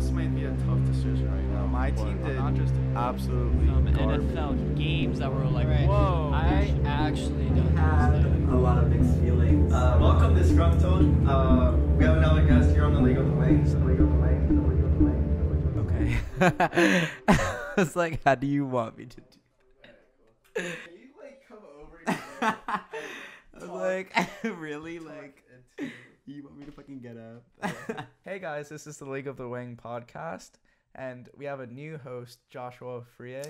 [0.00, 1.66] this might be a tough decision right now.
[1.66, 4.20] my team did not just absolutely Some garbage.
[4.28, 5.86] NFL games that were like, Right.
[5.86, 6.30] whoa.
[6.34, 8.50] I actually don't had understand.
[8.50, 9.72] a lot of mixed feelings.
[9.72, 11.28] Uh, welcome, Disgruntled.
[11.28, 13.74] Uh, we have another guest here on the League of the Wings.
[13.74, 14.48] The League of the Wings.
[14.48, 15.38] The League of the Wings.
[15.38, 15.80] The League of the
[16.48, 17.08] Okay.
[17.76, 19.24] it's like, how do you want me to do?
[20.54, 20.64] Can
[20.96, 22.56] you like come over here?
[22.66, 22.80] I
[23.60, 24.16] was like,
[24.58, 24.98] really?
[24.98, 25.44] Like,
[26.30, 28.06] you want me to fucking get up?
[28.24, 30.52] Hey guys, this is the League of the Wing podcast,
[30.94, 33.42] and we have a new host, Joshua Frie.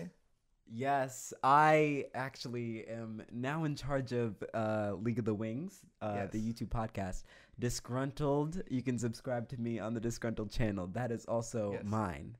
[0.72, 6.38] yes, I actually am now in charge of uh, League of the Wings, uh, the
[6.40, 7.24] YouTube podcast.
[7.58, 10.86] Disgruntled, you can subscribe to me on the Disgruntled channel.
[10.86, 11.82] That is also Yes.
[11.84, 12.36] mine.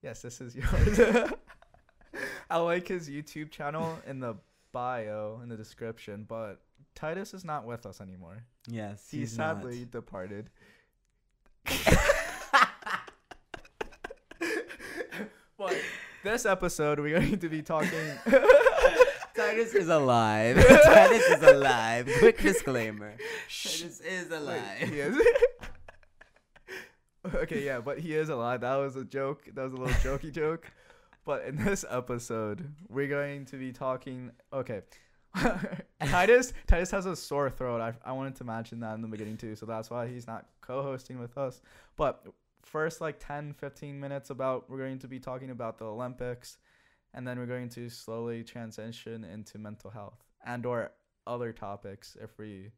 [0.00, 1.00] Yes, this is yours.
[2.50, 4.36] I like his YouTube channel in the
[4.72, 6.62] bio in the description, but
[6.94, 8.44] Titus is not with us anymore.
[8.68, 9.90] Yes, He sadly not.
[9.90, 10.50] departed.
[15.56, 15.74] but
[16.24, 17.90] this episode, we're going to be talking.
[19.34, 20.56] Titus is alive.
[20.84, 22.10] Titus is alive.
[22.18, 23.14] Quick disclaimer.
[23.48, 24.78] Titus is Wait, alive.
[24.80, 25.16] he is.
[27.34, 28.60] okay, yeah, but he is alive.
[28.62, 29.48] That was a joke.
[29.54, 30.70] That was a little jokey joke.
[31.24, 34.32] But in this episode, we're going to be talking.
[34.52, 34.82] Okay.
[36.06, 37.80] Titus Titus has a sore throat.
[37.80, 40.46] I, I wanted to mention that in the beginning too, so that's why he's not
[40.60, 41.60] co-hosting with us.
[41.96, 42.24] But
[42.62, 46.58] first like 10 15 minutes about we're going to be talking about the Olympics
[47.14, 50.90] and then we're going to slowly transition into mental health and or
[51.26, 52.70] other topics if we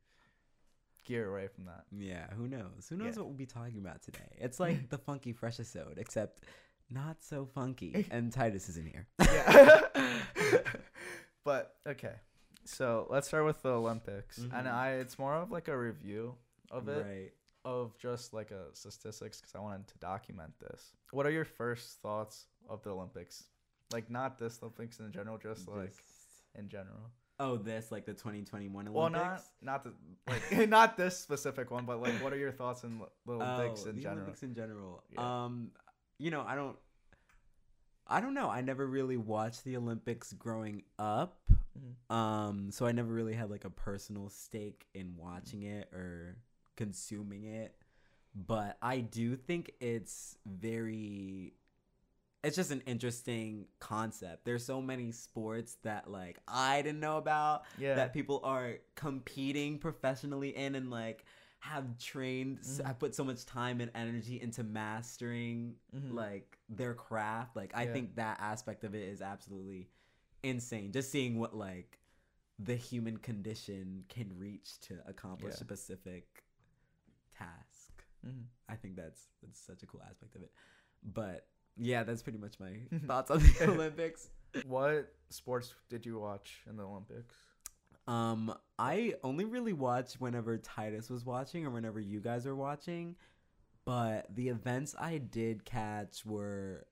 [1.05, 1.85] gear away from that.
[1.97, 2.87] Yeah, who knows?
[2.89, 3.23] Who knows Yeah.
[3.23, 4.37] what we'll be talking about today?
[4.39, 6.45] It's like the funky fresh episode, except
[6.91, 8.07] not so funky.
[8.11, 9.07] And Titus isn't here.
[9.21, 9.81] Yeah.
[11.45, 12.15] but okay.
[12.65, 14.39] So let's start with the Olympics.
[14.39, 14.73] And Mhm.
[14.73, 16.37] I it's more of like a review
[16.71, 17.33] of it Right.
[17.65, 20.95] of just like a statistics cuz I wanted to document this.
[21.13, 23.49] What are your first thoughts of the Olympics?
[23.93, 25.95] Like not this Olympics in general, just like
[26.55, 27.11] in general.
[27.43, 28.95] oh, this like the 2021 Olympics.
[28.95, 29.95] Well, not not the
[30.29, 33.89] like not this specific one, but like what are your thoughts on the Olympics oh,
[33.89, 34.19] in the general?
[34.25, 35.03] Olympics in general.
[35.11, 35.45] Yeah.
[35.45, 35.73] Um,
[36.19, 36.79] you know, I don't.
[38.07, 38.51] I don't know.
[38.51, 41.41] I never really watched the Olympics growing up.
[41.79, 42.15] Mhm.
[42.15, 46.39] Um, so I never really had like a personal stake in watching it or
[46.77, 47.77] consuming it.
[48.35, 51.55] But I do think it's very
[52.43, 54.47] it's just an interesting concept.
[54.47, 57.97] There's so many sports that like I didn't know about Yeah.
[57.97, 61.25] that people are competing professionally in and like
[61.59, 62.87] have trained Mhm.
[62.87, 66.15] have put so much time and energy into mastering Mhm.
[66.15, 67.93] like their craft like i Yeah.
[67.93, 69.91] think that aspect of it is absolutely
[70.43, 71.99] insane just seeing what like
[72.59, 75.57] the human condition can reach to accomplish Yeah.
[75.57, 76.45] a specific
[77.37, 78.45] task Mhm.
[78.69, 80.53] i think that's that's such a cool aspect of it
[81.03, 81.47] but
[81.77, 82.73] yeah that's pretty much my
[83.07, 84.29] thoughts on the olympics
[84.67, 87.37] What sports did you watch in the Olympics?
[88.09, 93.15] Um, I only really watch whenever Titus was watching or whenever you guys are watching.
[93.85, 96.85] But the events I did catch were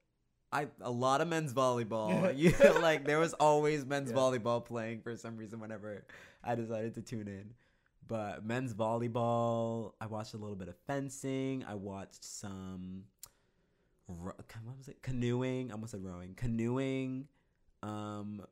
[0.53, 2.37] I a lot of men's volleyball.
[2.37, 4.17] you like there was always men's Yeah.
[4.17, 6.05] volleyball playing for some reason whenever
[6.43, 7.51] I decided to tune in.
[8.07, 11.65] But men's volleyball, I watched a little bit of fencing.
[11.69, 13.05] I watched some
[14.09, 14.33] ro-
[14.65, 15.03] what was it?
[15.03, 15.71] Canoeing.
[15.71, 16.35] I almost said rowing.
[16.35, 17.27] Canoeing.
[17.83, 18.43] Um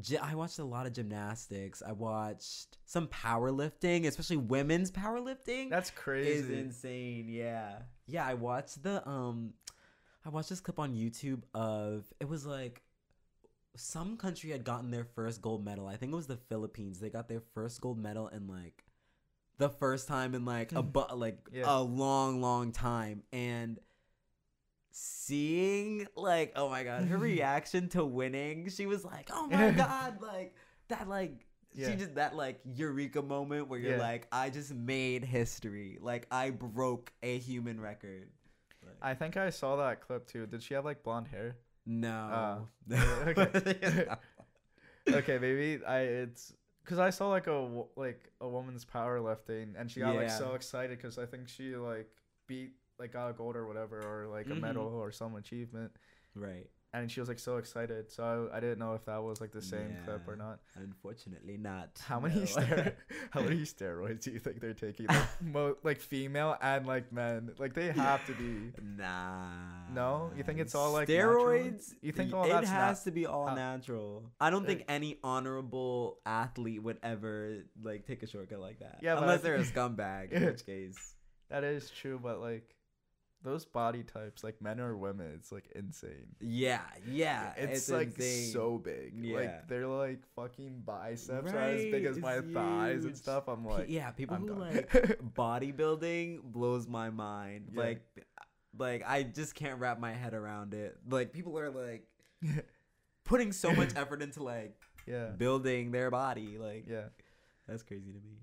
[0.00, 1.80] Gy- I watched a lot of gymnastics.
[1.86, 5.70] I watched some powerlifting, especially women's powerlifting.
[5.70, 6.58] That's is crazy.
[6.58, 7.28] insane.
[7.28, 8.26] Yeah, yeah.
[8.26, 9.52] I watched the um,
[10.24, 12.82] I watched this clip on YouTube of it was like
[13.76, 15.86] some country had gotten their first gold medal.
[15.86, 17.00] I think it was the Philippines.
[17.00, 18.84] They got their first gold medal in like
[19.58, 21.64] the first time in like a bu- like Yeah.
[21.66, 23.78] a long, long time, and
[24.96, 30.22] seeing like oh my god her reaction to winning she was like oh my god
[30.22, 30.54] like
[30.86, 31.90] that like Yeah.
[31.90, 34.02] she just that like eureka moment where you're Yeah.
[34.02, 38.28] like i just made history like i broke a human record
[39.04, 40.46] I think I saw that clip too.
[40.46, 41.56] Did she have like blonde hair?
[41.86, 42.68] no
[43.26, 44.08] okay.
[45.12, 46.52] Okay, maybe I it's
[46.82, 50.96] because I saw like a like a woman's powerlifting and she got like so excited
[50.98, 52.08] because I think she like
[52.46, 54.60] beat like got a gold or whatever or like a Mhm.
[54.60, 55.92] medal or some achievement
[56.34, 58.10] right and she was like so excited.
[58.10, 60.60] So I, I didn't know if that was like the same clip or not.
[60.76, 62.44] unfortunately not How many no.
[62.46, 62.96] ster-
[63.30, 65.06] how many steroids do you think they're taking?
[65.06, 68.72] Like, mo- like female and like men, like they have to be.
[68.80, 69.42] Nah.
[69.92, 70.30] No?
[70.36, 71.44] You think it's all, like, natural?
[71.46, 71.92] steroids?
[72.00, 74.30] You think all it has nat- to be all natural?
[74.40, 79.00] I don't think any honorable athlete would ever like take a shortcut like that.
[79.02, 81.14] Yeah, I unless they're a scumbag, in which case.
[81.50, 82.74] That is true, but like,
[83.44, 86.34] those body types, like men or women, it's like insane.
[86.40, 87.52] Yeah, yeah.
[87.56, 88.52] It's, like insane.
[88.52, 89.12] so big.
[89.14, 89.36] Yeah.
[89.36, 93.44] Like they're like fucking biceps are as big as Right, my it's thighs and stuff.
[93.46, 94.60] I'm like, yeah, people I'm who done.
[94.60, 94.90] like
[95.36, 97.68] bodybuilding blows my mind.
[97.74, 97.80] Yeah.
[97.80, 98.02] Like,
[98.78, 100.96] like I just can't wrap my head around it.
[101.08, 102.06] Like people are like
[103.24, 104.74] putting so much effort into like
[105.06, 106.56] yeah, building their body.
[106.58, 107.08] Like yeah,
[107.68, 108.38] that's crazy to me.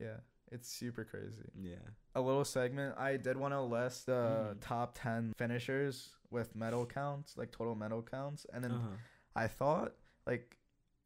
[0.00, 0.16] yeah.
[0.54, 1.50] It's super crazy.
[1.60, 1.74] Yeah.
[2.14, 2.96] A little segment.
[2.96, 4.60] I did want to list the Mhm.
[4.60, 8.96] top ten finishers with medal counts, like total medal counts, and then Uh-huh.
[9.34, 9.96] I thought
[10.26, 10.56] like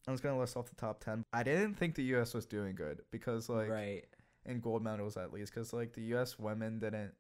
[0.07, 1.25] I was gonna list off the top ten.
[1.33, 2.35] I didn't think the U.S.
[2.35, 4.05] was doing good because like right.
[4.45, 6.39] in gold medals at least, because like the U.S.
[6.39, 7.15] women didn't,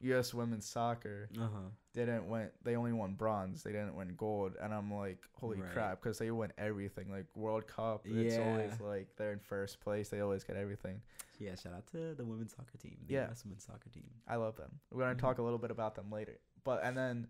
[0.00, 0.32] U.S.
[0.32, 1.68] women's soccer Uh huh.
[1.92, 2.50] didn't win.
[2.62, 3.62] They only won bronze.
[3.62, 5.72] They didn't win gold, and I'm like, holy Right.
[5.72, 7.10] crap, because they win everything.
[7.10, 10.08] Like World Cup, it's always like they're in first place.
[10.08, 11.00] They always get everything.
[11.38, 11.54] Yeah.
[11.56, 12.96] Shout out to the women's soccer team.
[13.06, 13.30] The Yeah.
[13.30, 14.10] US women's soccer team.
[14.26, 14.78] I love them.
[14.90, 15.18] We're gonna Mhm.
[15.20, 16.38] talk a little bit about them later.
[16.64, 17.28] But and then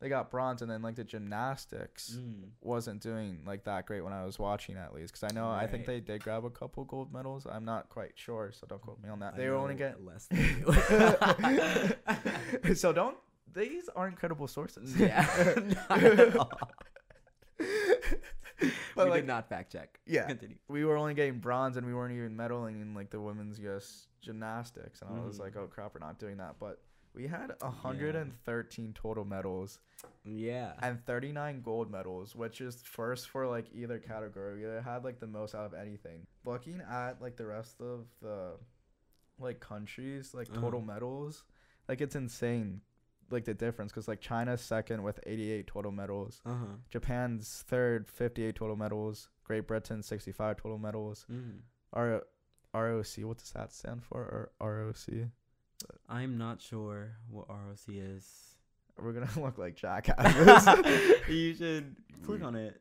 [0.00, 2.50] they got bronze, and then like the gymnastics Mm.
[2.60, 5.66] wasn't doing like that great when I was watching at least, because I know I
[5.66, 7.46] think they did grab a couple gold medals.
[7.50, 9.34] I'm not quite sure, so don't quote me on that.
[9.34, 11.96] I They were only getting less than
[12.66, 12.74] you.
[12.74, 13.16] so don't
[13.54, 14.94] these aren't credible sources.
[14.96, 15.26] yeah.
[18.96, 20.00] But we like did not fact check.
[20.04, 20.26] Yeah.
[20.26, 20.56] Continue.
[20.66, 24.08] we were only getting bronze and we weren't even medaling in like the women's US
[24.20, 25.42] gymnastics and I was Mhm.
[25.42, 26.56] like, oh crap, we're not doing that.
[26.58, 26.80] But
[27.18, 29.80] we had 113 total medals
[30.24, 30.74] Yeah.
[30.80, 34.54] and 39 gold medals, which is first for like either category.
[34.64, 36.26] We had like the most out of anything.
[36.44, 38.52] Looking at like the rest of the
[39.38, 40.92] like countries, like total Uh-huh.
[40.94, 41.44] medals,
[41.88, 42.82] like it's insane.
[43.30, 46.66] Like the difference, because like China's second with 88 total medals, Uh huh.
[46.88, 51.26] Japan's third, 58 total medals, Great Britain 65 total medals.
[51.30, 51.60] Mm.
[51.92, 52.22] R
[52.74, 54.20] ROC, what does that stand for?
[54.60, 55.30] Or ROC?
[56.08, 58.26] I'm not sure what ROC is.
[59.00, 60.66] We're gonna look like jackasses.
[61.28, 62.80] you should click on it.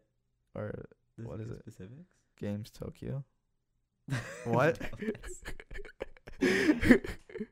[0.56, 0.86] or
[1.18, 1.62] What is it?
[1.62, 2.10] Specifics.
[2.40, 3.24] Games Tokyo.
[4.46, 4.80] What?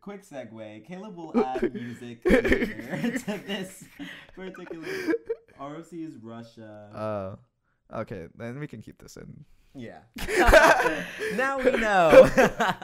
[0.01, 0.85] Quick segue.
[0.87, 2.29] Caleb will add music to
[3.45, 3.83] this
[4.35, 4.87] particular.
[5.59, 7.37] ROC is Russia.
[7.91, 9.43] Uh, okay, then we can keep this in.
[9.75, 9.99] Yeah.
[11.35, 12.29] now we know.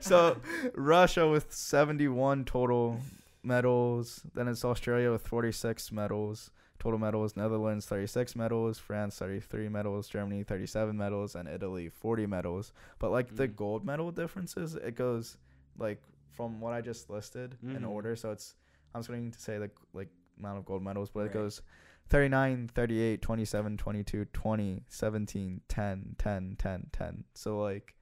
[0.00, 0.36] So
[0.74, 3.00] Russia with 71 total
[3.42, 4.20] medals.
[4.34, 6.50] Then it's Australia with 46 medals.
[6.78, 7.36] Total medals.
[7.36, 8.78] Netherlands 36 medals.
[8.78, 10.08] France 33 medals.
[10.08, 11.34] Germany 37 medals.
[11.34, 12.72] And Italy 40 medals.
[12.98, 13.56] But like the Mm.
[13.56, 15.38] gold medal differences, it goes
[15.78, 16.02] like
[16.32, 17.88] from what I just listed in Mhm.
[17.88, 18.14] order.
[18.16, 18.56] So it's
[18.94, 20.08] I'm just going to say the like
[20.38, 21.30] amount of gold medals, but Right.
[21.30, 21.62] it goes
[22.08, 27.24] 39, 38, 27, 22, 20, 17, 10, 10, 10, 10.
[27.34, 27.94] So like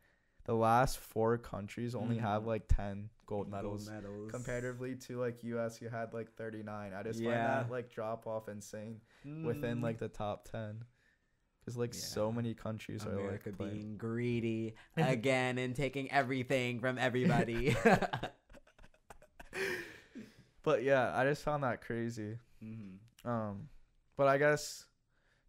[0.44, 2.46] the last four countries only have Mhm.
[2.46, 4.30] like 10 gold medals Gold medals.
[4.30, 6.92] comparatively to like US you had like 39.
[6.92, 7.28] I just Yeah.
[7.28, 9.00] find that like drop off insane
[9.44, 9.82] within Mm.
[9.82, 10.84] like the top 10.
[11.64, 13.72] Cuz like so many countries are like playing.
[13.78, 17.76] being greedy again and taking everything from everybody.
[20.64, 22.38] But yeah, I just found that crazy.
[22.62, 23.28] mm-hmm.
[23.28, 23.68] Um,
[24.22, 24.86] but I guess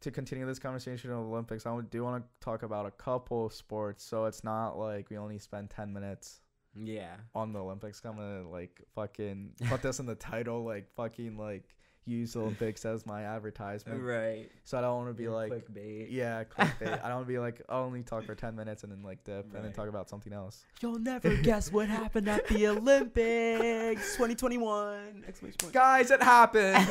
[0.02, 3.50] to continue this conversation on the Olympics, I do want to talk about a couple
[3.52, 6.42] sports, so it's not like we only spend ten minutes
[6.76, 7.16] Yeah.
[7.36, 8.02] on the Olympics.
[8.04, 11.76] I'm gonna like fucking put this in the title, like fucking like
[12.06, 14.02] use Olympics as my advertisement.
[14.02, 14.50] Right.
[14.64, 16.08] So I don't want to be like, clickbait.
[16.10, 17.04] yeah, clickbait.
[17.04, 19.24] I don't want to be like, I'll only talk for ten minutes and then like
[19.24, 20.66] dip and then talk about something else.
[20.82, 25.24] You'll never guess what happened at the Olympics 2021!
[25.28, 25.74] Exclamation point.
[25.74, 26.88] Guys, it happened.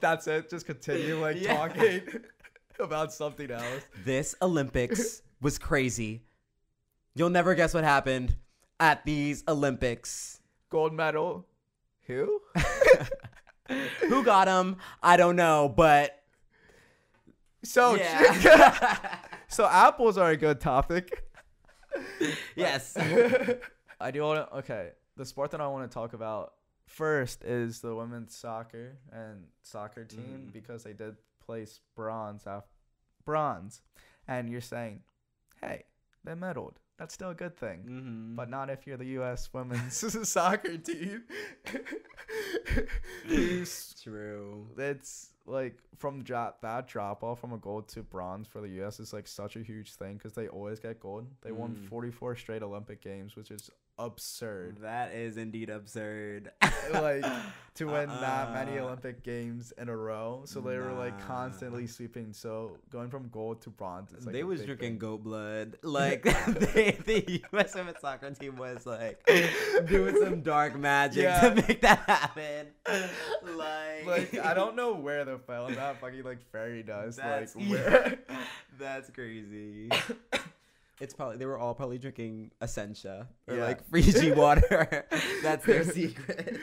[0.00, 0.50] That's it.
[0.50, 1.54] Just continue like Yeah.
[1.56, 2.02] talking
[2.80, 3.82] about something else.
[4.04, 6.22] This Olympics was crazy.
[7.14, 8.34] You'll never guess what happened
[8.80, 10.40] at these Olympics.
[10.70, 11.46] Gold medal.
[12.06, 12.40] Who?
[14.08, 14.76] Who got them?
[15.02, 16.22] I don't know, but
[17.62, 19.18] So yeah.
[19.48, 21.22] so apples are a good topic.
[22.56, 22.96] yes.
[24.00, 24.56] I do want to.
[24.58, 26.52] Okay, the sport that I want to talk about
[26.86, 30.52] first is the women's soccer and soccer team Mm.
[30.52, 32.64] because they did place bronze af-
[33.24, 33.80] bronze,
[34.28, 35.00] and you're saying,
[35.62, 35.84] hey,
[36.24, 36.74] they medaled.
[36.98, 37.80] That's still a good thing.
[37.88, 38.36] Mm-hmm.
[38.36, 39.48] But not if you're the U.S.
[39.52, 39.96] women's
[40.28, 41.24] soccer team.
[43.26, 44.66] Who's true.
[44.78, 49.00] it's like from drop that drop off from a gold to bronze for the U.S.
[49.00, 51.26] is like such a huge thing because they always get gold.
[51.42, 51.88] They won Mm.
[51.88, 54.78] 44 straight Olympic games, which is absurd.
[54.82, 56.50] That is indeed absurd.
[56.92, 57.24] like
[57.76, 58.84] to win that many Uh-uh.
[58.86, 60.42] Olympic games in a row.
[60.46, 62.32] So they were like constantly sweeping.
[62.32, 64.98] So going from gold to bronze, like, they was drinking thing.
[64.98, 65.76] goat blood.
[65.82, 66.22] Like
[66.74, 67.74] they, the U.S.
[67.74, 69.24] women's soccer team was like
[69.86, 71.40] doing some dark magic Yeah.
[71.50, 72.66] to make that happen.
[73.56, 77.18] Like, Like I don't know where they found that fucking like fairy dust.
[77.18, 78.18] That's like where?
[78.78, 79.88] That's crazy.
[81.00, 83.64] It's probably they were all probably drinking Essentia or Yeah.
[83.64, 85.04] like Fiji water.
[85.42, 86.58] That's their secret.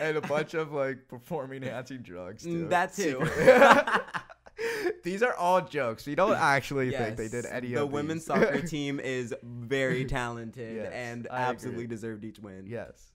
[0.00, 2.44] and a bunch of like performing enhancing drugs.
[2.44, 2.66] Too.
[2.66, 3.20] Mm, That too.
[5.02, 6.06] These are all jokes.
[6.06, 10.04] We don't actually think they did Yes, any the of women's soccer team is very
[10.06, 11.50] talented Yes, and I agree.
[11.50, 12.64] absolutely deserved each win.
[12.66, 13.12] yes,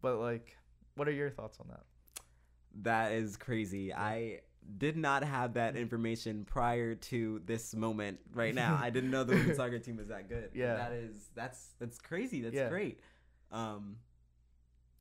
[0.00, 0.56] but like,
[0.94, 1.82] what are your thoughts on that?
[2.82, 3.92] That is crazy.
[3.92, 4.40] I
[4.78, 8.78] did not have that information prior to this moment right now.
[8.80, 10.50] I didn't know the women's soccer team was that good.
[10.54, 10.74] Yeah.
[10.76, 12.40] That is that's that's crazy.
[12.42, 12.68] That's Yeah.
[12.68, 13.00] great.
[13.50, 13.96] Um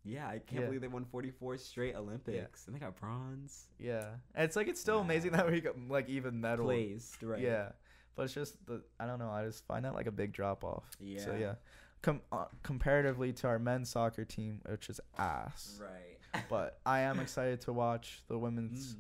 [0.04, 0.66] yeah, I can't Yeah.
[0.66, 3.68] believe they won 44 straight Olympics and they got bronze.
[3.78, 6.66] Yeah, and it's like it's still amazing that we got like even medal.
[6.66, 7.40] Placed, right?
[7.40, 7.70] Yeah,
[8.16, 9.30] but it's just the I don't know.
[9.30, 10.90] I just find that like a big drop off.
[11.00, 11.20] Yeah.
[11.24, 11.40] So Yeah.
[11.40, 11.54] yeah,
[12.02, 15.80] Com- uh, comparatively to our men's soccer team, which is ass.
[15.80, 16.44] Right.
[16.50, 19.00] But I am excited to watch the women's Mm.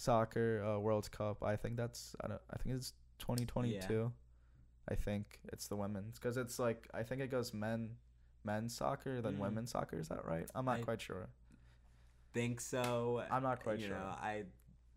[0.00, 1.42] Soccer uh, World Cup.
[1.42, 4.10] I think that's I don't I think it's 2022.
[4.88, 7.90] I think it's the women's because it's like I think it goes men
[8.44, 9.38] men's soccer then Mm.
[9.46, 9.98] women's soccer.
[9.98, 10.48] Is that right?
[10.54, 11.28] I'm not I- quite sure.
[12.32, 13.22] Think so.
[13.30, 13.96] I'm not quite you sure.
[13.96, 14.44] Know, I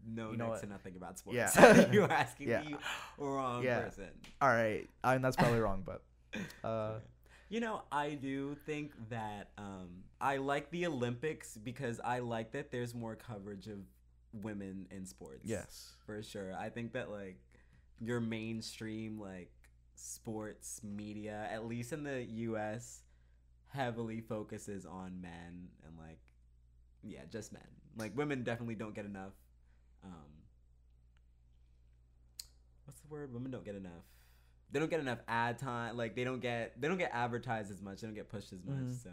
[0.06, 0.62] know You know next what?
[0.62, 1.36] to nothing about sports.
[1.56, 1.92] Yeah.
[1.96, 2.64] You're asking Yeah.
[2.64, 2.78] the
[3.26, 3.82] wrong Yeah.
[3.82, 4.10] person.
[4.42, 6.04] All right, I mean that's probably wrong, but
[6.64, 7.00] uh,
[7.50, 9.90] You know, I do think that um,
[10.22, 13.80] I like the Olympics because I like that there's more coverage of
[14.42, 15.42] women in sports.
[15.44, 16.54] yes, for sure.
[16.58, 17.38] I think that like
[18.00, 19.52] your mainstream like
[19.96, 23.02] sports media, at least in the U.S.,
[23.68, 26.20] heavily focuses on men and like
[27.04, 27.62] yeah, just men.
[27.98, 29.34] Like women definitely don't get enough.
[30.04, 30.12] Um,
[32.86, 33.34] what's the word?
[33.34, 33.92] Women don't get enough.
[34.72, 35.98] They don't get enough ad time.
[35.98, 38.02] Like they don't get they don't get advertised as much.
[38.02, 38.76] They don't get pushed as much.
[38.78, 39.04] Mhm.
[39.04, 39.10] So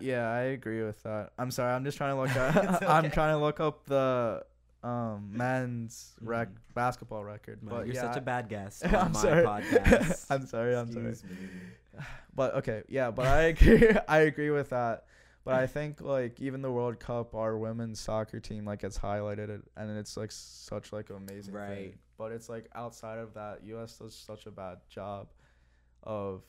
[0.00, 1.32] yeah, I agree with that.
[1.38, 2.82] I'm sorry, I'm just trying to look up.
[2.88, 4.44] I'm trying to look up the
[4.82, 6.56] um men's rec Mhm.
[6.74, 7.60] basketball record.
[7.62, 8.84] Well, But you're yeah, such a bad guest.
[8.86, 9.44] I'm my sorry.
[9.44, 10.26] Podcast.
[10.30, 10.74] I'm sorry.
[10.76, 11.08] I'm sorry.
[11.10, 11.48] Excuse me.
[12.34, 13.90] But okay, yeah, but I agree.
[14.08, 15.04] I agree with that.
[15.44, 19.50] But I think like even the World Cup, our women's soccer team like gets highlighted,
[19.50, 21.68] it- and it's like such like an amazing Right.
[21.68, 21.98] thing.
[22.16, 23.98] But it's like outside of that, U.S.
[23.98, 25.28] does such a bad job
[26.04, 26.42] of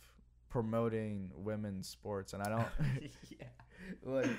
[0.49, 2.67] promoting women's sports, and I don't
[3.29, 3.47] yeah.
[4.03, 4.29] like.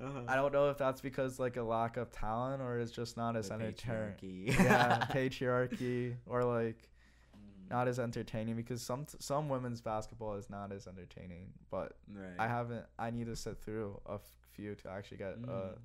[0.00, 0.20] Uh-huh.
[0.26, 3.36] I don't know if that's because like a lack of talent or it's just not
[3.36, 4.14] as entertaining.
[4.20, 4.58] patriarchy.
[4.64, 6.88] yeah, patriarchy or like
[7.36, 11.52] Mm, not as entertaining because some some women's basketball is not as entertaining.
[11.70, 12.34] But right.
[12.38, 12.86] I haven't.
[12.98, 14.20] I need to sit through a f-
[14.52, 15.78] few to actually get uh Mm,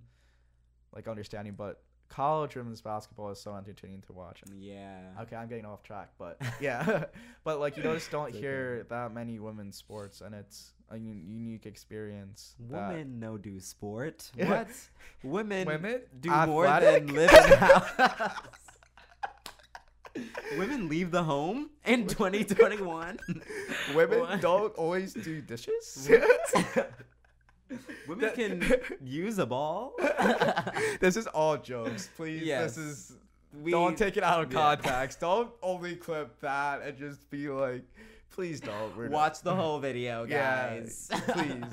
[0.95, 1.53] like understanding.
[1.57, 4.41] But college women's basketball is so entertaining to watch.
[4.59, 4.99] yeah.
[5.21, 7.05] Okay, I'm getting off track, but yeah,
[7.43, 11.65] but like you just don't hear that many women's sports, and it's a un- unique
[11.65, 12.55] experience.
[12.69, 14.31] that- Women no do sport.
[14.37, 14.67] What?
[15.23, 17.05] Women Women do more Athletic?
[17.07, 17.91] than live in house.
[20.57, 23.19] Women leave the home in 2021.
[23.93, 24.41] women What?
[24.41, 26.09] don't always do dishes.
[28.07, 29.93] Women That- can use a ball.
[30.99, 32.43] this is all jokes, please.
[32.43, 32.75] Yes.
[32.75, 33.17] This is
[33.63, 34.75] We don't take it out of yeah.
[34.75, 35.19] context.
[35.19, 37.83] Don't only clip that and just be like,
[38.31, 38.95] please don't.
[38.97, 41.09] We're not- watch the whole video, Yeah, guys.
[41.29, 41.63] please,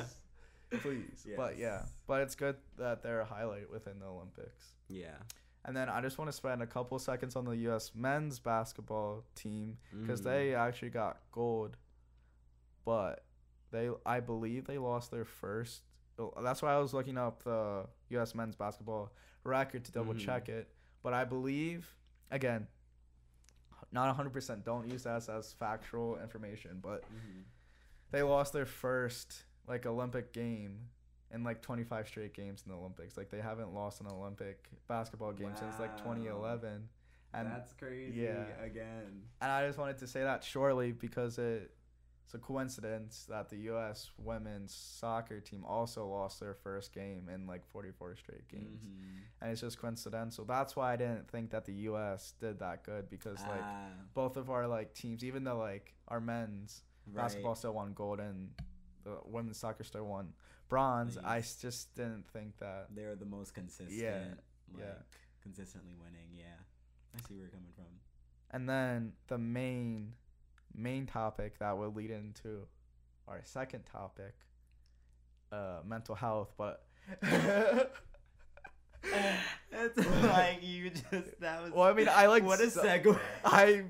[0.80, 1.26] please.
[1.36, 4.66] But yeah, but it's good that they're a highlight within the Olympics.
[4.88, 5.16] Yeah.
[5.64, 7.90] And then I just want to spend a couple seconds on the U.S.
[7.94, 10.24] men's basketball team because Mm.
[10.24, 11.76] they actually got gold,
[12.84, 13.24] but
[13.70, 15.82] they I believe they lost their first.
[16.42, 18.34] That's why I was looking up the U.S.
[18.34, 19.12] men's basketball
[19.44, 20.20] record to double Mhm.
[20.20, 20.68] check it.
[21.02, 21.94] But I believe
[22.30, 22.66] again,
[23.92, 24.64] not 100%.
[24.64, 27.44] Don't use that as factual information, but Mhm.
[28.10, 30.90] they lost their first like Olympic game
[31.30, 33.16] in like 25 straight games in the Olympics.
[33.16, 36.88] Like they haven't lost an Olympic basketball game since like 2011.
[37.34, 38.20] And That's crazy.
[38.20, 38.46] yeah.
[38.62, 39.28] Again.
[39.40, 41.75] and I just wanted to say that shortly because it
[42.26, 47.46] it's a coincidence that the US women's soccer team also lost their first game in
[47.46, 48.82] like 44 straight games.
[48.84, 49.20] Mhm.
[49.40, 50.44] And it's just coincidental.
[50.44, 54.36] That's why I didn't think that the US did that good because like Ah, both
[54.36, 57.22] of our like teams even though like our men's right.
[57.22, 58.50] basketball still won gold and
[59.04, 60.34] the women's soccer still won
[60.68, 61.16] bronze.
[61.18, 62.88] I just didn't think that.
[62.92, 63.90] They're the most consistent.
[63.92, 64.34] Yeah,
[64.74, 64.94] Like, yeah.
[65.40, 66.30] consistently winning.
[66.34, 66.58] Yeah,
[67.14, 68.00] I see where you're coming from.
[68.50, 70.14] And then the main
[70.76, 72.66] main topic that will lead into
[73.28, 74.34] our second topic,
[75.52, 76.52] uh, mental health.
[76.56, 76.84] But
[79.72, 81.72] It's like you just that was.
[81.72, 83.18] well, I mean, I like what a so- segue.
[83.44, 83.84] I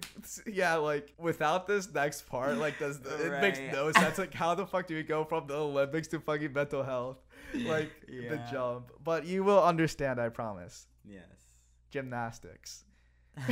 [0.47, 4.19] yeah, like without this next part, like does it makes no sense.
[4.19, 7.19] Like how the fuck do we go from the Olympics to fucking mental health?
[7.55, 8.91] Like the jump.
[9.03, 10.87] But you will understand, I promise.
[11.09, 11.23] Yes.
[11.91, 12.85] Gymnastics.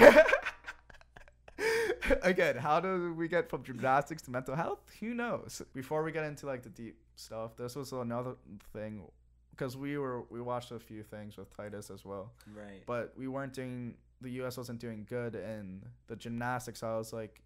[2.22, 4.80] Again, how do we get from gymnastics to mental health?
[5.00, 5.62] Who knows?
[5.72, 8.34] Before we get into like the deep stuff, this was another
[8.72, 9.02] thing
[9.50, 12.82] because we were we watched a few things with Titus as well Right.
[12.86, 16.80] but we weren't doing the US wasn't doing good in the gymnastics.
[16.80, 17.40] So I was like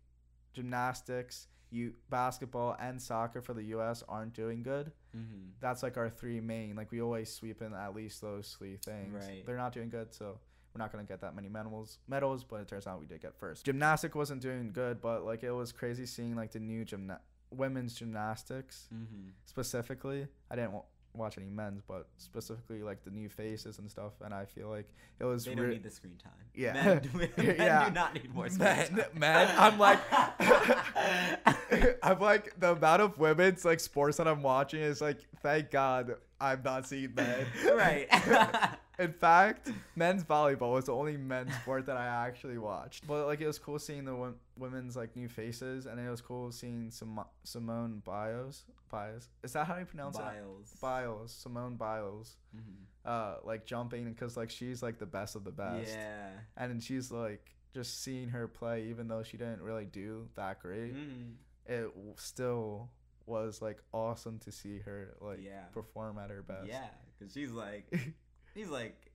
[0.54, 4.90] gymnastics, you basketball and soccer for the US aren't doing good.
[5.16, 5.50] mm-hmm.
[5.60, 6.76] That's like our three main.
[6.76, 9.12] Like we always sweep in at least those three things.
[9.26, 9.44] Right.
[9.44, 10.38] They're not doing good, so
[10.78, 13.34] we're not gonna get that many medals medals, but it turns out we did get
[13.36, 13.64] first.
[13.64, 17.18] Gymnastic wasn't doing good, but like it was crazy seeing like the new gymna-
[17.50, 19.30] women's gymnastics Mm-hmm.
[19.44, 20.28] specifically.
[20.50, 20.82] I didn't wa-
[21.14, 24.12] watch any men's, but specifically like the new faces and stuff.
[24.24, 26.32] And I feel like it was They don't re- need the screen time.
[26.54, 26.74] Yeah.
[26.74, 27.88] Men do, men Yeah.
[27.88, 29.06] do not need more screen Man, time.
[29.16, 29.98] man, I'm like,
[32.02, 36.14] I'm like the amount of women's like sports that I'm watching is like, thank God
[36.40, 37.46] I'm not seeing men.
[37.74, 38.06] right.
[38.98, 43.06] In fact, men's volleyball was the only men's sport that I actually watched.
[43.06, 46.20] But like, it was cool seeing the wom- women's like new faces, and it was
[46.20, 48.64] cool seeing Sim- Simone Biles.
[48.90, 50.22] Biles, is that how you pronounce it?
[50.22, 50.72] Biles.
[50.80, 52.36] Biles, Simone Biles.
[52.56, 52.60] Mhm.
[53.04, 55.90] Uh, like jumping because like she's like the best of the best.
[55.92, 56.30] Yeah.
[56.56, 60.58] and then she's like just seeing her play even though she didn't really do that
[60.60, 61.34] great Mm.
[61.66, 62.90] it w- still
[63.28, 65.64] was like awesome to see her like Yeah.
[65.72, 66.86] perform at her best Yeah,
[67.18, 67.86] because she's like,
[68.54, 69.12] he's like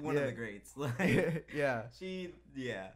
[0.00, 0.72] one of the greats.
[0.76, 2.88] Like yeah she, yeah,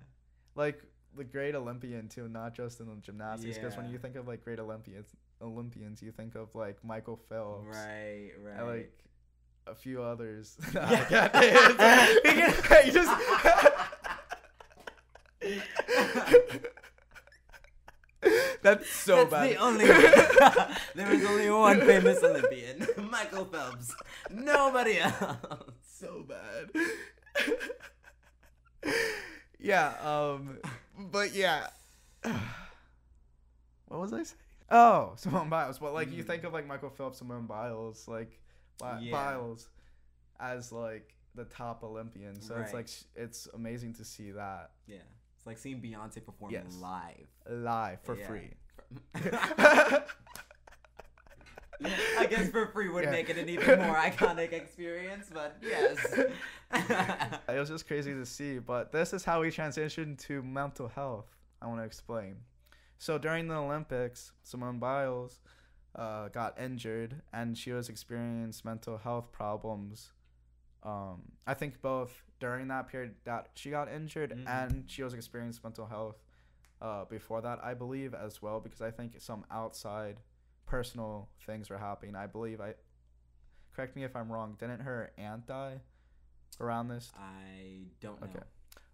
[0.55, 0.83] like
[1.15, 4.43] the great olympian too not just in the gymnastics because when you think of like
[4.43, 5.09] great olympians
[5.43, 8.59] olympians you think of like michael phelps right, right.
[8.59, 9.05] and like
[9.67, 12.09] a few others Yeah.
[12.25, 12.81] yeah.
[12.87, 13.13] you just
[18.63, 19.51] That's so That's bad.
[19.51, 19.87] the only
[20.95, 23.95] there is only one famous Olympian, Michael Phelps.
[24.31, 25.15] Nobody else.
[25.99, 26.71] so bad.
[29.59, 30.59] yeah, um
[31.11, 31.67] but yeah.
[32.23, 34.39] what was I saying?
[34.71, 35.79] Oh, Simone Biles.
[35.79, 36.27] But like you Mm.
[36.27, 38.41] think of like Michael Phelps, Simone Biles, like
[38.79, 39.13] Bi- Yeah.
[39.13, 39.69] Biles
[40.41, 42.41] as like the top Olympian.
[42.41, 44.99] So it's like sh- it's amazing to see that Yeah,
[45.43, 46.77] it's like seeing Beyonce perform Yes.
[46.81, 47.27] live.
[47.51, 48.27] live for Yeah.
[48.29, 48.55] free.
[52.17, 53.11] I guess for free would Yeah.
[53.11, 55.99] make it an even more iconic experience, but yes.
[57.49, 61.27] It was just crazy to see, but this is how we transition to mental health.
[61.61, 62.37] I want to explain.
[62.99, 65.41] So during the Olympics, Simone Biles
[65.97, 70.13] uh, got injured and she was experiencing mental health problems.
[70.85, 74.49] Um, I think both during that period that she got injured Mhm.
[74.49, 76.19] and she was experiencing mental health
[76.81, 80.17] uh, before that, I believe as well, because I think some outside
[80.67, 82.17] personal things were happening.
[82.17, 82.75] I believe I
[83.73, 84.57] correct me if I'm wrong.
[84.59, 85.81] Didn't her aunt die
[86.61, 88.27] around this I don't know.
[88.29, 88.45] Okay.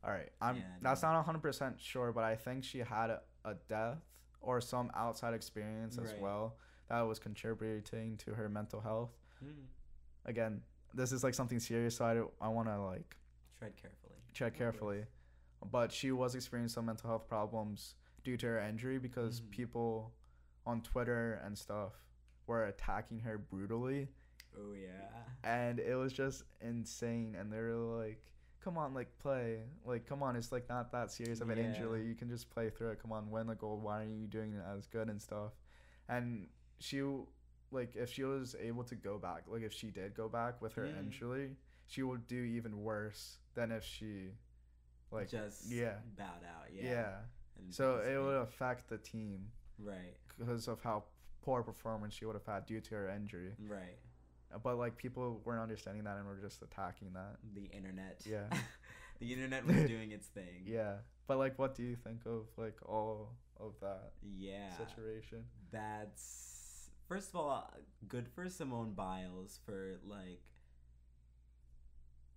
[0.04, 0.30] All right.
[0.42, 1.12] I'm Yeah, that's no.
[1.12, 4.02] not 100% sure, but I think she had a, a death
[4.40, 6.20] or some outside experience as Right.
[6.20, 6.58] well
[6.88, 9.12] that was contributing to her mental health.
[9.42, 9.64] Mm.
[10.26, 10.62] Again,
[10.94, 13.16] this is like something serious, so I, I want to like
[13.59, 14.14] Tread carefully.
[14.33, 15.05] check carefully.
[15.71, 17.94] But she was experiencing some mental health problems
[18.25, 19.51] due to her injury because Mhm.
[19.51, 20.12] people
[20.66, 21.92] on Twitter and stuff
[22.47, 24.09] were attacking her brutally
[24.57, 25.25] Oh yeah.
[25.44, 28.23] and it was just insane and they were like
[28.61, 31.64] come on like play like come on it's like not that serious of an Yeah.
[31.64, 34.27] injury you can just play through it come on win the gold why aren't you
[34.27, 35.53] doing it as good and stuff
[36.09, 36.49] and
[36.81, 37.03] she
[37.71, 40.73] like if she was able to go back like if she did go back with
[40.75, 40.99] her Mm.
[40.99, 41.57] injury
[41.88, 44.29] she would do even worse than if she
[45.11, 46.66] like just yeah bowed out.
[46.72, 47.14] yeah, Yeah.
[47.59, 50.16] and so it would affect the team Right.
[50.38, 51.05] because of how
[51.42, 53.98] poor performance she would have had due to her injury Right.
[54.55, 58.22] Uh, but like people weren't understanding that and were just attacking that The internet.
[58.27, 58.44] Yeah.
[59.20, 60.62] the internet was doing its thing.
[60.66, 60.96] Yeah,
[61.27, 64.77] but like, what do you think of like all of that Yeah.
[64.77, 65.44] situation?
[65.70, 67.77] That's first of all uh,
[68.09, 70.42] good for Simone Biles for like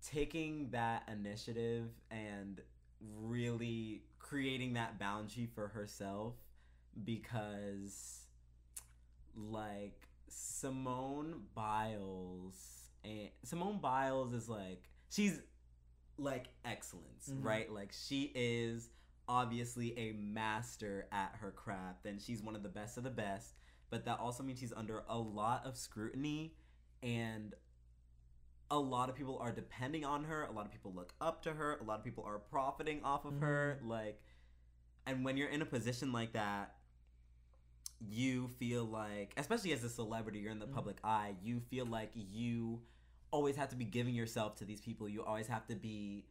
[0.02, 2.60] taking that initiative and
[3.00, 6.34] really creating that boundary for herself
[7.04, 8.26] because
[9.36, 15.40] like Simone Biles and Simone Biles is like she's
[16.18, 17.44] like excellence, Mhm.
[17.44, 17.72] right?
[17.72, 18.90] Like she is
[19.28, 23.54] obviously a master at her craft and she's one of the best of the best,
[23.90, 26.54] but that also means she's under a lot of scrutiny
[27.02, 27.54] and
[28.72, 31.52] a lot of people are depending on her, a lot of people look up to
[31.52, 34.20] her, a lot of people are profiting off of her, like
[35.06, 36.76] and when you're in a position like that,
[38.00, 40.72] you feel like especially as a celebrity, you're in the Mhm.
[40.72, 42.80] public eye, you feel like you
[43.30, 45.06] always have to be giving yourself to these people.
[45.08, 46.24] You always have to be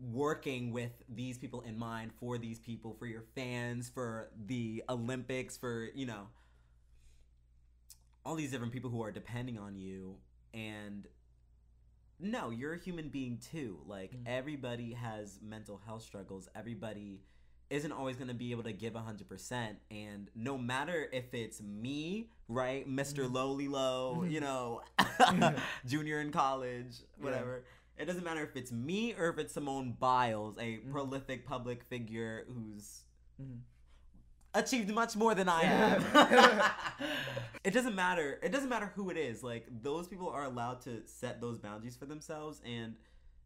[0.00, 5.56] working with these people in mind for these people, for your fans, for the Olympics,
[5.56, 6.28] for, you know,
[8.24, 10.18] all these different people who are depending on you.
[10.54, 11.06] And
[12.20, 13.78] no, you're a human being too.
[13.86, 14.22] Like, Mm.
[14.26, 16.48] everybody has mental health struggles.
[16.54, 17.20] Everybody
[17.70, 19.78] isn't always going to be able to give 100%.
[19.90, 23.26] And no matter if it's me, right, Mr.
[23.26, 23.32] Mhm.
[23.32, 24.82] Lowly Low, you know,
[25.86, 27.24] junior in college, Yeah.
[27.24, 27.64] whatever.
[27.96, 30.90] It doesn't matter if it's me or if it's Simone Biles, a Mhm.
[30.90, 33.04] prolific public figure who's
[33.40, 33.60] Mhm.
[34.54, 36.72] Achieved much more than I have.
[37.64, 38.38] it doesn't matter.
[38.42, 39.42] It doesn't matter who it is.
[39.42, 42.94] Like those people are allowed to set those boundaries for themselves and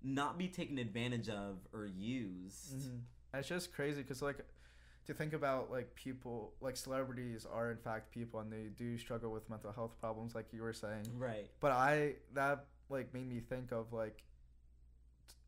[0.02, 2.76] not be taken advantage of or used.
[2.78, 3.00] Mhm.
[3.34, 4.38] It's just crazy because like
[5.06, 9.30] to think about like people like celebrities are in fact people and they do struggle
[9.32, 11.06] with mental health problems like you were saying.
[11.18, 11.50] Right.
[11.60, 14.22] But I that like made me think of like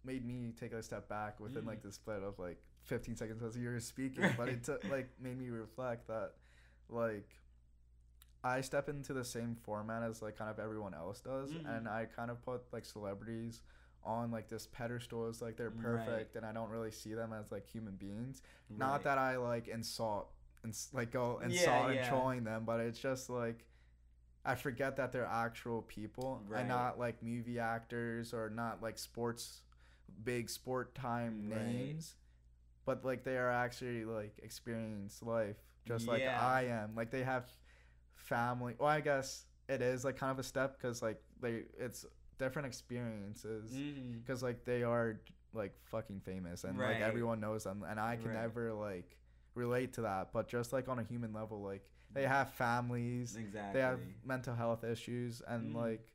[0.04, 1.66] made me take a step back within Mm.
[1.68, 4.24] like the split of like 15 seconds as you were speaking.
[4.36, 6.32] But it took like made me reflect that
[6.88, 7.28] like
[8.44, 11.76] I step into the same format as like kind of everyone else does, Mhm.
[11.76, 13.60] and I kind of put like celebrities
[14.04, 15.82] on like this pedestal as like they're Right.
[15.82, 18.42] perfect, and I don't really see them as like human beings.
[18.70, 18.78] Right.
[18.78, 20.30] Not that I like insult
[20.62, 21.92] and like go Yeah, insult yeah.
[22.00, 23.64] and trolling them, but it's just like
[24.44, 26.60] I forget that they're actual people Right.
[26.60, 29.62] and not like movie actors or not like sports
[30.22, 31.64] big sport time Right.
[31.64, 32.14] names,
[32.86, 36.40] but like they are actually like experienced life just like Yeah.
[36.40, 36.94] I am.
[36.96, 37.46] Like they have
[38.14, 38.74] family.
[38.78, 42.06] Well, I guess it is like kind of a step because like they it's
[42.38, 43.72] different experiences
[44.22, 45.20] because like they are
[45.52, 46.92] like fucking famous and Right.
[46.98, 48.42] like everyone knows them and i can Right.
[48.42, 49.16] never like
[49.54, 53.72] relate to that but just like on a human level like they have families Exactly.
[53.72, 55.78] they have mental health issues and Mhm.
[55.80, 56.12] like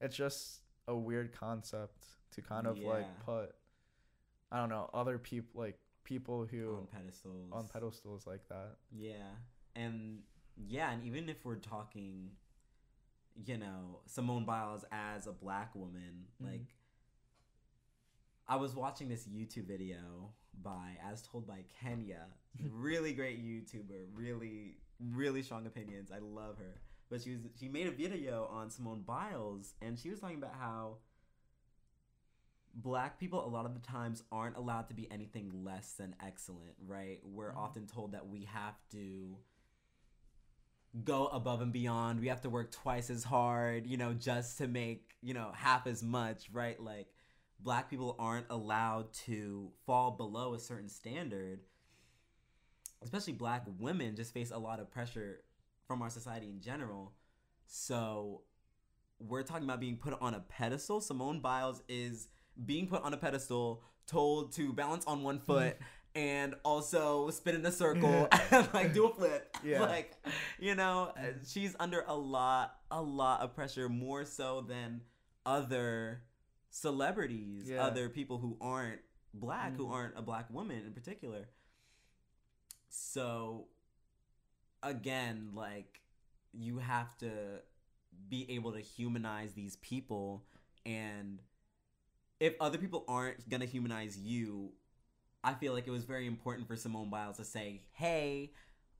[0.00, 3.54] it's just a weird concept to kind of like put
[4.52, 7.52] i don't know other people like people who on pedestals.
[7.52, 9.30] on pedestals like that Yeah.
[9.76, 10.22] And
[10.56, 12.32] yeah, and even if we're talking,
[13.46, 16.50] you know, Simone Biles as a black woman, Mhm.
[16.50, 16.74] like
[18.48, 22.26] I was watching this YouTube video by As Told by Kenya.
[22.72, 26.10] really great YouTuber, really really strong opinions.
[26.10, 26.74] I love her.
[27.08, 30.54] But she was she made a video on Simone Biles and she was talking about
[30.54, 30.96] how
[32.74, 36.74] black people a lot of the times aren't allowed to be anything less than excellent,
[36.86, 37.20] right?
[37.24, 37.56] We're Mhm.
[37.56, 39.38] often told that we have to
[41.04, 42.20] go above and beyond.
[42.20, 45.86] We have to work twice as hard, you know, just to make, you know, half
[45.86, 46.80] as much, right?
[46.80, 47.12] Like
[47.60, 51.60] black people aren't allowed to fall below a certain standard.
[53.02, 55.44] Especially black women just face a lot of pressure
[55.86, 57.14] from our society in general.
[57.66, 58.42] So
[59.18, 61.00] we're talking about being put on a pedestal.
[61.00, 62.28] Simone Biles is
[62.64, 65.76] being put on a pedestal, told to balance on one foot
[66.14, 69.56] and also spin in a circle and like do a flip.
[69.64, 69.82] Yeah.
[69.82, 70.14] Like,
[70.58, 75.02] you know, uh, she's under a lot, a lot of pressure, more so than
[75.46, 76.22] other
[76.70, 77.82] celebrities, Yeah.
[77.84, 79.00] other people who aren't
[79.32, 79.92] black, who Mhm.
[79.92, 81.48] aren't a black woman in particular.
[82.88, 83.68] So,
[84.82, 86.00] again, like,
[86.52, 87.60] you have to
[88.28, 90.44] be able to humanize these people
[90.84, 91.40] and
[92.40, 94.72] if other people aren't gonna humanize you
[95.44, 98.50] i feel like it was very important for simone biles to say hey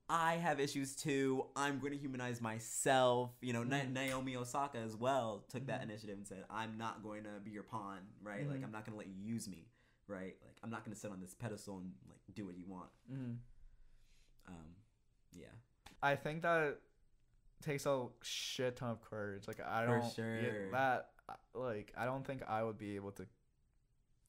[0.09, 3.93] i have issues too i'm gonna humanize myself you know Na- Mhm.
[3.93, 5.83] naomi osaka as well took that Mhm.
[5.85, 8.65] initiative and said i'm not going to be your pawn right like Mhm.
[8.65, 9.67] i'm not gonna let you use me
[10.07, 12.89] right like i'm not gonna sit on this pedestal and like do what you want
[13.11, 13.33] mm-hmm.
[14.47, 14.75] um
[15.31, 15.47] yeah
[16.03, 16.79] I think that
[17.61, 19.47] takes a shit ton of courage.
[19.47, 20.71] Like I don't yeah, sure.
[20.71, 21.03] that uh,
[21.53, 23.25] like I don't think I would be able to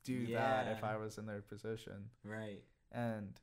[0.05, 2.11] do that if I was in their position.
[2.25, 3.41] right And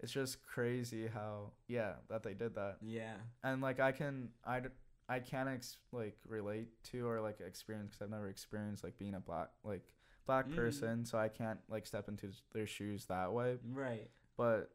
[0.00, 2.78] it's just crazy how yeah that they did that.
[2.82, 4.62] yeah And like I can I
[5.08, 9.14] I can't ex- like relate to or like experience because I've never experienced like being
[9.14, 9.94] a black like
[10.26, 10.54] black Mhm.
[10.56, 13.58] person, so I can't like step into their shoes that way.
[13.72, 14.70] right But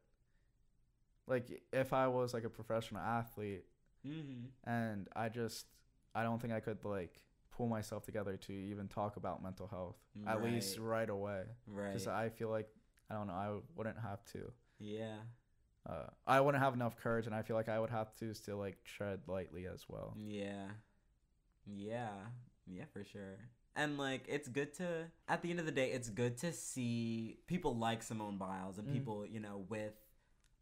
[1.27, 3.65] like if I was like a professional athlete
[4.05, 4.45] mm-hmm.
[4.69, 5.67] and I just
[6.15, 7.21] I don't think I could like
[7.55, 9.95] pull myself together to even talk about mental health
[10.27, 10.87] at least Right.
[10.99, 11.87] right away Right.
[11.93, 12.67] because I feel like
[13.09, 14.51] I don't know I wouldn't have to.
[14.79, 15.17] yeah.
[15.85, 18.57] Uh, I wouldn't have enough courage, and I feel like I would have to still
[18.57, 20.13] like tread lightly as well.
[20.17, 20.67] Yeah.
[21.65, 22.09] Yeah.
[22.65, 23.37] Yeah, for sure.
[23.75, 27.39] And like it's good to at the end of the day, it's good to see
[27.47, 28.93] people like Simone Biles and Mm.
[28.93, 29.93] people, you know, with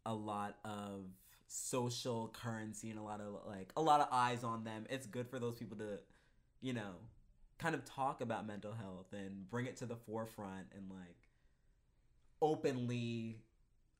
[0.04, 1.06] a lot of
[1.46, 4.86] social currency and a lot of like a lot of eyes on them.
[4.90, 6.00] It's good for those people to,
[6.62, 6.94] you know,
[7.58, 11.28] kind of talk about mental health and bring it to the forefront and like
[12.40, 13.42] openly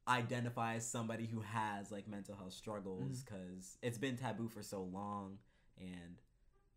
[0.08, 4.82] identify as somebody who has like mental health struggles because it's been taboo for so
[4.82, 5.38] long
[5.78, 6.20] and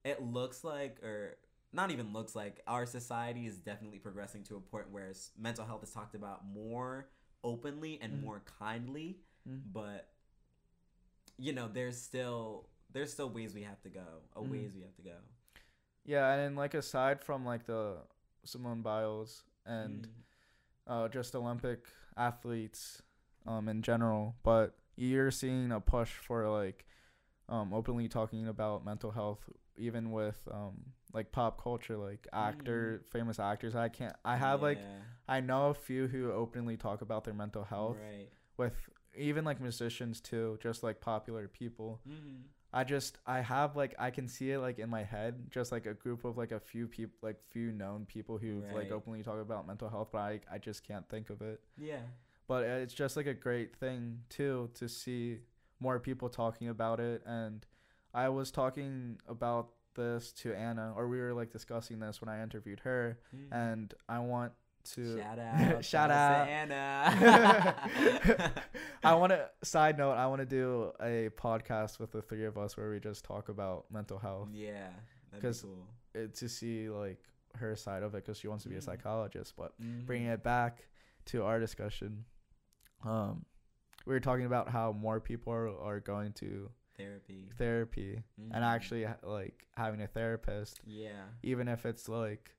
[0.04, 1.38] it looks like or
[1.74, 5.82] not even looks like our society is definitely progressing to a point where mental health
[5.84, 7.10] is talked about more
[7.44, 8.22] openly and Mhm.
[8.22, 9.18] more kindly
[9.50, 9.62] Mhm.
[9.74, 10.12] but
[11.38, 14.52] you know there's still there's still ways we have to go a Mhm.
[14.52, 15.18] ways we have to go
[16.06, 17.98] Yeah, and then like aside from like the
[18.44, 20.12] Simone Biles and Mm.
[20.88, 23.02] uh, just Olympic athletes
[23.48, 26.86] um, in general, but you're seeing a push for like
[27.50, 33.40] um, openly talking about mental health, even with um, like pop culture, like actor, famous
[33.40, 33.76] actors.
[33.76, 34.16] I can't.
[34.24, 34.80] I have like
[35.28, 38.74] I know a few who openly talk about their mental health right with
[39.18, 42.00] even like musicians too, just like popular people.
[42.08, 42.42] mm-hmm.
[42.76, 45.86] I just I have like I can see it like in my head, just like
[45.86, 48.76] a group of like a few people, like few known people who've Right.
[48.76, 51.62] like openly talk about mental health, but I I just can't think of it.
[51.78, 52.02] yeah
[52.48, 55.40] But it's just like a great thing too to see
[55.80, 57.66] more people talking about it, and
[58.14, 62.44] I was talking about this to Anna, or we were like discussing this when I
[62.44, 63.48] interviewed her, Mhm.
[63.52, 64.52] and I want
[64.94, 67.76] to shout out shout out Anna.
[69.04, 70.14] I want to side note.
[70.14, 73.50] I want to do a podcast with the three of us where we just talk
[73.50, 74.90] about mental health yeah
[75.32, 77.20] that'd be cool to see like
[77.56, 78.84] her side of it because she wants to be a Mhm.
[78.84, 79.54] psychologist.
[79.56, 80.06] But Mhm.
[80.06, 80.88] bringing it back
[81.26, 82.26] to our discussion,
[83.04, 83.46] um,
[84.06, 88.52] we were talking about how more people are, are going to therapy therapy Mhm.
[88.54, 92.56] and actually like having a therapist, yeah even if it's like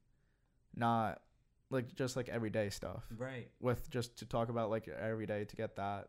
[0.74, 1.22] not
[1.70, 3.07] like just like everyday stuff.
[3.16, 6.09] right with just to talk about like your everyday to get that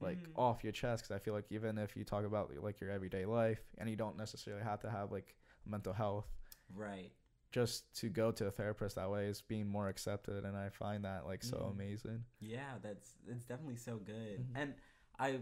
[0.00, 0.32] like Mhm.
[0.36, 3.24] off your chest because i feel like even if you talk about like your everyday
[3.26, 5.34] life and you don't necessarily have to have like
[5.66, 6.26] mental health
[6.74, 7.12] right
[7.52, 11.04] just to go to a therapist that way is being more accepted and i find
[11.04, 11.70] that like so Mhm.
[11.72, 14.40] amazing Yeah, that's it's definitely so good.
[14.40, 14.52] Mhm.
[14.54, 14.74] And
[15.18, 15.40] I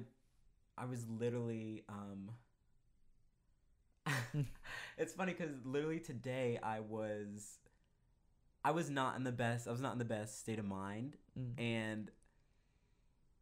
[0.77, 2.31] I was literally um
[4.99, 7.59] It's funny cuz literally today I was
[8.65, 11.17] I was not in the best I was not in the best state of mind.
[11.39, 11.61] Mm.
[11.61, 12.11] And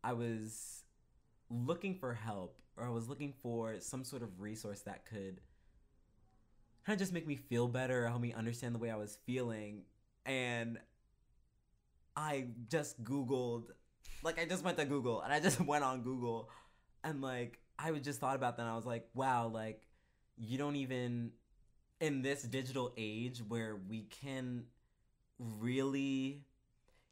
[0.04, 0.82] I was
[1.50, 5.40] looking for help or I was looking for some sort of resource that could
[6.84, 9.18] kind of just make me feel better or help me understand the way I was
[9.26, 9.82] feeling.
[10.24, 10.78] And
[12.16, 13.64] I just googled
[14.22, 16.48] like I just went to Google and I just went on Google
[17.04, 19.82] and like I was just thought about that and I was like wow like
[20.36, 21.32] you don't even
[22.00, 24.64] in this digital age where we can
[25.38, 26.42] really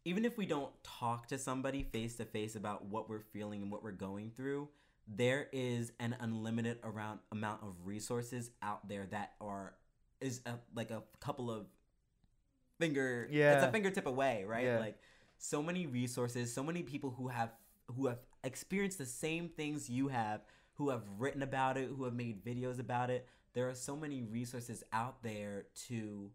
[0.04, 3.72] even if we don't talk to somebody face to face about what we're feeling and
[3.72, 4.68] what we're going through,
[5.08, 9.74] there is an unlimited around amount of resources out there that are
[10.20, 11.66] is a, like a couple of
[12.78, 14.64] finger yeah it's a fingertip away, right?
[14.64, 14.78] Yeah.
[14.78, 14.98] Like
[15.38, 17.52] so many resources, so many people who have
[17.96, 20.40] who have experienced the same things you have,
[20.74, 23.28] who have written about it, who have made videos about it.
[23.52, 26.30] There are so many resources out there to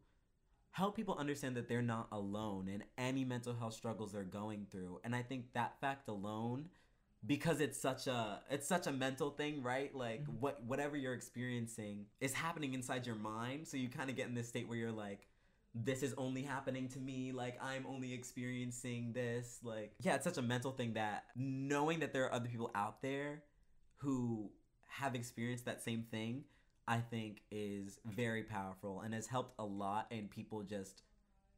[0.80, 5.00] help people understand that they're not alone in any mental health struggles they're going through.
[5.04, 6.70] And i think that fact alone
[7.34, 9.94] because it's such a it's such a mental thing right?
[9.94, 10.39] Like Mhm.
[10.39, 13.68] what whatever you're experiencing is happening inside your mind.
[13.68, 15.28] So you kind of get in this state where you're like
[15.76, 17.32] this is only happening to me.
[17.44, 19.60] Like i'm only experiencing this.
[19.63, 23.02] Like yeah it's such a mental thing that knowing that there are other people out
[23.02, 23.44] there
[23.98, 24.50] who
[24.88, 26.46] have experienced that same thing
[26.89, 31.04] I think is very powerful and has helped a lot in people just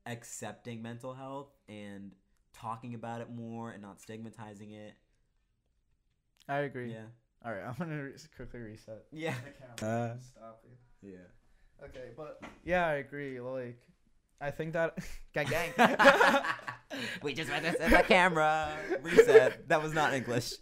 [0.06, 2.12] accepting mental health and
[2.54, 4.94] talking about it more and not stigmatizing it.
[6.50, 7.06] i agree Yeah.
[7.46, 9.36] all right i'm gonna re- quickly reset Yeah.
[9.80, 10.20] the camera Uh.
[10.20, 11.86] stop it Yeah.
[11.86, 13.80] okay but yeah i agree like
[14.42, 14.98] i think that
[15.34, 15.72] gang gang
[17.24, 18.70] we just read this in the camera.
[19.02, 19.70] Reset.
[19.70, 20.54] That was not English.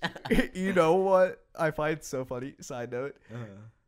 [0.53, 2.53] you know what I find so funny?
[2.61, 3.45] Side note, Uh-huh.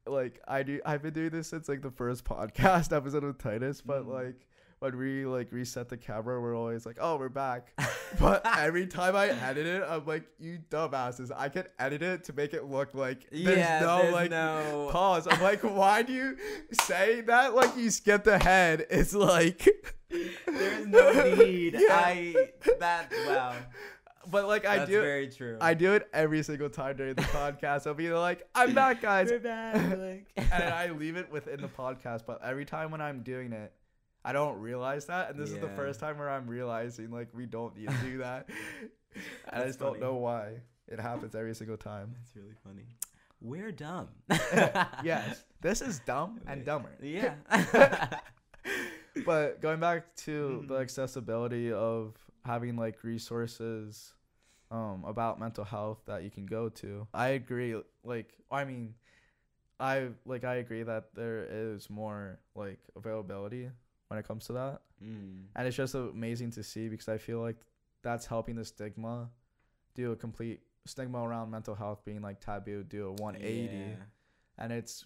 [0.07, 3.81] Like I do, I've been doing this since like the first podcast episode with Titus,
[3.81, 4.13] but Mhm.
[4.13, 4.47] like
[4.79, 7.71] when we like reset the camera, we're always like, "Oh, we're back."
[8.19, 11.31] But every time I edit it, I'm like, "You dumbasses!
[11.33, 14.89] I can edit it to make it look like there's yeah, no there's like no.
[14.91, 16.35] pause." I'm like, "Why do you
[16.73, 19.65] say that like you skipped ahead?" It's like
[20.09, 21.75] There's no need.
[21.79, 21.87] Yeah.
[22.05, 22.35] I
[22.79, 23.55] that wow.
[24.29, 25.57] But like I That's do, very true.
[25.59, 27.87] I do it every single time during the podcast.
[27.87, 31.67] I'll be like, "I'm back, guys," We're back, like- and I leave it within the
[31.67, 32.25] podcast.
[32.27, 33.73] But every time when I'm doing it,
[34.23, 37.45] I don't realize that, and this is the first time where I'm realizing like we
[37.45, 38.47] don't need to do that.
[39.51, 42.13] and I just don't know why it happens every single time.
[42.17, 42.85] That's really funny.
[43.41, 44.09] We're dumb.
[45.03, 46.91] yes, this is dumb and dumber.
[47.01, 47.33] Yeah.
[49.25, 50.81] But going back to the Mhm.
[50.81, 54.13] accessibility of having like resources
[54.71, 57.07] um about mental health that you can go to.
[57.13, 58.95] I agree like I mean
[59.79, 63.69] I like I agree that there is more like availability
[64.07, 64.81] when it comes to that.
[65.03, 65.45] Mm.
[65.55, 67.57] And it's just amazing to see because I feel like
[68.03, 69.29] that's helping the stigma
[69.95, 73.95] do a complete stigma around mental health being like taboo do a 180 Yeah.
[74.57, 75.05] and it's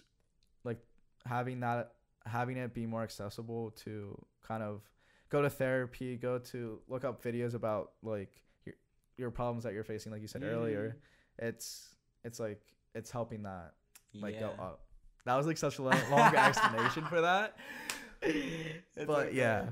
[0.64, 0.78] like
[1.26, 1.92] having that
[2.24, 4.82] having it be more accessible to kind of
[5.28, 8.30] go to therapy go to look up videos about like
[8.64, 8.74] your,
[9.16, 10.54] your problems that you're facing like you said mm-hmm.
[10.54, 10.96] earlier.
[11.38, 12.60] It's it's like
[12.94, 13.72] it's helping that
[14.14, 14.80] like go up.
[15.24, 17.56] That was like such a lo- long explanation for that.
[18.22, 19.36] It's but okay.
[19.36, 19.66] yeah.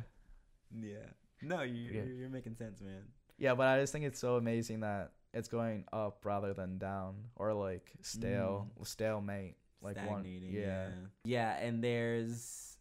[0.79, 0.97] Yeah.
[1.43, 2.03] No, you, Yeah.
[2.19, 3.03] you're, making sense, man.
[3.38, 7.14] yeah but i just think it's so amazing that it's going up rather than down
[7.37, 8.87] or like stale mm.
[8.87, 10.23] stalemate like one.
[10.23, 10.88] Stagnating, yeah.
[11.25, 12.74] Yeah, and there's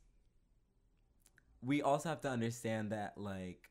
[1.66, 3.70] we also have to understand that like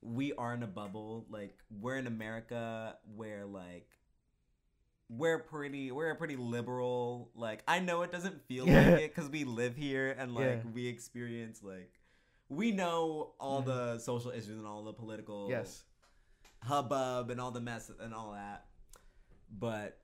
[0.00, 1.26] we are in a bubble.
[1.28, 3.88] Like we're in America where like
[5.08, 8.90] we're pretty we're a pretty liberal like I know it doesn't feel Yeah.
[8.90, 10.70] like it cuz we live here and like Yeah.
[10.72, 11.92] we experience like
[12.48, 13.66] we know all Mhm.
[13.66, 15.84] the social issues and all the political yes
[16.62, 18.66] hubbub and all the mess and all that.
[19.50, 20.00] But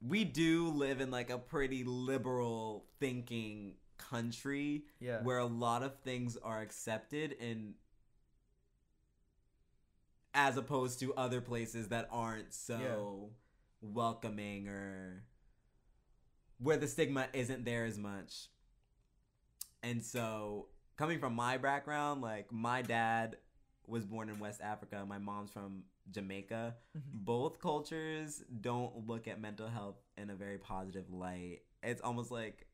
[0.00, 5.98] we do live in like a pretty liberal thinking country yeah where a lot of
[6.00, 7.74] things are accepted and
[10.34, 13.30] as opposed to other places that aren't so
[13.80, 15.24] welcoming or
[16.58, 18.48] where the stigma isn't there as much.
[19.82, 23.36] And so coming from my background, like my dad
[23.86, 26.76] was born in West Africa, my mom's from Jamaica.
[26.96, 27.24] Mhm.
[27.24, 31.62] Both cultures don't look at mental health in a very positive light.
[31.82, 32.67] It's almost like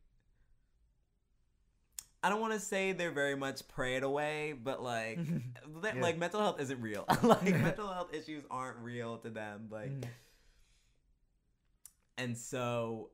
[2.25, 5.19] I don't want to say they're very much prayed away, but like
[5.83, 6.01] Yeah.
[6.01, 7.05] like mental health isn't real.
[7.21, 9.67] like mental health issues aren't real to them.
[9.69, 10.07] Like Mhm.
[12.17, 13.11] and so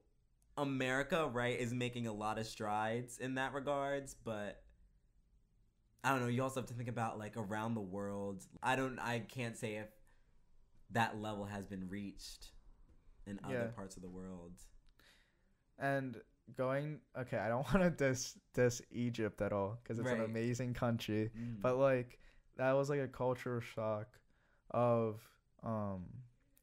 [0.57, 4.63] America, right, is making a lot of strides in that regards, but
[6.03, 8.43] I don't know, you also have to think about like around the world.
[8.63, 9.89] I don't I can't say if
[10.91, 12.47] that level has been reached
[13.27, 14.53] in other parts of the world.
[15.77, 16.17] and
[16.57, 20.73] going okay i don't want to diss diss egypt at all because it's an amazing
[20.73, 21.61] country Mm.
[21.61, 22.19] but like
[22.57, 24.07] that was like a cultural shock
[24.71, 25.21] of
[25.63, 26.05] um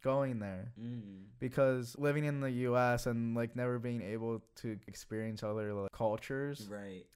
[0.02, 1.24] going there Mm.
[1.40, 6.68] because living in the us and like never being able to experience other like cultures
[6.70, 7.06] right.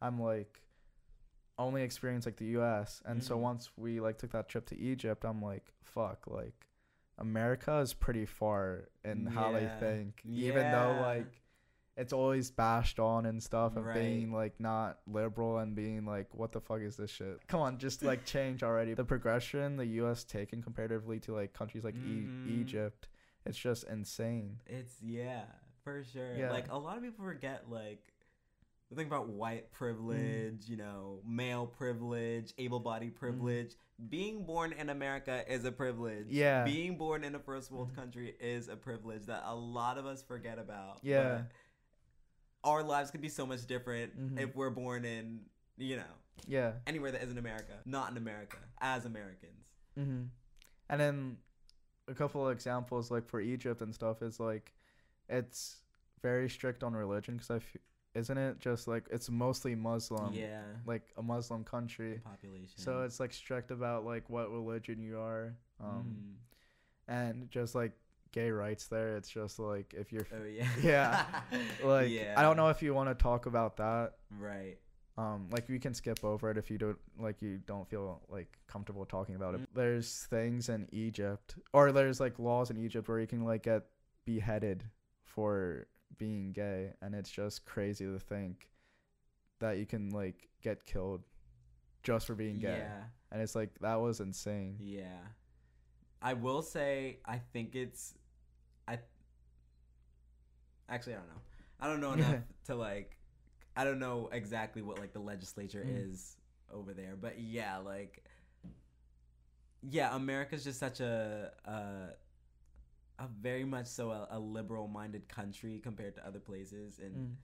[0.00, 0.62] i'm like
[1.58, 3.40] only experience like the us and so Mhm.
[3.42, 6.66] once we like took that trip to egypt i'm like fuck like
[7.18, 9.78] america is pretty far in how they Yeah.
[9.78, 11.41] think even though like
[11.96, 13.94] it's always bashed on and stuff of Right.
[14.00, 17.78] being like not liberal and being like what the fuck is this shit come on
[17.78, 22.48] just like change already the progression the us taken comparatively to like countries like Mhm.
[22.48, 23.08] e- egypt
[23.44, 25.44] it's just insane It's yeah,
[25.82, 26.34] for sure.
[26.36, 26.52] Yeah.
[26.52, 28.00] Like a lot of people forget like
[28.88, 29.72] the thing about white Mm.
[29.72, 33.74] privilege, you know, male privilege, able-bodied privilege.
[34.08, 36.26] Being born in America is a privilege.
[36.28, 36.62] Yeah.
[36.64, 37.96] Being born in a first world Mhm.
[37.96, 41.00] country is a privilege that a lot of us forget about.
[41.02, 41.22] Yeah.
[41.38, 41.46] but
[42.64, 44.38] Our lives could be so much different Mhm.
[44.40, 45.40] if we're born in,
[45.76, 46.14] you know,
[46.46, 49.66] yeah anywhere that isn't America, not in America, as Americans.
[49.98, 50.22] Mm-hmm.
[50.88, 51.38] And then
[52.08, 54.72] a couple of examples, like for Egypt and stuff, is like
[55.28, 55.76] it's
[56.20, 57.76] very strict on religion because I f-
[58.14, 60.62] isn't it just like it's mostly Muslim, yeah.
[60.86, 62.20] like a Muslim country.
[62.24, 62.78] Population.
[62.78, 66.04] So it's like strict about like what religion you are, um,
[67.08, 67.12] Mm.
[67.14, 67.92] and just like
[68.32, 69.16] gay rights there.
[69.16, 70.68] It's just like if you're Oh yeah.
[70.82, 71.24] Yeah.
[71.84, 72.34] like yeah.
[72.36, 74.14] I don't know if you want to talk about that.
[74.38, 74.78] Right.
[75.18, 78.48] um like we can skip over it if you don't like you don't feel like
[78.66, 79.66] comfortable talking about it Mm.
[79.74, 83.82] there's things in egypt or there's like laws in egypt where you can like get
[84.24, 84.84] beheaded
[85.22, 88.68] for being gay and it's just crazy to think
[89.60, 91.22] that you can like get killed
[92.02, 93.02] just for being gay, Yeah.
[93.30, 94.76] and it's like that was insane.
[94.80, 95.20] Yeah.
[96.20, 98.14] I will say I think it's
[100.88, 101.40] actually I don't know.
[101.80, 103.16] I don't know enough to like
[103.76, 106.12] I don't know exactly what like the legislature Mm.
[106.12, 106.36] is
[106.72, 108.24] over there, but yeah, like
[109.88, 111.72] yeah, America's just such a a,
[113.18, 117.34] a very much so a, a liberal minded country compared to other places and Mm.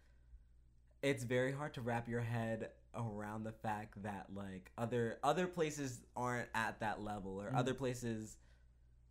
[1.02, 6.00] it's very hard to wrap your head around the fact that like other other places
[6.16, 7.58] aren't at that level or Mm.
[7.58, 8.36] other places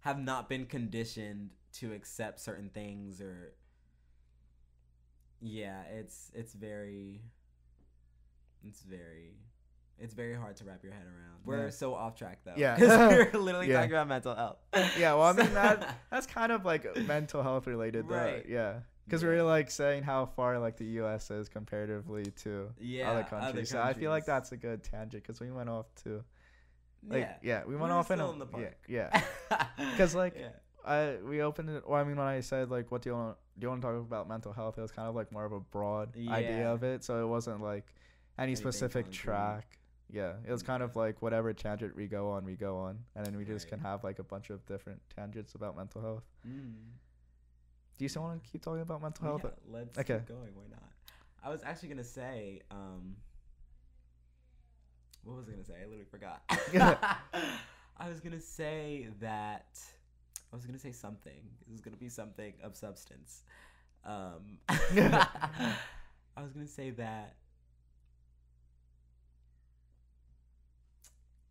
[0.02, 3.54] have not been conditioned to accept certain things or
[5.42, 7.22] yeah it's it's very
[8.64, 9.38] it's very
[10.00, 11.70] it's very hard to wrap your head around we're Yeah.
[11.72, 12.78] so off track though Yeah.
[12.80, 13.76] we're literally Yeah.
[13.78, 14.58] talking about mental health
[14.98, 18.16] Yeah, well, I mean that that's kind of like mental health related, though.
[18.16, 18.46] Right.
[18.48, 19.30] Yeah, because Yeah.
[19.30, 21.32] we're like saying how far like the U.S.
[21.32, 23.70] is comparatively to yeah other countries.
[23.70, 26.24] So I feel like that's a good tangent because we went off to
[27.08, 28.48] like yeah yeah, we went We're off in, a, in the
[28.88, 29.96] yeah, because yeah.
[29.98, 30.36] 'Cause, like.
[30.88, 31.84] I we opened it.
[31.86, 33.38] Or I mean, when I said like, what do you want?
[33.60, 34.78] Do you want to talk about mental health?
[34.78, 37.62] It was kind of like more of a broad idea of it, so it wasn't
[37.62, 37.86] like
[38.38, 39.80] any Anything specific track.
[40.10, 43.26] Yeah, it was kind of like whatever tangent we go on, we go on, and
[43.26, 43.72] then we just Right.
[43.72, 46.24] can have like a bunch of different tangents about mental health.
[46.48, 46.76] Mm.
[47.98, 49.42] Do you still want to keep talking about mental health?
[49.44, 50.20] yeah, let's Okay.
[50.20, 50.56] keep going.
[50.56, 50.84] Why not?
[51.44, 53.18] I was actually gonna say, um,
[55.24, 55.74] what was I gonna say?
[55.82, 56.44] I literally forgot.
[57.98, 59.80] I was gonna say that
[60.58, 61.42] was gonna say something.
[61.68, 63.44] It was gonna be something of substance.
[64.06, 65.76] Um, I
[66.42, 67.36] was gonna say that.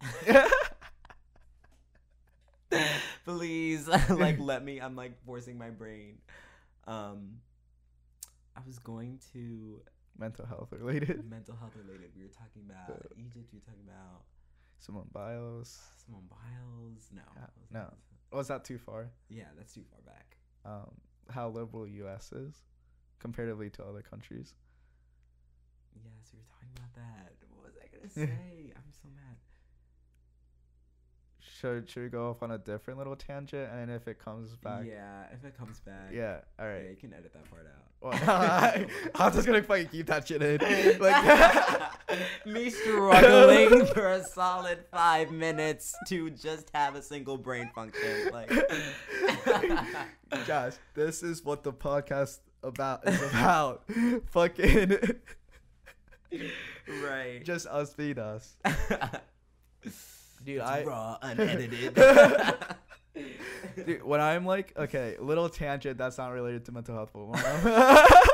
[3.24, 4.80] Please, like, let me.
[4.80, 6.18] I'm like forcing my brain.
[6.86, 7.38] Um,
[8.56, 9.80] I was going to
[10.18, 11.28] mental health related.
[11.28, 12.10] mental health related.
[12.16, 13.48] We were talking about Egypt.
[13.52, 14.22] We were talking about
[14.78, 15.80] Simone Biles.
[16.04, 17.10] Simone Biles.
[17.14, 17.92] No, Yeah, no.
[18.32, 19.10] Was that too far?
[19.28, 20.36] Yeah, that's too far back.
[20.64, 20.90] Um,
[21.30, 22.32] how liberal U.S.
[22.32, 22.54] is
[23.18, 24.54] comparatively to other countries.
[25.94, 27.32] Yes, we were talking about that.
[27.50, 28.72] What was I gonna say?
[28.76, 29.36] I'm so mad.
[31.60, 34.84] Should should we go off on a different little tangent, and if it comes back,
[34.86, 36.10] Yeah, if it comes back.
[36.12, 37.72] yeah, all Yeah, you can edit that part out.
[37.98, 40.98] Well, I'm just gonna fucking keep that shit in.
[41.00, 41.82] Like,
[42.46, 48.30] Me struggling for a solid five minutes to just have a single brain function.
[48.32, 48.50] Like,
[50.46, 53.84] Josh, this is what the podcast about is about.
[54.26, 54.98] fucking
[57.02, 57.42] right.
[57.44, 58.56] just us being us.
[60.46, 61.94] Dude, It's I raw, unedited.
[63.86, 68.22] Dude, when I'm like, okay, little tangent that's not related to mental health, but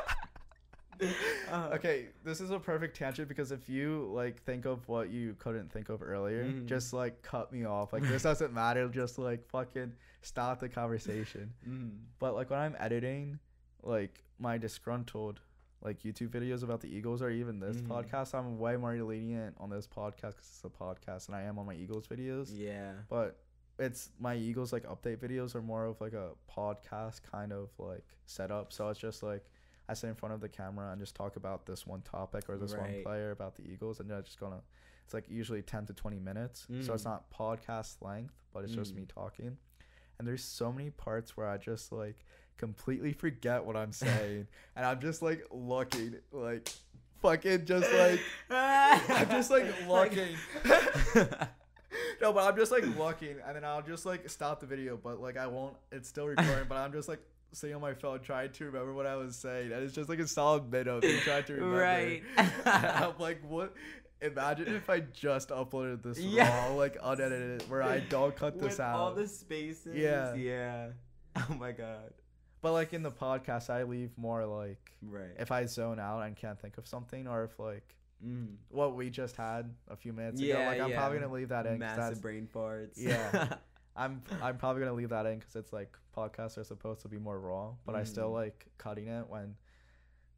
[1.50, 5.34] Uh, okay, this is a perfect tangent because if you like think of what you
[5.40, 6.66] couldn't think of earlier, Mhm.
[6.66, 7.92] just like cut me off.
[7.92, 8.88] Like this doesn't matter.
[8.88, 11.52] Just like fucking stop the conversation.
[11.68, 11.90] Mm.
[12.20, 13.40] But like when I'm editing,
[13.82, 15.40] like my disgruntled
[15.82, 17.88] like YouTube videos about the Eagles or even this Mhm.
[17.88, 21.58] podcast, I'm way more lenient on this podcast because it's a podcast, and I am
[21.58, 22.94] on my Eagles videos Yeah.
[23.08, 23.38] but
[23.78, 28.04] it's my Eagles like update videos are more of like a podcast kind of like
[28.26, 28.72] setup.
[28.72, 29.44] So it's just like
[29.88, 32.56] I sit in front of the camera and just talk about this one topic or
[32.56, 34.62] this one player about the Eagles, and then I just gonna.
[35.04, 37.06] It's like usually ten to twenty minutes, so it's Mm.
[37.06, 38.98] not podcast length, but it's just Mm.
[38.98, 39.58] me talking.
[40.18, 42.24] And there's so many parts where I just like
[42.58, 44.46] completely forget what I'm saying,
[44.76, 46.68] and I'm just like looking like
[47.20, 50.36] fucking just like I'm just like looking.
[52.22, 55.20] No, but I'm just like looking, and then I'll just like stop the video, but
[55.20, 55.74] like I won't.
[55.90, 57.18] It's still recording, but I'm just like
[57.52, 60.20] sitting on my phone trying to remember what I was saying, and it's just like
[60.20, 61.76] a solid minute of me trying to remember.
[61.76, 62.22] Right.
[62.64, 63.74] I'm like, what?
[64.22, 66.68] Imagine if I just uploaded this Yeah.
[66.68, 68.96] raw, like unedited, where I don't cut this With out.
[68.96, 69.96] all the spaces.
[69.96, 70.34] Yeah.
[70.34, 70.86] Yeah.
[71.36, 72.12] Oh my god.
[72.62, 75.32] But like in the podcast, I leave more like Right.
[75.38, 78.54] if I zone out and can't think of something, or if like Mm.
[78.68, 80.96] what we just had a few minutes ago, like I'm yeah.
[80.96, 81.78] probably gonna leave that in.
[81.80, 82.92] Massive brain farts.
[82.96, 83.56] Yeah.
[83.96, 87.18] I'm I'm probably gonna leave that in because it's like podcasts are supposed to be
[87.18, 88.34] more raw, but I still Mm.
[88.34, 89.56] like cutting it when,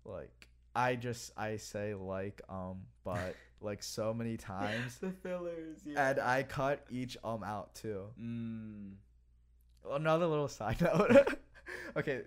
[0.07, 5.79] like, I just I say like um but like so many times, the fillers.
[5.85, 6.09] Yeah.
[6.09, 8.07] and I cut each um out too.
[8.18, 8.95] Mm.
[9.91, 11.39] Another little side note.
[11.97, 12.23] okay.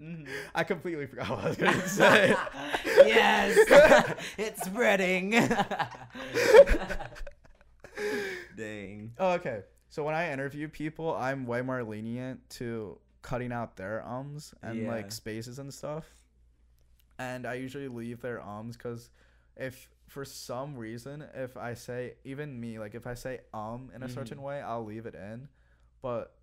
[0.00, 0.26] Mhm.
[0.54, 2.34] I completely forgot what I was gonna say.
[3.06, 5.30] yes, it's spreading.
[8.56, 9.12] Dang.
[9.18, 9.62] Oh, okay.
[9.90, 14.82] So when I interview people, I'm way more lenient to cutting out their ums and
[14.82, 14.88] Yeah.
[14.88, 16.04] like spaces and stuff.
[17.18, 19.10] and I usually leave their ums because
[19.56, 24.02] if for some reason if I say even me like if I say um in
[24.02, 24.42] a certain Mhm.
[24.48, 25.48] way I'll leave it in,
[26.02, 26.34] but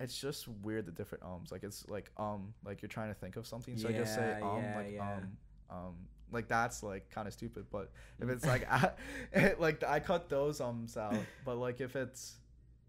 [0.00, 3.36] it's just weird the different ums like it's like um like you're trying to think
[3.36, 5.12] of something so I just say um yeah, like yeah.
[5.16, 5.36] um
[5.70, 5.94] um
[6.32, 7.90] like that's like kind of stupid but
[8.20, 8.94] if it's like a-
[9.58, 12.36] like I cut those ums out but like if it's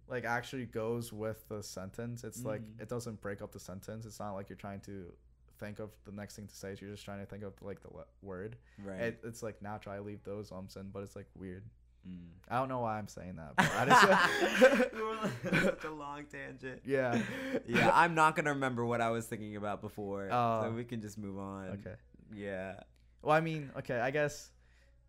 [0.09, 2.81] like actually goes with the sentence it's like Mhm.
[2.81, 5.11] it doesn't break up the sentence it's not like you're trying to
[5.59, 7.93] think of the next thing to say you're just trying to think of like the
[7.95, 8.99] le- word Right.
[9.01, 11.63] it, it's like natural i leave those ums in but it's like weird
[12.07, 12.19] Mm.
[12.47, 16.23] i don't know why i'm saying that but I just, We were such a long
[16.31, 16.81] tangent.
[16.85, 17.19] yeah
[17.65, 20.61] Yeah, I'm not gonna remember what I was thinking about before, Oh.
[20.63, 21.67] so we can just move on.
[21.79, 21.95] okay
[22.33, 22.79] Yeah.
[23.21, 24.51] well i mean okay i guess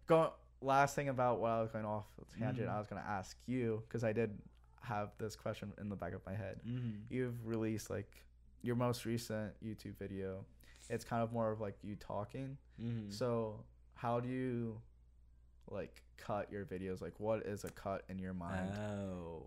[0.09, 2.75] go last thing about what i was going off the tangent Mhm.
[2.75, 4.37] i was going to ask you because i did
[4.81, 6.91] have this question in the back of my head Mm-hmm.
[7.11, 8.11] you've released like
[8.69, 10.45] your most recent youtube video
[10.91, 13.11] it's kind of more of like you talking Mm-hmm.
[13.11, 13.65] So,
[13.95, 14.81] how do you
[15.71, 17.01] like cut your videos?
[17.01, 18.79] Like, what is a cut in your mind?
[18.79, 19.43] oh,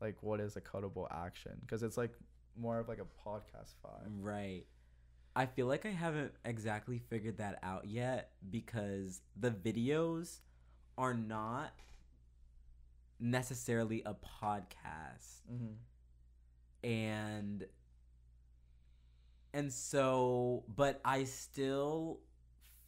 [0.00, 1.52] like, what is a cuttable action?
[1.60, 2.12] Because it's like
[2.56, 4.08] more of like a podcast vibe.
[4.20, 4.64] right.
[5.36, 10.38] I feel like I haven't exactly figured that out yet because the videos
[10.96, 11.72] are not
[13.18, 15.40] necessarily a podcast.
[15.52, 16.88] Mm-hmm.
[16.88, 17.66] and
[19.54, 22.20] and so but i still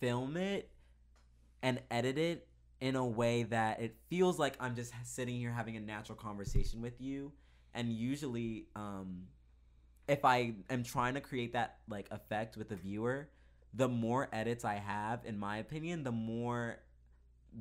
[0.01, 0.71] film it
[1.63, 2.47] and edit it
[2.81, 6.83] in a way that it feels like i'm just sitting here having a natural conversation
[6.83, 7.33] with you
[7.73, 9.23] and usually um
[10.07, 13.31] if i am trying to create that like effect with the viewer
[13.73, 16.77] the more edits i have in my opinion the more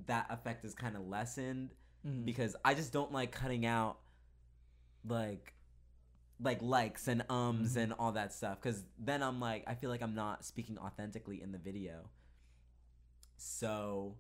[0.08, 1.70] that effect is kind of lessened
[2.06, 2.24] Mm-hmm.
[2.24, 3.98] because I just don't like cutting out
[5.08, 5.54] like
[6.40, 7.84] like likes and ums Mhm.
[7.84, 11.42] and all that stuff cuz then I'm like I feel like I'm not speaking authentically
[11.42, 12.10] in the video.
[13.38, 14.16] So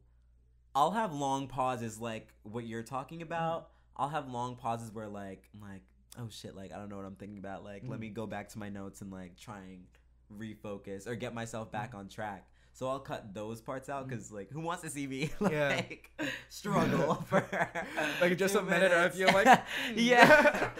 [0.73, 3.71] I'll have long pauses like what you're talking about.
[3.95, 5.81] I'll have long pauses where like I'm like
[6.17, 8.01] oh shit like I don't know what I'm thinking about like let Mhm.
[8.01, 9.87] me go back to my notes and like try and
[10.33, 12.47] refocus or get myself back on track.
[12.77, 15.69] So I'll cut those parts out because like who wants to see me Yeah.
[15.69, 16.11] like
[16.49, 17.39] struggle for
[18.21, 19.17] Like, just a minute of minutes?
[19.17, 19.61] you, like,
[19.95, 20.71] yeah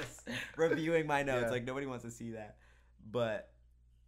[0.58, 1.52] reviewing my notes Yeah.
[1.52, 2.58] like nobody wants to see that
[3.10, 3.50] but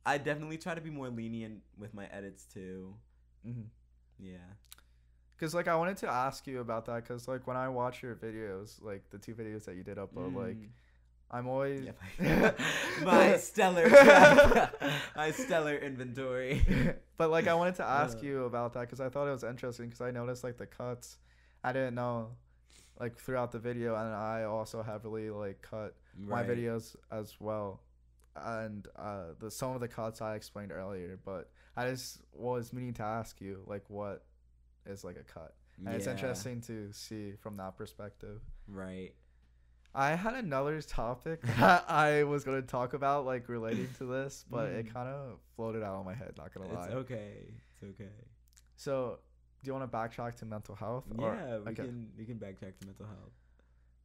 [0.06, 2.96] I definitely try to be more lenient with my edits too
[3.48, 3.62] Mm-hmm.
[4.20, 4.38] yeah
[5.38, 8.16] Because like I wanted to ask you about that because like when I watch your
[8.16, 10.70] videos, like the two videos that you did upload, like Mm.
[11.30, 11.88] I'm always
[12.20, 12.52] Yeah,
[13.04, 13.90] my stellar
[15.16, 16.62] my stellar inventory
[17.18, 18.22] but like I wanted to ask Uh.
[18.22, 21.18] you about that because I thought it was interesting because I noticed like the cuts.
[21.64, 22.32] I didn't know
[23.00, 27.82] like throughout the video, and I also heavily like cut my videos as well.
[28.36, 32.94] And uh, the some of the cuts I explained earlier, but I just was meaning
[32.96, 34.24] to ask you like what
[34.86, 35.54] is like a cut,
[35.86, 38.42] and it's interesting to see from that perspective.
[38.68, 39.14] right
[40.00, 44.70] I had another topic that I was gonna talk about like relating to this, but
[44.70, 44.93] it Mm.
[44.93, 46.34] kind of floated out of my head.
[46.38, 46.86] Not gonna lie.
[46.86, 47.32] it's okay
[47.74, 48.12] it's okay
[48.76, 49.20] So,
[49.64, 51.06] do you want to backtrack to mental health?
[51.18, 51.84] or- yeah we okay.
[51.86, 53.34] can we can backtrack to mental health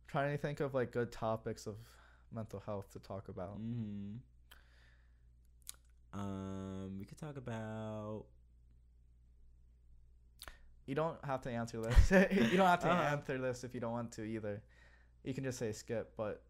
[0.08, 1.76] Trying to think of like good topics of
[2.32, 3.58] mental health to talk about.
[3.60, 4.16] mm-hmm.
[6.18, 8.24] um we could talk about
[10.86, 12.10] You don't have to answer this.
[12.50, 13.12] you don't have to Uh-huh.
[13.16, 14.62] answer this if you don't want to either.
[15.24, 16.12] You can just say skip.
[16.16, 16.42] But,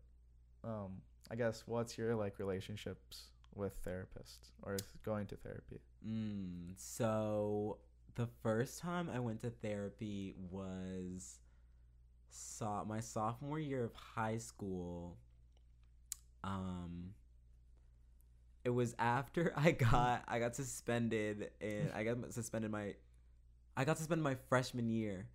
[0.65, 5.81] um, I guess what's your like relationships with therapists or going to therapy?
[6.07, 7.79] Mm, so
[8.15, 11.39] the first time I went to therapy was
[12.31, 15.17] so- my sophomore year of high school.
[16.45, 17.15] Um
[18.65, 22.95] it was after I got I got suspended and I got suspended my
[23.77, 25.27] I got suspended my freshman year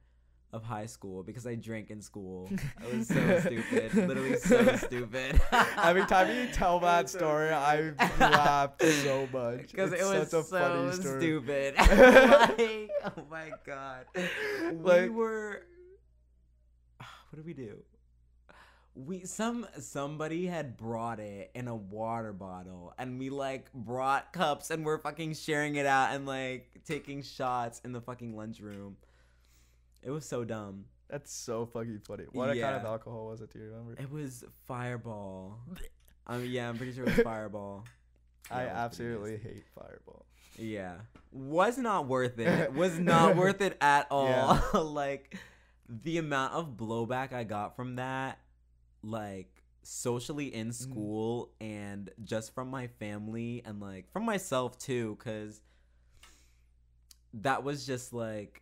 [0.54, 2.50] of high school because I drank in school.
[2.82, 3.94] I was so stupid.
[3.94, 5.42] Literally so stupid.
[5.84, 8.20] Every time you tell that story, I stupid.
[8.20, 9.68] laugh so much.
[9.72, 11.20] because it was such a so funny story.
[11.22, 11.76] stupid.
[11.78, 15.64] like, oh my god, we Like- were.
[17.30, 17.84] What did we do?
[18.96, 24.72] We some somebody had brought it in a water bottle, and we like brought cups,
[24.72, 28.96] and we're fucking sharing it out and like taking shots in the fucking lunchroom.
[30.04, 30.86] It was so dumb.
[31.10, 32.26] That's so fucking funny.
[32.32, 33.52] What kind of alcohol was it?
[33.54, 33.96] Do you remember?
[34.02, 35.60] It was Fireball.
[36.30, 37.86] Um, yeah, I'm pretty sure it was Fireball.
[38.52, 40.26] I Yeah, was absolutely hate Fireball.
[40.58, 40.96] Yeah.
[41.32, 42.74] Was not worth it.
[42.74, 44.60] Was not worth it at all.
[44.74, 44.80] Yeah.
[44.80, 45.38] like
[45.88, 48.40] the amount of blowback I got from that,
[49.02, 50.92] like socially in Mm-hmm.
[50.92, 55.62] school and just from my family and like from myself too, because
[57.36, 58.62] that was just like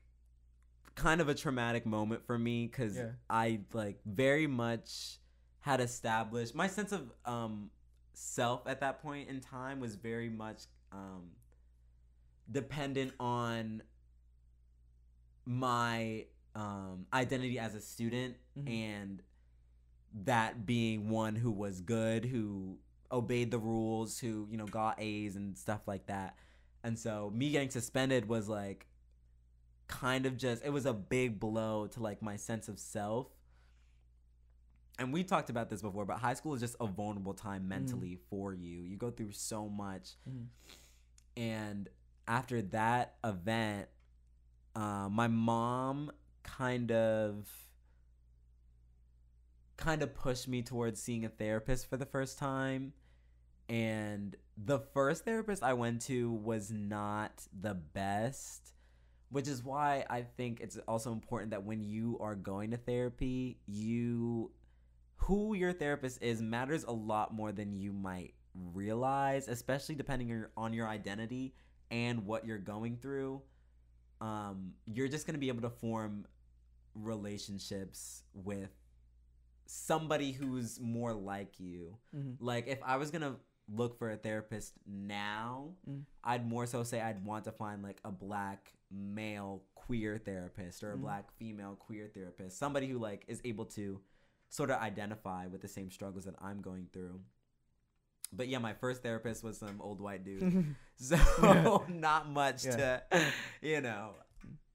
[0.95, 3.11] kind of a traumatic moment for me because Yeah.
[3.29, 5.19] I like very much
[5.59, 7.69] had established my sense of um
[8.13, 11.31] self at that point in time was very much um
[12.49, 13.81] dependent on
[15.45, 16.25] my
[16.55, 18.69] um identity as a student Mhm.
[18.69, 19.23] and
[20.23, 22.77] that being one who was good who
[23.11, 26.37] obeyed the rules who you know got A's and stuff like that
[26.83, 28.87] and so me getting suspended was like
[29.87, 33.27] kind of just it was a big blow to like my sense of self.
[34.97, 38.17] And we talked about this before but high school is just a vulnerable time mentally
[38.29, 38.77] for you.
[38.81, 40.11] You go through so much.
[40.29, 40.47] Mhm.
[41.37, 41.89] and
[42.27, 43.87] after that event
[44.75, 46.11] uh, my mom
[46.43, 47.47] kind of
[49.77, 52.93] kind of pushed me towards seeing a therapist for the first time.
[53.67, 58.71] And the first therapist i went to was not the best
[59.35, 63.57] which is why i think it's also important that when you are going to therapy
[63.67, 64.51] you
[65.17, 68.33] who your therapist is matters a lot more than you might
[68.73, 71.53] realize especially depending on your, on your identity
[71.91, 73.41] and what you're going through
[74.21, 76.25] um, you're just going to be able to form
[76.95, 78.69] relationships with
[79.65, 82.37] somebody who's more like you Mhm.
[82.39, 83.35] like if i was going to
[83.67, 86.03] look for a therapist now Mm.
[86.23, 90.93] i'd more so say i'd want to find like a black male queer therapist or
[90.93, 91.01] a Mm.
[91.01, 93.99] black female queer therapist somebody who like is able to
[94.49, 97.19] sort of identify with the same struggles that i'm going through
[98.33, 101.77] but yeah my first therapist was some old white dude so Yeah.
[101.89, 102.75] not much Yeah.
[103.11, 103.21] to
[103.61, 104.11] you know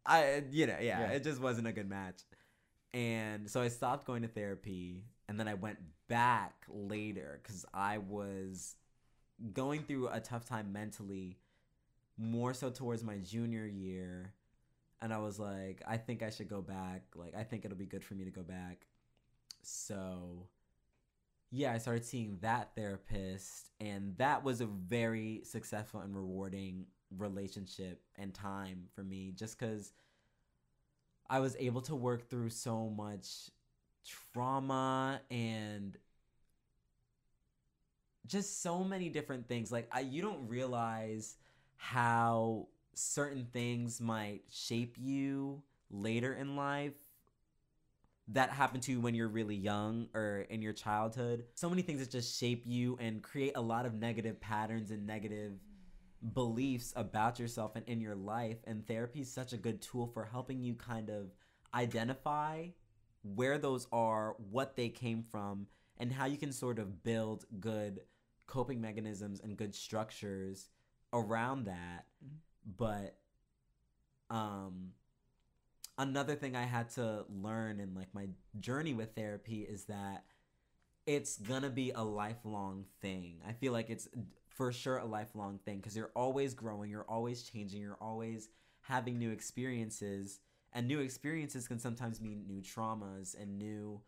[0.07, 1.11] i you know yeah, Yeah.
[1.12, 2.21] it just wasn't a good match
[2.95, 7.99] and so i stopped going to therapy and then i went back later because i
[7.99, 8.77] was
[9.53, 11.39] going through a tough time mentally
[12.21, 14.35] more so towards my junior year
[15.01, 17.87] and i was like i think i should go back like i think it'll be
[17.87, 18.87] good for me to go back
[19.62, 20.47] so
[21.53, 26.87] yeah, I started seeing that therapist, and that was a very successful and rewarding
[27.18, 29.93] relationship and time for me just because
[31.29, 33.51] I was able to work through so much
[34.07, 35.97] trauma and
[38.29, 39.73] just so many different things.
[39.73, 41.37] Like, I, you don't realize
[41.81, 46.93] how certain things might shape you later in life
[48.28, 51.47] that happened to you when you're really young or in your childhood.
[51.55, 55.07] So many things that just shape you and create a lot of negative patterns and
[55.07, 55.55] negative
[56.35, 58.59] beliefs about yourself and in your life.
[58.64, 61.31] And therapy is such a good tool for helping you kind of
[61.74, 62.66] identify
[63.22, 65.66] where those are, what they came from,
[65.97, 68.01] and how you can sort of build good
[68.47, 70.68] coping mechanisms and good structures
[71.13, 72.07] around that.
[72.77, 73.17] But
[74.29, 74.93] um
[75.99, 80.25] another thing I had to learn in like my journey with therapy is that
[81.07, 83.41] it's gonna be a lifelong thing.
[83.47, 84.09] I feel like it's
[84.49, 88.49] for sure a lifelong thing because you're always growing, you're always changing, you're always
[88.83, 90.41] having new experiences,
[90.73, 94.01] and new experiences can sometimes mean new traumas and new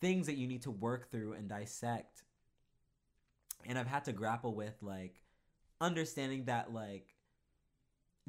[0.00, 2.22] things that you need to work through and dissect.
[3.64, 5.21] And I've had to grapple with like
[5.82, 7.14] understanding that like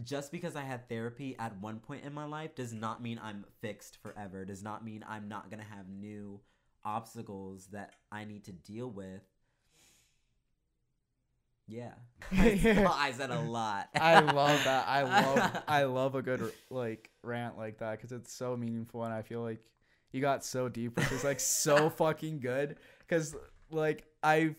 [0.03, 3.45] just because I had therapy at one point in my life does not mean I'm
[3.61, 4.43] fixed forever.
[4.43, 6.39] Does not mean I'm not going to have new
[6.83, 9.21] obstacles that I need to deal with.
[11.67, 11.93] Yeah.
[12.31, 13.89] I said a lot.
[13.95, 14.87] I love that.
[14.87, 15.03] I
[15.35, 19.21] love I love a good like rant like that because it's so meaningful and I
[19.21, 19.59] feel like
[20.11, 22.77] you got so deep, which is like so fucking good.
[22.99, 23.35] Because
[23.71, 24.55] like I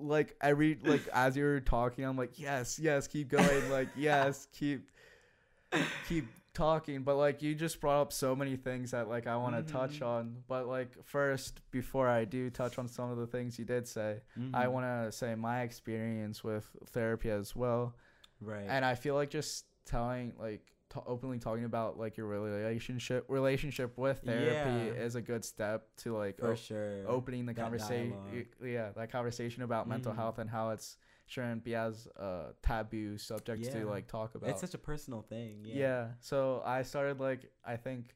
[0.00, 4.82] like every like as you're talking, I'm like yes, yes, keep going, like yes, keep
[6.08, 7.02] keep talking.
[7.02, 10.00] But like you just brought up so many things that like I want to touch
[10.00, 10.06] Mhm.
[10.06, 10.36] on.
[10.48, 14.20] But like first, before I do touch on some of the things you did say,
[14.54, 14.72] I Mhm.
[14.72, 17.94] want to say my experience with therapy as well
[18.40, 18.66] right.
[18.68, 20.62] and I feel like just telling like
[20.92, 25.02] t- openly talking about like your relationship relationship with therapy Yeah.
[25.04, 27.04] is a good step to like for o- sure.
[27.06, 30.16] opening the conversation yeah that conversation about mental Mhm.
[30.16, 33.70] health and how it's shouldn't be as a taboo subject Yeah.
[33.72, 35.62] to like talk about It's such a personal thing.
[35.64, 35.74] Yeah.
[35.74, 36.08] yeah.
[36.20, 38.14] So I started like I think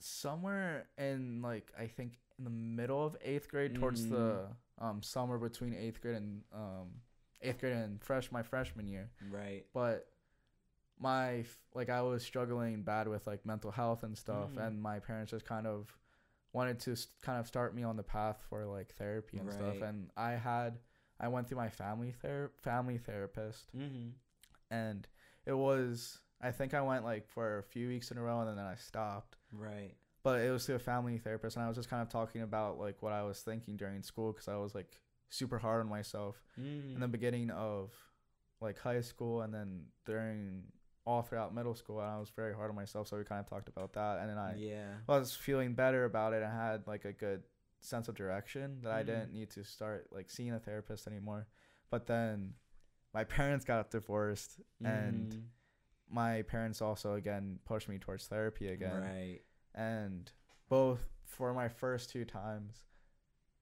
[0.00, 5.38] somewhere in like I think in the middle of eighth grade towards the um summer
[5.38, 6.88] between eighth grade and um
[7.40, 9.10] eighth grade and fresh my freshman year.
[9.30, 9.64] Right.
[9.72, 10.08] But
[11.02, 11.44] my
[11.74, 14.66] like I was struggling bad with like mental health and stuff, Mhm.
[14.66, 15.96] and my parents just kind of
[16.52, 19.80] wanted to kind of start me on the path for like therapy and stuff.
[19.82, 20.78] And I had
[21.18, 24.10] I went through my family ther- family therapist Mm-hmm.
[24.70, 25.08] and
[25.46, 28.58] it was I think I went like for a few weeks in a row and
[28.58, 29.36] then I stopped.
[29.52, 29.94] Right.
[30.24, 32.78] But it was to a family therapist and I was just kind of talking about
[32.78, 35.00] like what I was thinking during school because I was like
[35.30, 36.94] super hard on myself Mm.
[36.94, 37.92] in the beginning of
[38.60, 40.64] like high school and then during
[41.04, 43.48] all throughout middle school and I was very hard on myself so we kind of
[43.48, 44.86] talked about that and then I yeah.
[45.08, 47.42] was feeling better about it I had like a good
[47.80, 49.06] sense of direction that I Mhm.
[49.06, 51.48] didn't need to start like seeing a therapist anymore.
[51.90, 52.54] But then
[53.12, 55.42] my parents got divorced and Mm.
[56.08, 59.00] my parents also again pushed me towards therapy again.
[59.00, 59.40] Right.
[59.74, 60.30] And
[60.68, 62.84] both for my first two times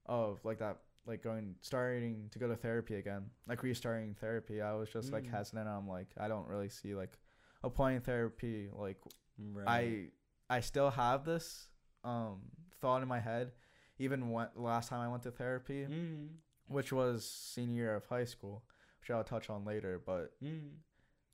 [0.06, 4.74] of like that like going starting to go to therapy again, like restarting therapy, I
[4.74, 5.30] was just like Mm.
[5.30, 5.66] hesitant.
[5.68, 7.18] I'm like I don't really see like
[7.62, 8.96] a point in therapy like
[9.38, 10.10] Right.
[10.48, 11.68] I I still have this
[12.04, 12.40] um
[12.80, 13.52] thought in my head,
[13.98, 16.28] even when last time I went to therapy, Mm.
[16.68, 18.64] which was senior year of high school,
[19.00, 19.98] which I'll touch on later.
[20.04, 20.76] But Mm.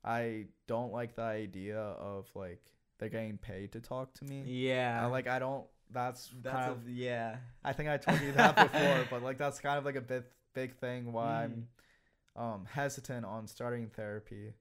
[0.03, 2.61] I don't like the idea of like
[2.97, 4.43] they're getting paid to talk to me.
[4.45, 5.03] Yeah.
[5.03, 5.67] I, like I don't.
[5.89, 6.89] That's, That's kind a, of.
[6.89, 7.37] yeah.
[7.63, 10.23] I think I told you that before, but like that's kind of like a big
[10.53, 11.67] big thing why I'm
[12.37, 12.41] Mm.
[12.41, 14.53] um hesitant on starting therapy,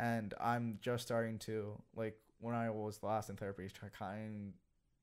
[0.00, 4.54] and I'm just starting to like when I was last in therapy to kind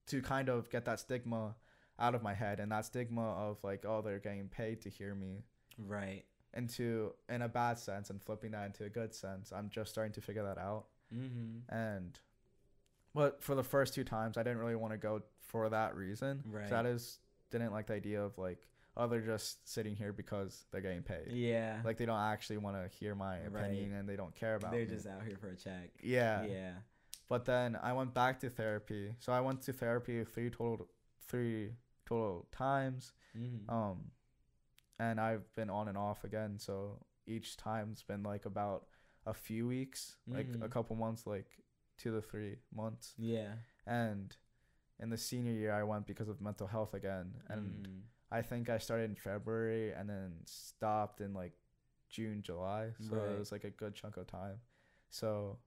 [0.07, 1.55] to kind of get that stigma
[1.99, 5.13] out of my head and that stigma of like oh they're getting paid to hear
[5.15, 5.43] me
[5.77, 6.23] Right.
[6.53, 9.51] into in a bad sense and flipping that into a good sense.
[9.51, 10.85] I'm just starting to figure that out
[11.15, 11.73] Mm-hmm.
[11.73, 12.19] and
[13.13, 16.43] but for the first two times I didn't really want to go for that reason
[16.45, 16.69] Right.
[16.69, 17.19] That is
[17.51, 18.59] didn't like the idea of like
[18.99, 21.79] oh they're just sitting here because they're getting paid Yeah.
[21.85, 23.65] like they don't actually want to hear my Right.
[23.65, 24.93] opinion and they don't care about They're me.
[24.95, 25.91] just out here for a check.
[26.01, 26.43] yeah.
[26.45, 26.71] Yeah.
[27.29, 30.87] but then i went back to therapy so i went to therapy three total
[31.27, 31.73] three
[32.05, 33.69] total times Mm-hmm.
[33.69, 33.97] um
[34.99, 38.87] and i've been on and off again so each time's been like about
[39.27, 40.71] a few weeks like a Mhm.
[40.71, 41.49] couple months like
[41.97, 43.53] two to three months yeah.
[43.85, 44.35] and
[44.99, 48.01] in the senior year i went because of mental health again and Mhm.
[48.31, 51.53] I think I started in February and then stopped in like
[52.09, 52.91] June, July.
[52.99, 53.31] So Right.
[53.31, 54.59] it was like a good chunk of time.
[55.09, 55.59] So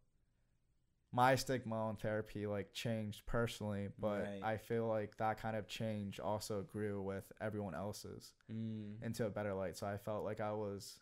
[1.13, 4.43] my stigma on therapy like changed personally, but Right.
[4.43, 9.03] I feel like that kind of change also grew with everyone else's Mm.
[9.03, 9.77] into a better light.
[9.77, 11.01] So I felt like I was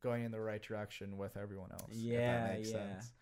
[0.00, 1.92] going in the right direction with everyone else.
[1.92, 2.94] Yeah, that makes yeah.
[2.94, 3.12] sense.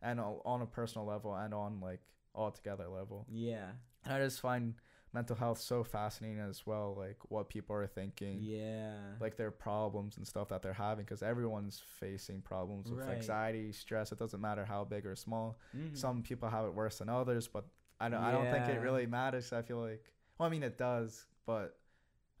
[0.00, 2.00] And on a personal level and on like
[2.34, 3.26] all together level.
[3.28, 3.72] Yeah.
[4.04, 4.74] And I just find
[5.12, 8.98] mental health so fascinating as well, like what people are thinking, Yeah.
[9.20, 13.16] like their problems and stuff that they're having, because everyone's facing problems with Right.
[13.16, 14.10] anxiety, stress.
[14.12, 15.58] It doesn't matter how big or small.
[15.74, 15.96] Mhm.
[15.96, 17.66] Some people have it worse than others, but
[18.00, 18.20] I don't.
[18.22, 19.52] I don't think it really matters.
[19.52, 21.78] I feel like, well, I mean, it does, but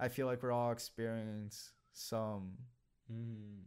[0.00, 2.56] I feel like we're all experience some
[3.10, 3.64] Mhm.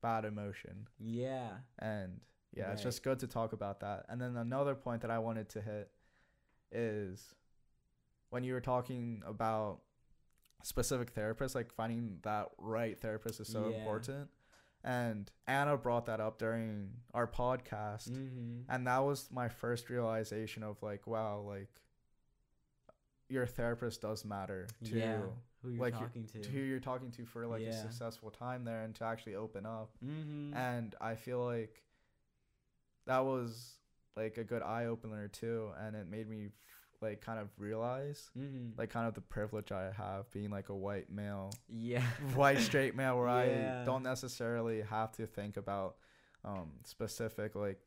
[0.00, 1.58] bad emotion, Yeah.
[1.80, 2.20] and
[2.52, 4.06] yeah, it's just good to talk about that.
[4.08, 5.90] And then another point that I wanted to hit
[6.70, 7.34] is
[8.34, 9.78] when you were talking about
[10.64, 13.76] specific therapists, like finding that right therapist is so Yeah.
[13.78, 14.28] important.
[14.82, 18.10] And Anna brought that up during our podcast.
[18.10, 18.62] Mm-hmm.
[18.68, 21.70] And that was my first realization of like, wow, like
[23.28, 25.20] your therapist does matter to Yeah.
[25.62, 26.40] Who you're like, talking to?
[26.42, 29.64] to who you're talking to for like a successful time there and to actually open
[29.64, 30.54] up Mm-hmm.
[30.54, 31.82] and I feel like
[33.06, 33.78] that was
[34.16, 36.48] like a good eye opener too, and it made me
[37.04, 38.78] like kind of realize mm-hmm.
[38.78, 42.02] like kind of the privilege I have being like a white male, yeah.
[42.34, 43.82] white straight male, where Yeah.
[43.82, 45.96] I don't necessarily have to think about
[46.44, 47.78] um specific like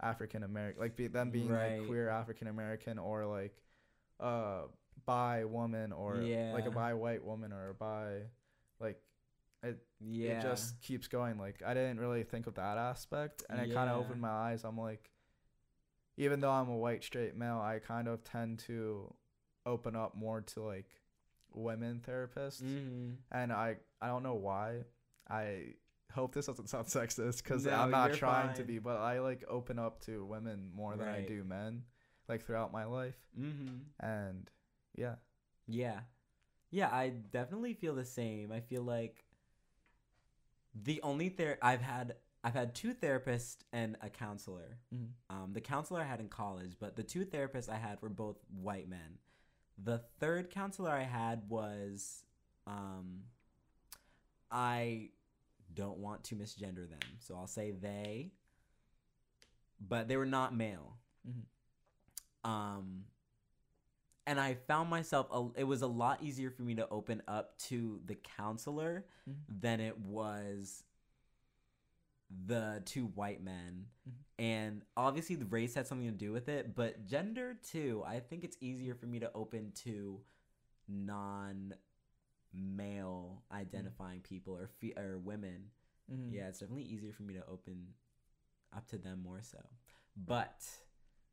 [0.00, 1.78] African American, like be, them being Right.
[1.78, 3.56] like queer African American or like
[4.20, 4.62] uh
[5.06, 8.22] bi woman or like a bi white woman or a bi
[8.80, 9.00] like
[9.62, 10.38] it Yeah.
[10.38, 11.38] it just keeps going.
[11.38, 14.64] Like I didn't really think of that aspect, and it kind of opened my eyes.
[14.64, 15.10] I'm like,
[16.18, 19.14] even though I'm a white straight male, I kind of tend to
[19.64, 20.88] open up more to like
[21.52, 23.12] women therapists, Mm-hmm.
[23.32, 24.84] and I I don't know why.
[25.30, 25.74] I
[26.12, 29.44] hope this doesn't sound sexist because No, I'm not trying to be, but I like
[29.48, 31.84] open up to women more than I do men,
[32.28, 33.76] like throughout my life, Mm-hmm.
[34.06, 34.50] and
[34.94, 35.16] yeah,
[35.66, 36.00] Yeah.
[36.70, 38.52] Yeah, I definitely feel the same.
[38.52, 39.24] I feel like
[40.74, 44.78] the only ther I've had I've had two therapists and a counselor.
[44.94, 45.12] Mhm.
[45.28, 48.36] Um, the counselor I had in college, but the two therapists I had were both
[48.50, 49.18] white men.
[49.76, 52.24] The third counselor I had was
[52.66, 53.24] um,
[54.50, 55.10] I
[55.74, 58.32] don't want to misgender them, so I'll say they,
[59.80, 60.98] but they were not male.
[61.26, 61.44] Mhm.
[62.44, 63.04] Um,
[64.26, 67.56] and I found myself, a, it was a lot easier for me to open up
[67.58, 69.36] to the counselor Mhm.
[69.48, 70.84] than it was
[72.46, 73.86] the two white men.
[74.08, 74.12] Mhm.
[74.38, 78.02] And obviously the race had something to do with it, but gender too.
[78.06, 80.22] I think it's easier for me to open to
[80.86, 81.74] non
[82.52, 85.70] male identifying people or fe- or women.
[86.10, 86.32] Mhm.
[86.32, 87.94] Yeah, it's definitely easier for me to open
[88.72, 89.58] up to them more so.
[90.16, 90.64] But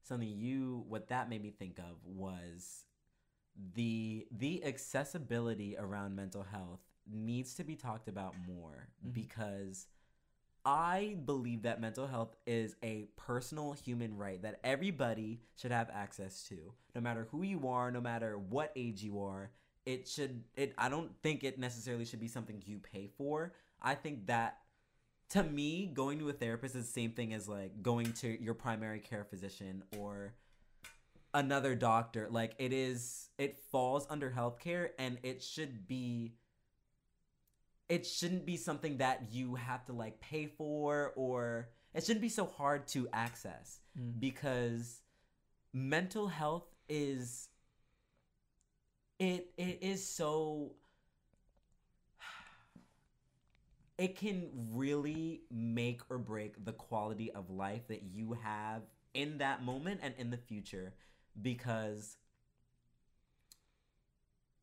[0.01, 2.85] something you what that made me think of was
[3.55, 9.13] the the accessibility around mental health needs to be talked about more Mhm.
[9.13, 9.87] because
[10.65, 16.43] I believe that mental health is a personal human right that everybody should have access
[16.49, 16.73] to.
[16.95, 19.51] No matter who you are, no matter what age you are,
[19.85, 23.53] it should it I don't think it necessarily should be something you pay for.
[23.81, 24.57] I think that
[25.29, 28.55] to me, going to a therapist is the same thing as like going to your
[28.55, 30.33] primary care physician or
[31.35, 32.27] another doctor.
[32.31, 36.33] Like it is it falls under healthcare and it should be
[37.89, 42.29] it shouldn't be something that you have to like pay for or it shouldn't be
[42.29, 44.19] so hard to access Mm.
[44.19, 45.01] because
[45.71, 47.47] mental health is
[49.19, 50.73] it it is so
[53.97, 58.81] it can really make or break the quality of life that you have
[59.13, 60.93] in that moment and in the future
[61.41, 62.17] because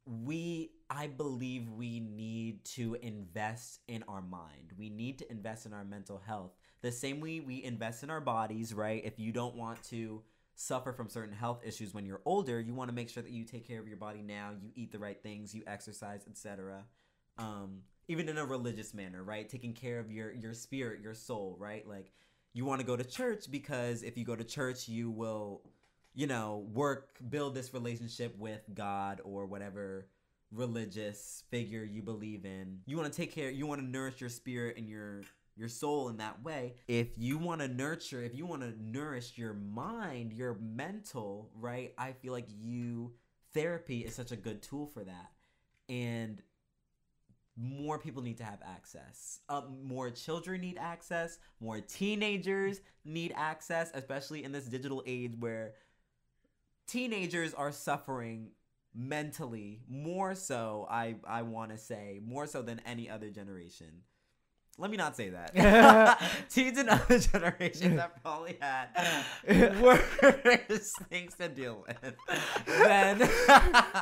[0.04, 4.72] we i believe we need to invest in our mind.
[4.78, 6.52] We need to invest in our mental health.
[6.82, 9.02] The same way we invest in our bodies right?
[9.04, 10.22] If you don't want to
[10.54, 13.42] suffer from certain health issues when you're older you want to make sure that you
[13.42, 16.84] take care of your body now you eat the right things you exercise etc
[17.38, 19.48] um even in a religious manner right?
[19.48, 21.88] Taking care of your your spirit your soul right?
[21.88, 22.12] Like
[22.52, 25.62] you want to go to church because if you go to church you will
[26.14, 30.06] you know work build this relationship with god or whatever
[30.52, 34.30] religious figure you believe in you want to take care you want to nourish your
[34.30, 35.22] spirit and your
[35.56, 39.32] your soul in that way if you want to nurture if you want to nourish
[39.36, 43.12] your mind your mental right i feel like you
[43.54, 45.30] therapy is such a good tool for that
[45.88, 46.42] and
[47.56, 49.40] more people need to have access.
[49.48, 51.38] Uh, more children need access.
[51.60, 55.74] More teenagers need access, especially in this digital age where
[56.86, 58.48] teenagers are suffering
[58.94, 60.86] mentally more so.
[60.90, 64.02] I I want to say more so than any other generation.
[64.78, 66.18] Let me not say that.
[66.50, 68.88] Teens in other generations have probably had
[69.82, 72.14] worse things to deal with
[72.66, 73.18] than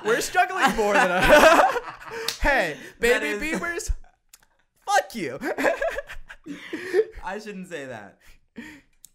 [0.04, 2.38] We're struggling more than us.
[2.38, 3.90] hey, baby is- beavers,
[4.86, 5.38] fuck you.
[7.24, 8.18] I shouldn't say that.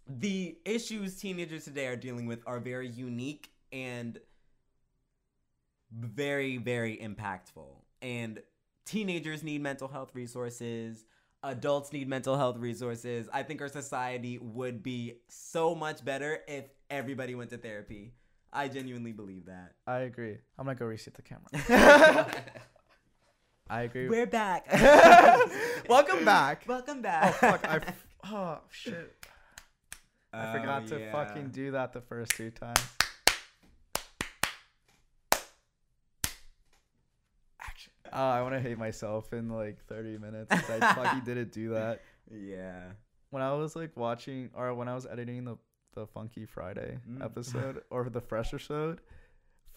[0.08, 4.20] The issues teenagers today are dealing with are very unique and
[5.98, 7.68] very, very impactful.
[8.02, 8.40] And
[8.86, 11.06] teenagers need mental health resources.
[11.44, 13.30] Adults need mental health resources.
[13.32, 18.14] I think our society would be so much better if everybody went to therapy.
[18.52, 19.74] I genuinely believe that.
[19.86, 20.38] I agree.
[20.58, 22.32] I'm gonna go reset the camera.
[23.70, 24.08] I agree.
[24.08, 24.66] We're back.
[25.90, 26.64] Welcome back.
[26.68, 27.34] Welcome Oh back.
[27.36, 27.68] fuck!
[27.68, 29.14] I f- oh shit!
[30.32, 32.80] I Oh, forgot to oh, fucking do that the first two times.
[37.62, 37.92] Action.
[38.16, 40.52] Oh, I want to hate myself in like 30 minutes.
[40.52, 42.02] I fucking didn't do that.
[42.32, 42.84] Yeah.
[43.30, 45.58] When I was like watching, or when I was editing the
[45.94, 47.24] the Funky Friday Mm.
[47.24, 49.00] episode or the Fresh episode,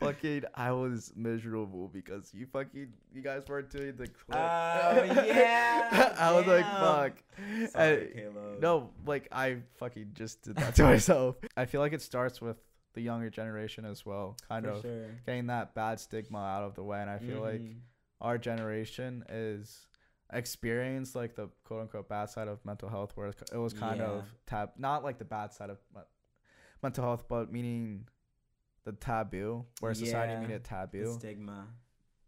[0.01, 4.37] fucking, I was miserable because you fucking, you guys weren't doing the clip.
[4.37, 7.71] Oh, yeah, I was like, fuck.
[7.73, 8.61] Sorry, Caleb.
[8.61, 11.37] no, like I fucking just did that to myself.
[11.57, 12.57] I feel like it starts with
[12.95, 15.07] the younger generation as well, kind For of sure.
[15.27, 17.01] getting that bad stigma out of the way.
[17.01, 17.77] And I feel like Mhm.
[18.21, 19.87] Our generation is
[20.33, 24.07] experienced like the quote unquote bad side of mental health, where it was kind Yeah.
[24.09, 25.79] of tab, not like the bad side of
[26.83, 28.09] mental health, but meaning
[28.85, 31.69] the taboo, where society made it the taboo, stigma.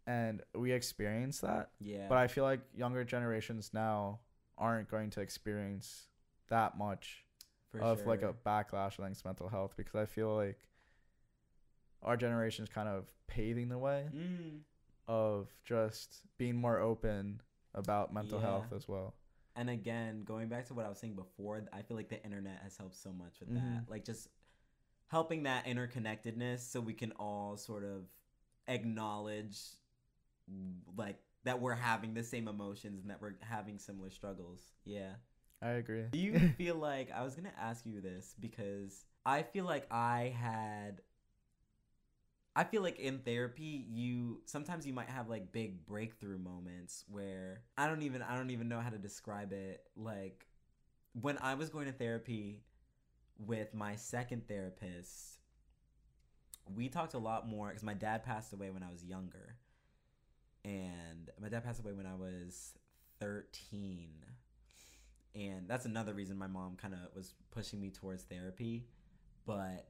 [0.07, 1.71] and we experienced that.
[1.79, 2.07] Yeah.
[2.07, 4.19] But I feel like younger generations now
[4.57, 6.07] aren't going to experience
[6.49, 7.25] that much
[7.69, 10.59] for of like a backlash against mental health because I feel like
[12.03, 14.59] our generation is kind of paving the way Mm.
[15.11, 17.41] Of just being more open
[17.75, 18.45] about mental Yeah.
[18.45, 19.13] health as well.
[19.57, 22.61] And again, going back to what I was saying before, I feel like the internet
[22.63, 23.55] has helped so much with Mhm.
[23.55, 23.89] that.
[23.89, 24.29] Like just
[25.07, 28.05] helping that interconnectedness so we can all sort of
[28.69, 29.59] acknowledge
[30.95, 34.71] like that we're having the same emotions and that we're having similar struggles.
[34.85, 35.15] Yeah.
[35.61, 36.05] I agree.
[36.11, 40.33] Do you feel like I was gonna ask you this because I feel like I
[40.35, 41.01] had
[42.55, 47.61] I feel like in therapy you sometimes you might have like big breakthrough moments where
[47.77, 50.45] I don't even I don't even know how to describe it like
[51.19, 52.63] when I was going to therapy
[53.37, 55.39] with my second therapist,
[56.75, 59.57] we talked a lot more because my dad passed away when I was younger.
[60.63, 62.73] And my dad passed away when I was
[63.19, 64.09] 13.
[65.33, 68.85] And that's another reason my mom kind of was pushing me towards therapy.
[69.45, 69.87] But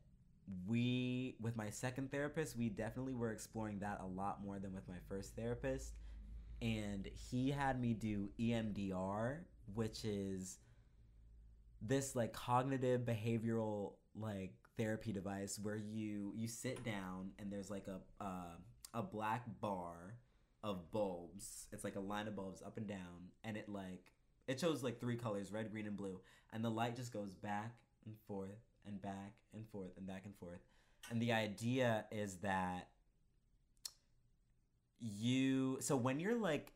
[0.68, 4.88] we, with my second therapist, we definitely were exploring that a lot more than with
[4.88, 5.94] my first therapist.
[6.62, 9.40] And he had me do EMDR,
[9.74, 10.60] which is
[11.82, 17.88] this like cognitive behavioral like therapy device where you you sit down and there's like
[17.88, 18.56] a uh,
[18.94, 20.16] a black bar
[20.64, 21.68] of bulbs.
[21.72, 24.12] It's like a line of bulbs up and down, and it like
[24.48, 26.20] it shows like three colors: red, green, and blue.
[26.54, 27.76] And the light just goes back
[28.06, 30.62] and forth and back and forth and back and forth.
[31.10, 32.88] And the idea is that
[35.00, 36.74] you so when you're like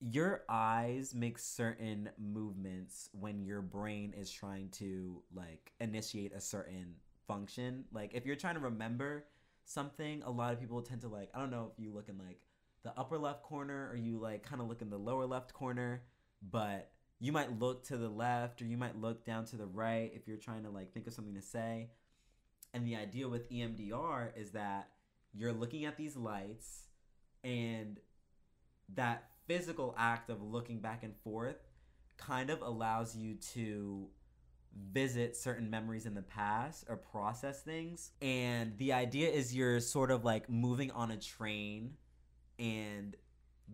[0.00, 6.94] your eyes make certain movements when your brain is trying to like initiate a certain
[7.28, 7.84] function.
[7.92, 9.26] Like if you're trying to remember
[9.64, 12.18] something, a lot of people tend to like I don't know if you look in
[12.18, 12.40] like
[12.82, 16.02] the upper left corner or you like kind of look in the lower left corner,
[16.50, 16.90] but
[17.22, 20.26] you might look to the left or you might look down to the right if
[20.26, 21.88] you're trying to like think of something to say.
[22.74, 24.88] And the idea with EMDR is that
[25.32, 26.88] you're looking at these lights
[27.44, 28.00] and
[28.96, 31.58] that physical act of looking back and forth
[32.16, 34.08] kind of allows you to
[34.92, 38.10] visit certain memories in the past or process things.
[38.20, 41.92] And the idea is you're sort of like moving on a train
[42.58, 43.14] and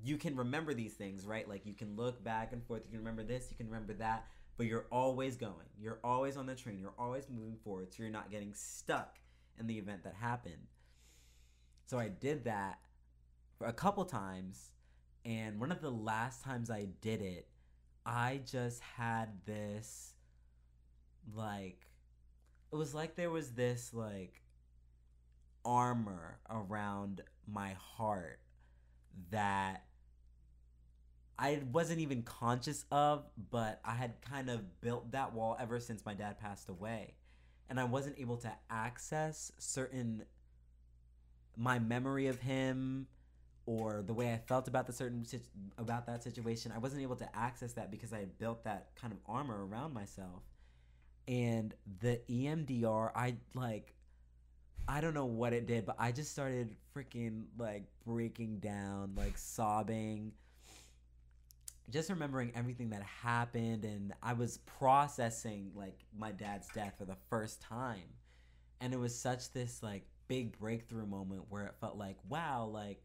[0.03, 1.49] you can remember these things, right?
[1.49, 4.27] Like you can look back and forth, you can remember this, you can remember that,
[4.57, 5.55] but you're always going.
[5.81, 9.19] You're always on the train, you're always moving forward, so you're not getting stuck
[9.59, 10.69] in the event that happened.
[11.87, 12.79] So I did that
[13.57, 14.73] for a couple times
[15.25, 17.49] and one of the last times I did it,
[18.07, 20.15] I just had this
[21.35, 21.87] like
[22.73, 24.41] it was like there was this like
[25.65, 28.41] armor around my heart
[29.31, 29.85] that
[31.39, 36.05] I wasn't even conscious of, but I had kind of built that wall ever since
[36.05, 37.15] my dad passed away.
[37.71, 40.25] And I wasn't able to access certain
[41.57, 43.07] my memory of him
[43.67, 45.27] or the way I felt about the certain
[45.77, 46.73] about that situation.
[46.75, 49.93] I wasn't able to access that because I had built that kind of armor around
[49.93, 50.43] myself.
[51.27, 53.95] And the EMDR, I like
[54.91, 59.37] I don't know what it did, but I just started freaking like breaking down, like
[59.37, 60.33] sobbing.
[61.91, 67.17] Just remembering everything that happened and I was processing like my dad's death for the
[67.29, 68.03] first time.
[68.81, 73.03] And it was such this like big breakthrough moment where it felt like, wow, like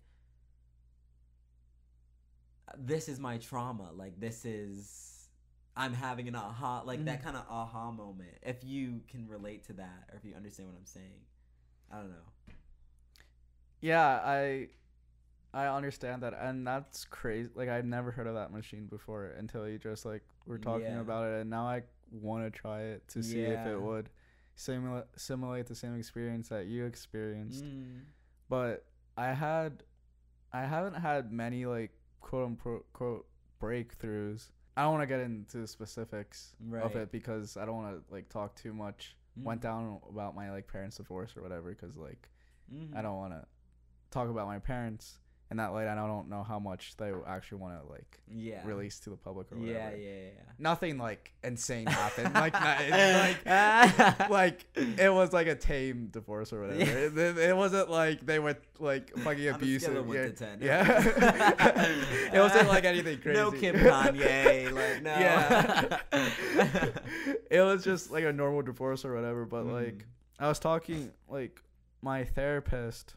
[2.78, 3.92] this is my trauma.
[3.94, 5.28] Like this is
[5.76, 7.06] I'm having an aha like mm-hmm.
[7.08, 8.38] that kind of aha moment.
[8.42, 11.24] If you can relate to that or if you understand what I'm saying.
[11.94, 12.16] I don't know.
[13.82, 14.70] Yeah, I
[15.54, 17.50] I understand that and that's crazy.
[17.54, 21.02] Like I've never heard of that machine before until you just like were talking yeah.
[21.02, 23.62] about it and now I want to try it to see yeah.
[23.62, 24.10] if it would
[24.56, 27.64] simulate simulate the same experience that you experienced.
[27.64, 28.02] Mm.
[28.50, 28.86] But
[29.18, 29.84] I had
[30.52, 31.92] I haven't had many like
[32.22, 33.26] quote unquote quote
[33.62, 34.50] breakthroughs.
[34.76, 36.84] I don't want to get into specifics right.
[36.84, 39.16] of it because I don't want to like talk too much.
[39.40, 39.44] Mm.
[39.44, 42.30] Went down about my like parents' divorce or whatever because like
[42.74, 42.96] mm-hmm.
[42.98, 43.46] I don't want to
[44.12, 45.20] talk about my parents
[45.54, 45.88] in that light.
[45.88, 48.66] I don't know how much they actually want to like yeah.
[48.66, 49.96] release to the public or whatever.
[49.96, 50.54] Yeah, yeah, yeah.
[50.58, 52.34] Nothing like insane happened.
[52.34, 53.46] like, like,
[54.32, 56.80] like it was like a tame divorce or whatever.
[56.80, 57.22] Yeah.
[57.26, 60.08] It, it, wasn't like they were like fucking abusive.
[60.12, 62.34] yeah, 10, yeah.
[62.34, 63.40] it wasn't like anything crazy.
[63.40, 65.12] No Kim Kanye, like no.
[65.12, 66.00] Yeah.
[67.52, 69.46] it was just like a normal divorce or whatever.
[69.46, 69.74] But mm.
[69.74, 70.06] like
[70.40, 71.62] I was talking, like
[72.02, 73.14] my therapist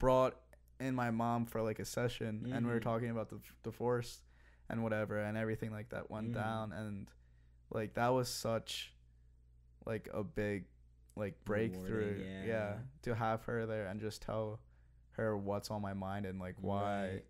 [0.00, 0.34] brought
[0.80, 2.52] and my mom for like a session mm-hmm.
[2.52, 2.88] and we were mm-hmm.
[2.88, 4.20] talking about the divorce
[4.68, 6.40] and whatever and everything like that went mm-hmm.
[6.40, 7.08] down and
[7.70, 8.92] like that was such
[9.84, 10.64] like a big
[11.16, 12.46] like breakthrough yeah.
[12.46, 12.72] yeah.
[13.02, 14.60] to have her there and just tell
[15.12, 17.24] her what's on my mind and like why right.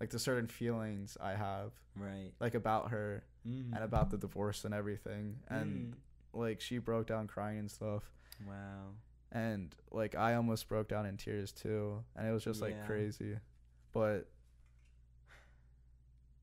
[0.00, 3.72] like the certain feelings i have right like about her mm-hmm.
[3.74, 6.38] and about the divorce and everything and mm.
[6.38, 8.02] like she broke down crying and stuff
[8.46, 8.90] wow
[9.34, 12.86] and like I almost broke down in tears too, and it was just like yeah.
[12.86, 13.36] crazy,
[13.92, 14.28] but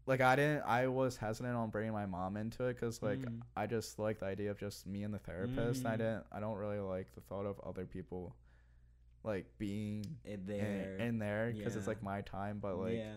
[0.06, 0.64] like I didn't.
[0.64, 3.40] I was hesitant on bringing my mom into it because like mm.
[3.56, 5.84] I just like the idea of just me and the therapist.
[5.84, 5.90] Mm.
[5.90, 6.24] I didn't.
[6.32, 8.36] I don't really like the thought of other people
[9.24, 11.80] like being in there in, in there because yeah.
[11.80, 12.60] it's like my time.
[12.62, 13.14] But like, yeah.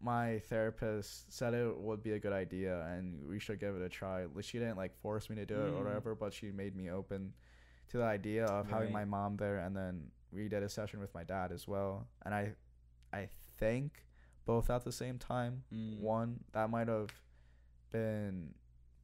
[0.00, 3.88] my therapist said it would be a good idea and we should give it a
[3.88, 4.26] try.
[4.42, 5.84] She didn't like force me to do it or Mm.
[5.84, 7.32] whatever, but she made me open
[7.88, 11.14] to the idea of having my mom there and then we did a session with
[11.14, 12.06] my dad as well.
[12.24, 12.52] And I
[13.12, 13.28] I
[13.58, 14.04] think
[14.44, 15.64] both at the same time.
[15.74, 16.00] Mm.
[16.00, 17.10] One that might have
[17.90, 18.54] been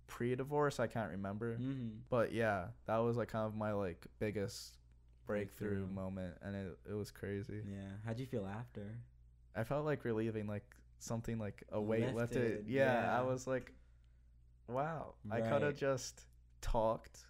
[0.07, 1.57] pre-divorce, I can't remember.
[1.57, 1.89] Mm-hmm.
[2.11, 4.79] But yeah, that was like kind of my like biggest
[5.27, 5.95] breakthrough, Breakthrough.
[5.95, 7.61] moment and it it was crazy.
[7.67, 7.91] Yeah.
[8.05, 8.99] How'd you feel after?
[9.55, 10.65] I felt like relieving like
[10.99, 12.43] something like a weight lifted.
[12.43, 13.19] Lifted, Yeah, yeah.
[13.19, 13.73] I was like,
[14.69, 16.25] wow, I could have just
[16.61, 17.27] talked.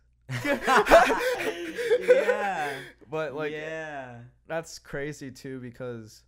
[2.01, 2.73] Yeah.
[3.11, 4.17] But like yeah.
[4.47, 6.23] that's crazy too because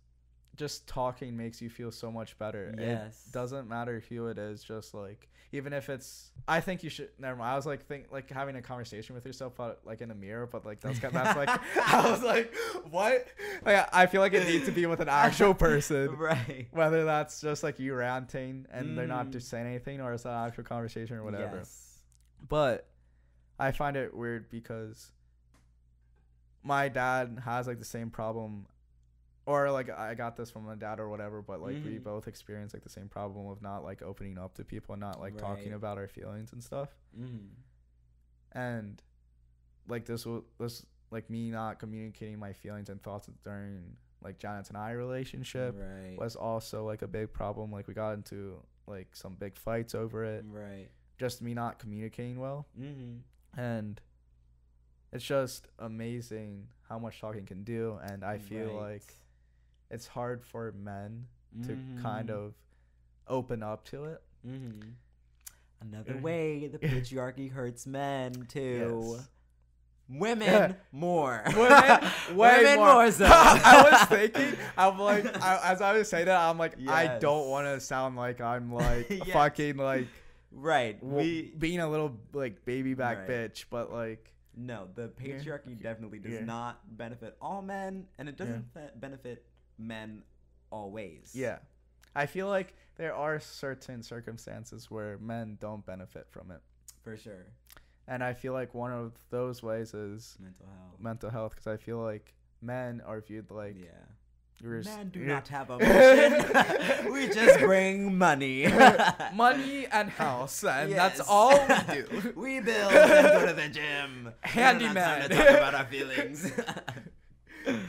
[0.55, 2.73] just talking makes you feel so much better.
[2.77, 3.25] Yes.
[3.27, 7.09] It doesn't matter who it is, just like even if it's I think you should
[7.17, 7.51] never mind.
[7.51, 10.47] I was like think like having a conversation with yourself but like in a mirror,
[10.47, 11.49] but like that's kind that's like
[11.93, 12.53] I was like,
[12.89, 13.25] what?
[13.63, 16.15] Like I feel like it needs to be with an actual person.
[16.17, 16.67] right.
[16.71, 19.31] Whether that's just like you ranting and they're not Mm.
[19.31, 21.57] just saying anything or it's an actual conversation or whatever.
[21.57, 21.99] Yes.
[22.47, 22.85] But
[23.59, 25.11] I find it weird because
[26.63, 28.65] my dad has like the same problem
[29.45, 32.03] or like I got this from my dad or whatever, but like we Mhm.
[32.03, 35.19] both experience like the same problem of not like opening up to people and not
[35.19, 36.89] like talking about our feelings and stuff.
[37.17, 37.49] Mm.
[38.53, 39.03] And
[39.87, 44.67] like this will this like me not communicating my feelings and thoughts during like Janet
[44.69, 46.17] and I relationship Right.
[46.17, 47.71] was also like a big problem.
[47.71, 50.43] Like we got into like some big fights over it.
[50.47, 50.89] Right.
[51.19, 52.67] Just me not communicating well.
[52.79, 53.17] Mm-hmm.
[53.57, 53.99] And
[55.13, 59.13] it's just amazing how much talking can do and i feel like
[59.89, 61.25] it's hard for men
[61.63, 62.31] to kind Mhm.
[62.31, 62.53] of
[63.27, 64.89] open up to it Mm-hmm.
[65.81, 69.15] Another way the patriarchy hurts men too.
[69.17, 69.27] Yes.
[70.07, 71.43] Women more.
[71.55, 71.99] Women,
[72.35, 72.93] Women more.
[72.93, 73.25] more so.
[73.27, 77.49] I was thinking, I'm like, I, as I was saying that, I'm like, I don't
[77.49, 79.29] want to sound like I'm like Yes.
[79.33, 80.07] fucking like
[80.55, 81.01] right.
[81.03, 83.29] We being a little like baby back Right.
[83.51, 84.87] bitch, but like, no.
[84.95, 86.45] The patriarchy definitely does Yeah.
[86.45, 89.45] not benefit all men, and it doesn't fe- benefit
[89.77, 90.23] men
[90.71, 91.33] always.
[91.35, 91.59] yeah,
[92.15, 96.61] I feel like there are certain circumstances where men don't benefit from it.
[97.03, 97.45] for sure.
[98.07, 100.99] And I feel like one of those ways is Mental health.
[100.99, 104.05] mental health because I feel like men are viewed like yeah.
[104.63, 107.11] S- Men do not have emotion.
[107.13, 108.67] we just bring money.
[109.33, 112.33] money and house, and that's all we do.
[112.35, 114.25] we build and go to the gym.
[114.25, 115.29] We don't have time Handyman.
[115.29, 116.51] to talk about our feelings.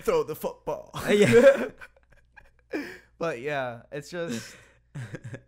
[0.03, 0.93] Throw the football.
[1.11, 1.67] Yeah.
[3.19, 4.57] but yeah, it's just.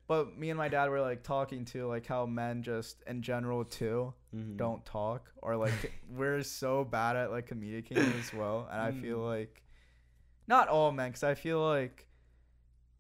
[0.07, 3.64] But me and my dad were like talking to like how men just in general
[3.64, 4.59] too Mhm.
[4.59, 9.19] don't talk or like we're so bad at like communicating as well, and I feel
[9.21, 9.27] Mm.
[9.27, 9.62] like
[10.49, 12.07] not all men because I feel like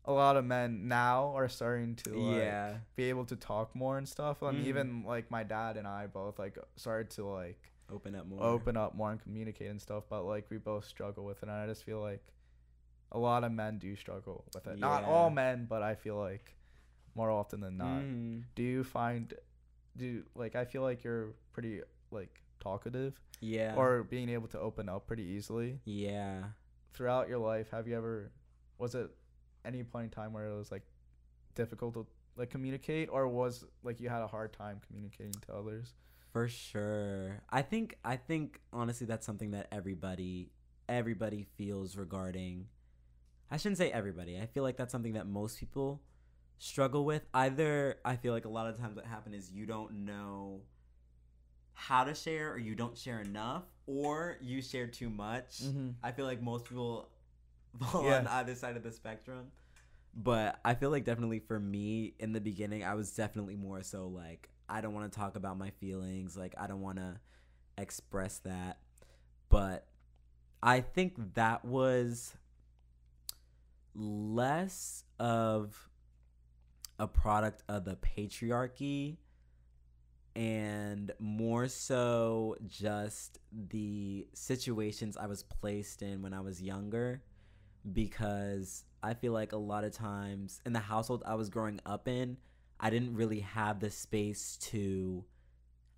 [0.04, 2.76] a lot of men now are starting to like yeah.
[2.96, 4.40] be able to talk more and stuff.
[4.42, 4.66] And Mhm.
[4.66, 8.42] even like my dad and I both like started to like Open up more.
[8.42, 10.04] open up more and communicate and stuff.
[10.08, 12.22] But like we both struggle with it, and I just feel like
[13.12, 14.78] a lot of men do struggle with it.
[14.78, 16.54] Not all men, but I feel like
[17.14, 18.02] more often than not.
[18.02, 18.44] Mhm.
[18.54, 19.32] Do you find
[19.96, 23.74] do like I feel like you're pretty like talkative Yeah.
[23.76, 26.44] or being able to open up pretty easily yeah.
[26.98, 27.70] Throughout your life?
[27.70, 28.32] Have you ever
[28.76, 29.08] was it
[29.64, 30.82] any point in time where it was like
[31.54, 35.94] difficult to like communicate or was like you had a hard time communicating to others?
[36.32, 37.40] For sure.
[37.48, 40.50] I think I think honestly that's something that everybody
[40.88, 42.66] everybody feels regarding
[43.50, 44.38] I shouldn't say everybody.
[44.38, 46.02] I feel like that's something that most people
[46.58, 47.22] struggle with.
[47.32, 50.62] Either I feel like a lot of times what happens is you don't know
[51.80, 55.62] how to share or you don't share enough or you share too much.
[55.62, 55.90] Mm-hmm.
[56.02, 57.08] I feel like most people
[57.92, 58.18] fall Yeah.
[58.18, 59.46] on either side of the spectrum.
[60.12, 64.08] But I feel like definitely for me in the beginning, I was definitely more so
[64.08, 66.36] like, I don't want to talk about my feelings.
[66.36, 67.20] Like, I don't want to
[67.78, 68.78] express that.
[69.48, 69.86] But
[70.60, 72.34] I think that was
[73.94, 75.88] less of
[76.98, 79.18] a product of the patriarchy
[80.38, 87.24] and more so just the situations I was placed in when I was younger
[87.92, 92.06] because I feel like a lot of times in the household I was growing up
[92.06, 92.36] in,
[92.78, 95.24] I didn't really have the space to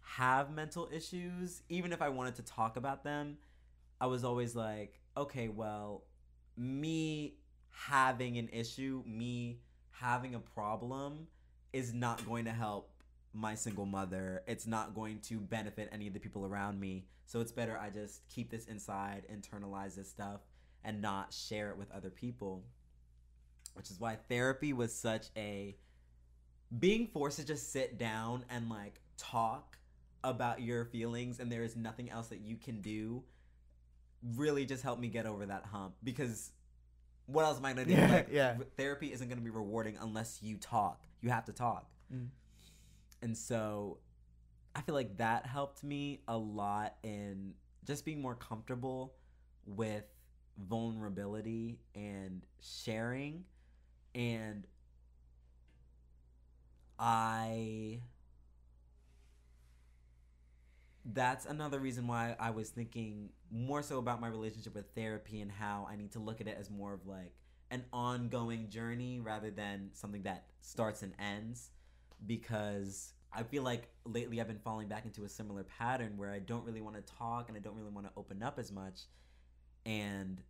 [0.01, 1.63] have mental issues.
[1.69, 3.37] Even if I wanted to talk about them,
[4.01, 6.05] I was always like, okay, well,
[6.57, 7.35] me
[7.69, 9.61] having an issue, me
[9.91, 11.27] having a problem
[11.75, 12.90] is not going to help
[13.33, 14.43] my single mother.
[14.47, 17.07] It's not going to benefit any of the people around me.
[17.27, 20.41] So it's better I just keep this inside, internalize this stuff,
[20.85, 22.65] and not share it with other people.
[23.75, 25.77] which is why therapy was such a
[26.79, 29.79] being forced to just sit down and like talk
[30.23, 33.23] about your feelings and there is nothing else that you can do
[34.37, 36.53] really just helped me get over that hump because
[37.27, 37.93] what else am I gonna do?
[37.97, 38.57] Yeah, like, yeah.
[38.77, 41.03] Therapy isn't gonna be rewarding unless you talk.
[41.23, 41.89] You have to talk.
[42.15, 42.29] Mm.
[43.23, 43.99] And so
[44.75, 47.55] I feel like that helped me a lot in
[47.87, 49.15] just being more comfortable
[49.67, 50.05] with
[50.59, 53.45] vulnerability and sharing.
[54.15, 54.67] And
[56.99, 58.01] I.
[61.05, 65.51] That's another reason why I was thinking more so about my relationship with therapy and
[65.51, 67.33] how I need to look at it as more of like
[67.71, 71.71] an ongoing journey rather than something that starts and ends
[72.27, 76.41] because I feel like lately I've been falling back into a similar pattern where I
[76.41, 79.03] don't really want to talk and I don't really want to open up as much.
[79.87, 80.43] And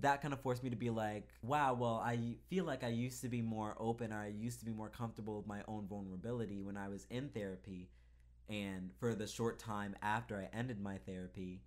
[0.00, 3.20] that kind of forced me to be like, wow, well, I feel like I used
[3.22, 6.62] to be more open or I used to be more comfortable with my own vulnerability
[6.62, 7.90] when I was in therapy
[8.48, 11.62] and for the short time after I ended my therapy.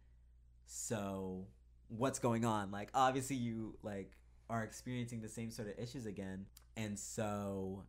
[0.66, 1.48] So,
[1.88, 2.72] what's going on?
[2.72, 4.12] Like, obviously, you like
[4.50, 6.46] are experiencing the same sort of issues again.
[6.78, 7.84] And so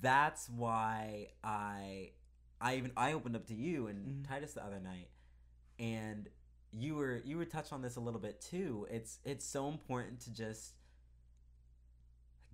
[0.00, 2.10] that's why I
[2.60, 4.28] I even I opened up to you and Mhm.
[4.28, 5.10] Titus the other night
[5.78, 6.28] and
[6.72, 8.86] you were you were touched on this a little bit too.
[8.90, 10.74] It's it's so important to just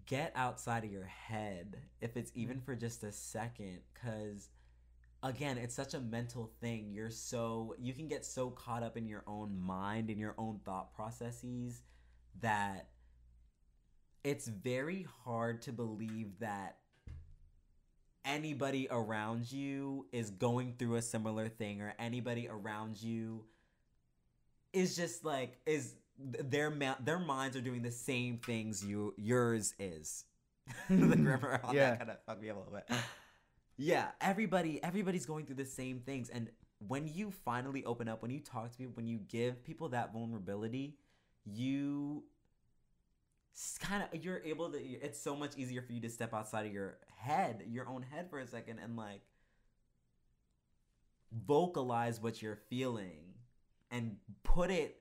[0.06, 4.50] get outside of your head if it's even for just a second cuz
[5.22, 6.92] again, it's such a mental thing.
[6.92, 10.60] You're so you can get so caught up in your own mind and your own
[10.64, 11.82] thought processes
[12.40, 12.90] that
[14.26, 16.78] it's very hard to believe that
[18.24, 23.44] anybody around you is going through a similar thing or anybody around you
[24.72, 29.74] is just like is their ma- their minds are doing the same things you yours
[29.78, 30.24] is.
[30.90, 31.90] The grammar on Yeah.
[31.90, 32.98] that kind of fucked me up a little bit.
[33.76, 36.30] Yeah everybody everybody's going through the same things.
[36.30, 36.50] And
[36.88, 40.12] when you finally open up when you talk to people when you give people that
[40.12, 40.96] vulnerability
[41.44, 42.24] you
[43.80, 46.72] kind of you're able to it's so much easier for you to step outside of
[46.72, 49.22] your head your own head for a second and like
[51.46, 53.34] vocalize what you're feeling
[53.90, 55.00] and put it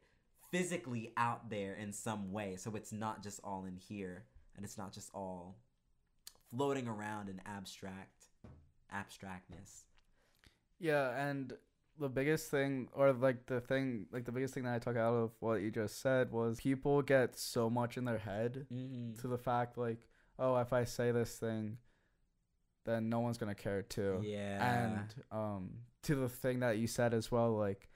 [0.51, 4.25] physically out there in some way so it's not just all in here
[4.55, 5.57] and it's not just all
[6.49, 8.25] floating around in abstract
[8.93, 9.85] abstractness.
[10.79, 11.53] Yeah, and
[11.99, 15.13] the biggest thing, or like the thing, like the biggest thing that I took out
[15.13, 19.19] of what you just said was people get so much in their head mm-hmm.
[19.21, 19.99] to the fact like,
[20.37, 21.77] oh, if I say this thing,
[22.85, 24.21] then no one's gonna care too.
[24.23, 25.69] yeah And um,
[26.03, 27.89] to the thing that you said as well, like,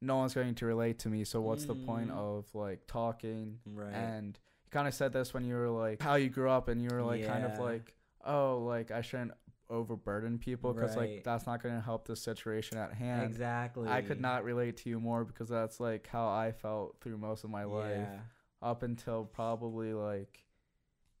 [0.00, 1.24] no one's going to relate to me.
[1.24, 2.16] So what's the point Mhm.
[2.16, 3.58] of like talking?
[3.66, 6.68] right And you kind of said this when you were like how you grew up,
[6.68, 9.32] and you were like kind of like, oh, like I shouldn't
[9.70, 11.10] overburden people because Right.
[11.16, 13.24] like that's not going to help the situation at hand.
[13.24, 17.18] exactly I could not relate to you more because that's like how I felt through
[17.18, 18.20] most of my life yeah
[18.62, 20.44] up until probably like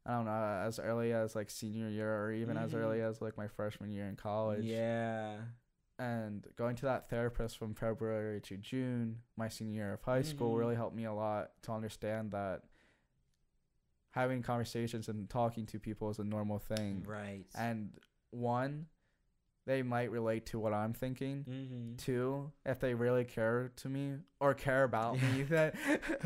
[0.06, 2.76] I don't know as early as like senior year or even as Mhm.
[2.78, 4.64] early as like my freshman year in college.
[4.66, 5.40] yeah
[5.98, 10.54] And going to that therapist from February to June, my senior year of high school,
[10.54, 10.58] Mhm.
[10.58, 12.62] really helped me a lot to understand that
[14.12, 17.04] having conversations and talking to people is a normal thing.
[17.06, 17.90] right And
[18.30, 18.86] one,
[19.66, 21.44] they might relate to what I'm thinking.
[21.48, 21.96] mm-hmm.
[21.96, 25.74] Two, if they really care to me or care about me, that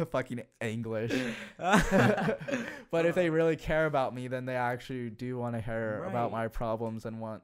[0.13, 1.13] fucking English.
[1.59, 6.31] but if they really care about me, then they actually do want to hear about
[6.31, 7.43] my problems and want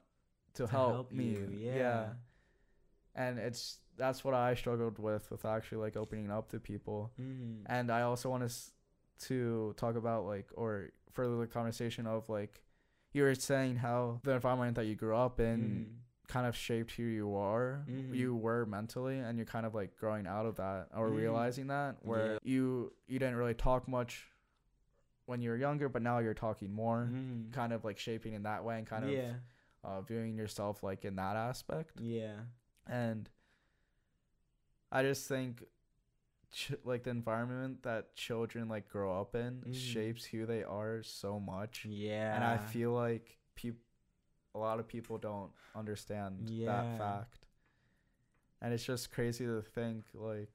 [0.54, 1.24] to, To help, help me.
[1.24, 2.10] you, yeah.
[3.16, 7.10] And it's that's what I struggled with with actually like opening up to people.
[7.20, 7.64] mm-hmm.
[7.66, 8.54] And I also want to
[9.26, 12.62] to talk about like or further the conversation of like
[13.18, 15.94] you were saying how the environment that you grew up in Mm-hmm.
[16.34, 18.14] kind of shaped who you are Mhm.
[18.20, 21.16] you were mentally and you're kind of like growing out of that or Mhm.
[21.24, 22.38] realizing that where Yeah.
[22.54, 24.12] you you didn't really talk much
[25.30, 27.02] when you were younger but now you're talking more
[27.52, 29.34] kind of like shaping in that way and kind yeah
[29.84, 32.36] of uh, viewing yourself like in that aspect yeah
[32.86, 33.30] and
[34.92, 35.64] i just think
[36.52, 39.74] ch- like the environment that children like grow up in Mhm.
[39.74, 43.80] shapes who they are so much yeah and i feel like people
[44.54, 46.66] a lot of people don't understand Yeah.
[46.82, 47.46] that fact
[48.60, 50.50] and it's just crazy to think like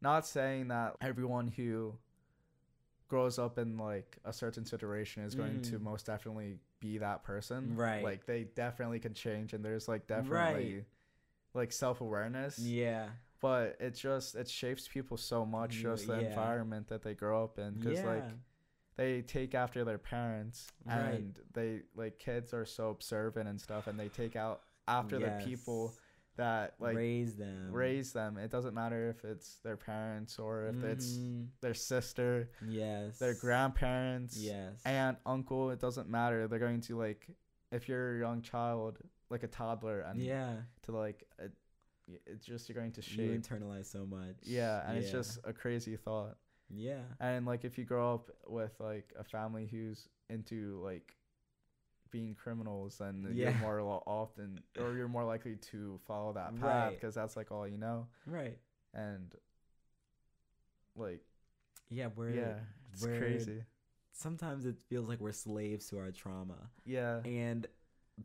[0.00, 1.96] not saying that everyone who
[3.08, 5.82] grows up in like a certain situation is going to Mhm.
[5.82, 8.02] most definitely be that person Right.
[8.02, 10.84] like they definitely can change and there's like definitely
[11.54, 13.10] like self-awareness yeah
[13.44, 16.28] but it just it shapes people so much just the yeah.
[16.28, 18.24] environment that they grow up in because like
[18.96, 20.96] they take after their parents Right.
[20.96, 25.42] and they like kids are so observant and stuff and they take out after the
[25.44, 25.94] people
[26.36, 27.68] that like raise them.
[27.70, 31.48] raise them it doesn't matter if it's their parents or if it's Mhm.
[31.60, 33.18] their sister yes.
[33.18, 34.80] their grandparents Yes.
[34.86, 37.28] aunt uncle it doesn't matter they're going to like
[37.70, 40.54] if you're a young child like a toddler and yeah.
[40.84, 41.24] to like
[42.26, 43.30] it's just you're going to shape.
[43.30, 44.36] You internalize so much.
[44.42, 46.36] yeah and it's just a crazy thought
[46.70, 47.00] Yeah.
[47.20, 51.14] and like if you grow up with like a family who's into like
[52.10, 53.50] being criminals then Yeah.
[53.50, 56.94] you're more lo- often or you're more likely to follow that path Right.
[56.94, 58.58] because that's like all you know Right.
[58.92, 59.34] and
[60.96, 61.22] like
[61.90, 62.08] Yeah.
[62.14, 62.54] We're yeah
[62.92, 63.62] it's we're- crazy
[64.12, 66.70] sometimes it feels like we're slaves to our trauma.
[66.84, 67.66] yeah And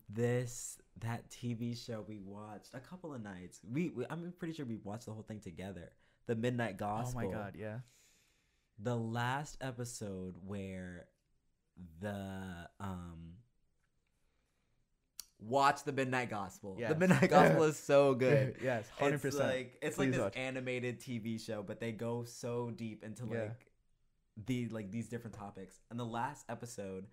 [0.09, 3.59] this that TV show we watched a couple of nights.
[3.71, 5.91] We, we I'm pretty sure we watched the whole thing together.
[6.27, 7.21] The Midnight Gospel.
[7.23, 7.79] oh my god yeah
[8.77, 11.07] The last episode where
[12.01, 13.33] the um
[15.39, 16.75] watch the Midnight Gospel.
[16.79, 16.89] Yes.
[16.91, 18.57] The Midnight Gospel is so good.
[18.63, 20.35] yes 100% It's like it's like this watch.
[20.37, 23.41] animated TV show, but they go so deep into Yeah.
[23.43, 23.65] like
[24.45, 25.79] the like these different topics.
[25.89, 27.07] And the last episode,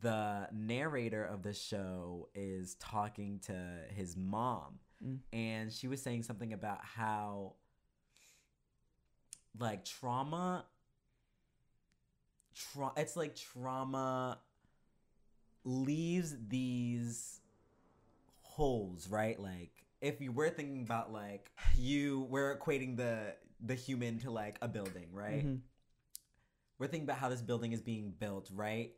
[0.00, 3.54] the narrator of the show is talking to
[3.94, 5.20] his mom, Mm.
[5.32, 7.54] and she was saying something about how
[9.58, 10.64] like trauma
[12.54, 14.38] tra- it's like trauma
[15.64, 17.40] leaves these
[18.42, 19.70] holes right like
[20.00, 24.68] if you were thinking about like you we're equating the the human to like a
[24.68, 25.60] building right Mhm.
[26.78, 28.92] we're thinking about how this building is being built right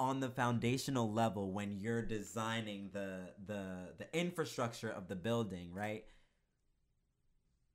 [0.00, 3.62] on the foundational level when you're designing the the
[3.98, 6.04] the infrastructure of the building right?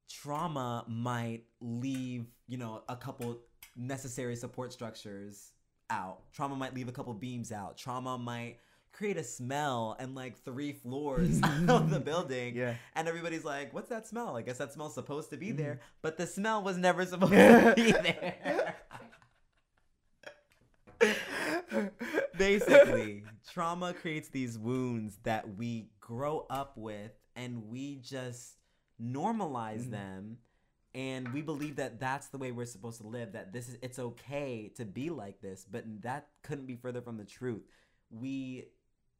[0.09, 3.39] Trauma might leave you know a couple
[3.75, 5.51] necessary support structures
[5.89, 6.19] out.
[6.33, 7.77] Trauma might leave a couple beams out.
[7.77, 8.57] Trauma might
[8.91, 12.75] create a smell and like three floors of the building yeah.
[12.95, 14.37] and everybody's like what's that smell?
[14.37, 15.57] I guess that smell's supposed to be Mm-hmm.
[15.57, 18.75] there but the smell was never supposed to be there
[22.37, 28.57] basically trauma creates these wounds that we grow up with and we just
[29.01, 29.91] normalize Mhm.
[29.91, 30.37] them
[30.93, 33.99] and we believe that that's the way we're supposed to live that this is it's
[33.99, 37.63] okay to be like this but that couldn't be further from the truth
[38.09, 38.65] we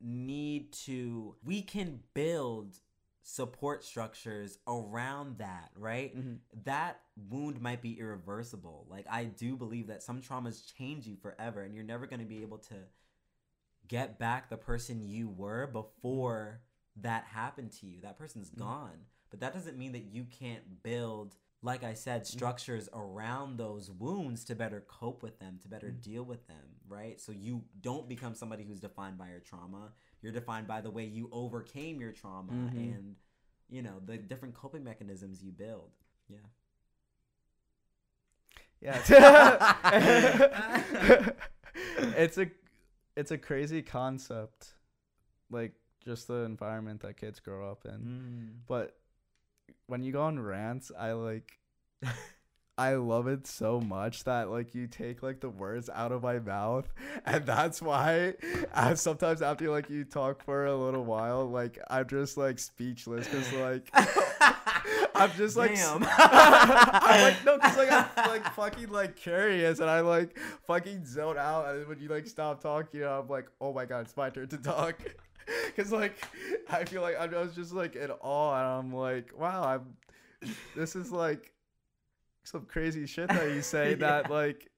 [0.02, 2.76] need to we can build
[3.24, 6.40] support structures around that right Mhm.
[6.64, 8.86] that wound might be irreversible.
[8.90, 12.26] Like I do believe that some traumas change you forever and you're never going to
[12.26, 12.76] be able to
[13.88, 16.62] get back the person you were before
[16.98, 18.00] that happened to you.
[18.02, 18.58] That person's Mhm.
[18.60, 19.06] gone.
[19.30, 24.44] But that doesn't mean that you can't build like I said structures around those wounds
[24.46, 26.02] to better cope with them, to better Mhm.
[26.02, 27.20] deal with them, right?
[27.20, 29.92] So you don't become somebody who's defined by your trauma.
[30.22, 32.76] You're defined by the way you overcame your trauma Mhm.
[32.76, 33.16] and
[33.68, 35.92] you know, the different coping mechanisms you build.
[36.30, 36.38] Yeah.
[38.82, 39.02] Yeah.
[42.18, 42.48] it's a
[43.16, 44.74] it's a crazy concept.
[45.50, 45.74] Like
[46.04, 47.92] just the environment that kids grow up in.
[47.92, 48.50] Mm.
[48.68, 48.98] But
[49.88, 51.60] when you go on rants, I like
[52.78, 56.40] I love it so much that like you take like the words out of my
[56.40, 56.92] mouth
[57.26, 58.34] and that's why
[58.74, 63.28] I sometimes after like you talk for a little while like I'm just like speechless
[63.28, 63.90] cuz like
[65.16, 66.06] I'm just like Damn.
[66.18, 70.38] I'm like no, cause like I'm like fucking like curious, and I like
[70.68, 74.18] fucking zone out, and when you like stop talking, I'm like, oh my god, it's
[74.18, 75.00] my turn to talk,
[75.76, 76.18] cause like
[76.70, 80.96] I feel like I was just like in awe, and I'm like, wow, I'm this
[80.96, 81.54] is like
[82.44, 84.70] some crazy shit that you say that like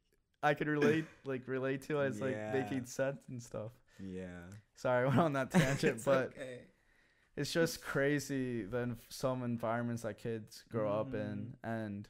[0.44, 2.00] I could relate like relate to.
[2.02, 3.72] It's like making sense and stuff.
[4.00, 4.28] yeah.
[4.76, 6.60] Sorry, I went on that tangent, but okay.
[7.38, 11.54] It's just crazy the env- some environments that kids grow up in mm.
[11.64, 12.10] and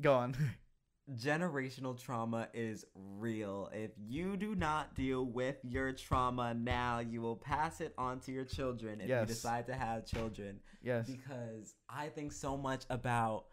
[0.00, 0.36] go on
[1.12, 3.70] generational trauma is real.
[3.72, 8.32] If you do not deal with your trauma now, you will pass it on to
[8.32, 10.60] your children if you decide to have children.
[10.82, 13.44] yes Because I think so much about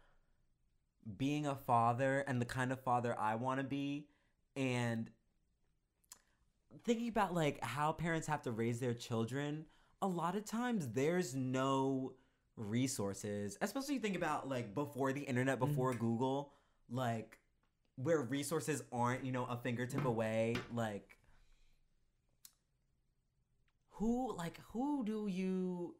[1.17, 4.05] being a father and the kind of father I want to be
[4.55, 5.09] and
[6.83, 9.65] thinking about like how parents have to raise their children
[10.01, 12.13] a lot of times there's no
[12.57, 15.67] resources especially you think about like before the internet Mhm.
[15.67, 16.53] before google
[16.89, 17.37] like
[17.95, 21.17] where resources aren't you know a fingertip away like
[23.91, 25.95] who like who do you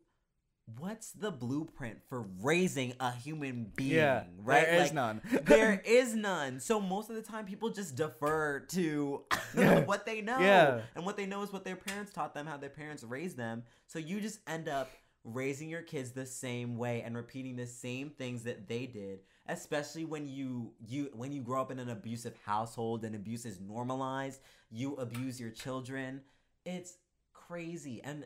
[0.78, 3.92] what's the blueprint for raising a human being?
[3.96, 4.66] yeah, right?
[4.66, 5.22] There is Like, none.
[5.44, 6.60] there is none.
[6.60, 9.24] So most of the time, people just defer to
[9.58, 9.82] Yeah.
[9.86, 10.40] what they know.
[10.40, 10.82] Yeah.
[10.96, 13.64] And what they know is what their parents taught them, how their parents raised them.
[13.88, 14.90] So you just end up
[15.24, 19.20] raising your kids the same way and repeating the same things that they did.
[19.48, 23.60] Especially when you you when you grow up in an abusive household and abuse is
[23.60, 24.40] normalized,
[24.70, 26.22] you abuse your children.
[26.66, 26.98] It's
[27.34, 28.02] crazy.
[28.04, 28.26] And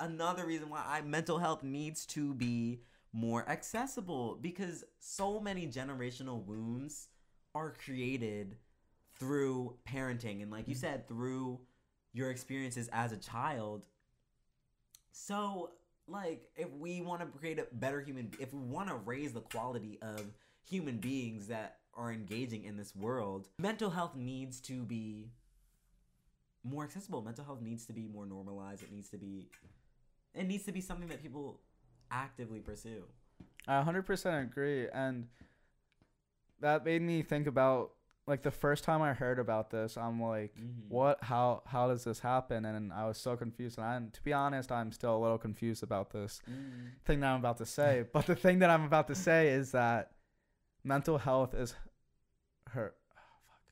[0.00, 2.80] another reason why I mental health needs to be
[3.12, 7.08] more accessible because so many generational wounds
[7.54, 8.56] are created
[9.18, 10.42] through parenting.
[10.42, 10.80] And like you mm-hmm.
[10.80, 11.60] said through
[12.12, 13.82] your experiences as a child.
[15.12, 15.70] So
[16.06, 19.42] like if we want to create a better human if we want to raise the
[19.42, 20.22] quality of
[20.64, 25.28] human beings that are engaging in this world mental health needs to be
[26.64, 27.22] more accessible.
[27.22, 28.82] Mental health needs to be more normalized.
[28.82, 29.48] It needs to be
[30.38, 31.60] it needs to be something that people
[32.10, 33.02] actively pursue
[33.66, 34.88] I 100% agree.
[34.88, 35.26] And
[36.60, 37.92] that made me think about
[38.26, 40.88] like the first time I heard about this, I'm like, Mhm.
[40.88, 41.22] what?
[41.22, 41.62] How?
[41.66, 42.64] How does this happen?
[42.66, 43.78] And I was so confused.
[43.78, 46.40] And I, to be honest, I'm still a little confused about this
[47.06, 48.04] thing that I'm about to say.
[48.12, 50.12] but the thing that I'm about to say is that
[50.84, 51.74] mental health is
[52.70, 52.94] her.
[53.16, 53.62] Oh, fuck.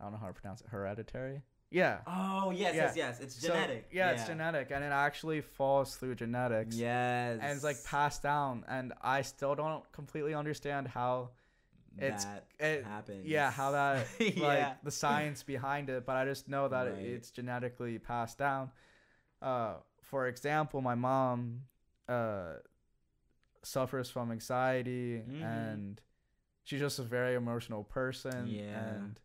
[0.00, 0.68] I don't know how to pronounce it.
[0.68, 1.42] Hereditary.
[1.70, 1.98] Yeah.
[2.06, 2.82] oh yes Yeah.
[2.84, 6.74] yes yes it's So, genetic yeah, it's genetic, and it actually falls through genetics.
[6.76, 11.30] yes and it's like passed down and i still don't completely understand how
[11.98, 16.24] it's- that it- happens yeah how that like yeah the science behind it but i
[16.24, 18.70] just know that it, it's genetically passed down
[19.42, 21.62] uh for example my mom
[22.08, 22.54] uh
[23.62, 25.42] suffers from anxiety Mhm.
[25.44, 26.00] and
[26.64, 28.94] she's just a very emotional person Yeah.
[28.94, 29.20] and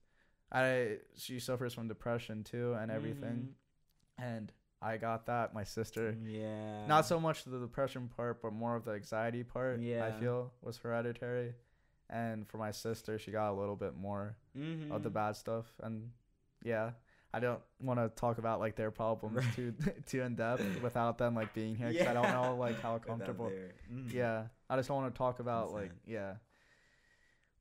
[0.62, 3.50] i she suffers from depression too and everything
[4.18, 4.52] and
[4.82, 6.30] i got that my sister Mm-hmm.
[6.42, 9.80] yeah not so much the depression part, but more of the anxiety part.
[9.82, 11.54] Yeah, I feel was hereditary,
[12.10, 14.92] and for my sister, she got a little bit more mm-hmm.
[14.92, 15.66] of the bad stuff.
[15.82, 16.12] And
[16.64, 16.92] yeah,
[17.34, 19.56] I don't want to talk about like their problems Right.
[19.56, 19.74] too
[20.06, 21.92] too in depth without them like being here.
[21.92, 23.50] 'cause I don't know like how comfortable.
[23.92, 24.16] Mm-hmm.
[24.16, 26.36] Yeah, I just don't want to talk about like yeah.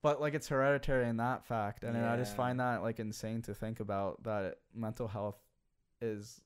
[0.04, 3.54] But like it's hereditary in that fact, and I just find that like insane to
[3.54, 5.38] think about that mental health
[6.02, 6.42] is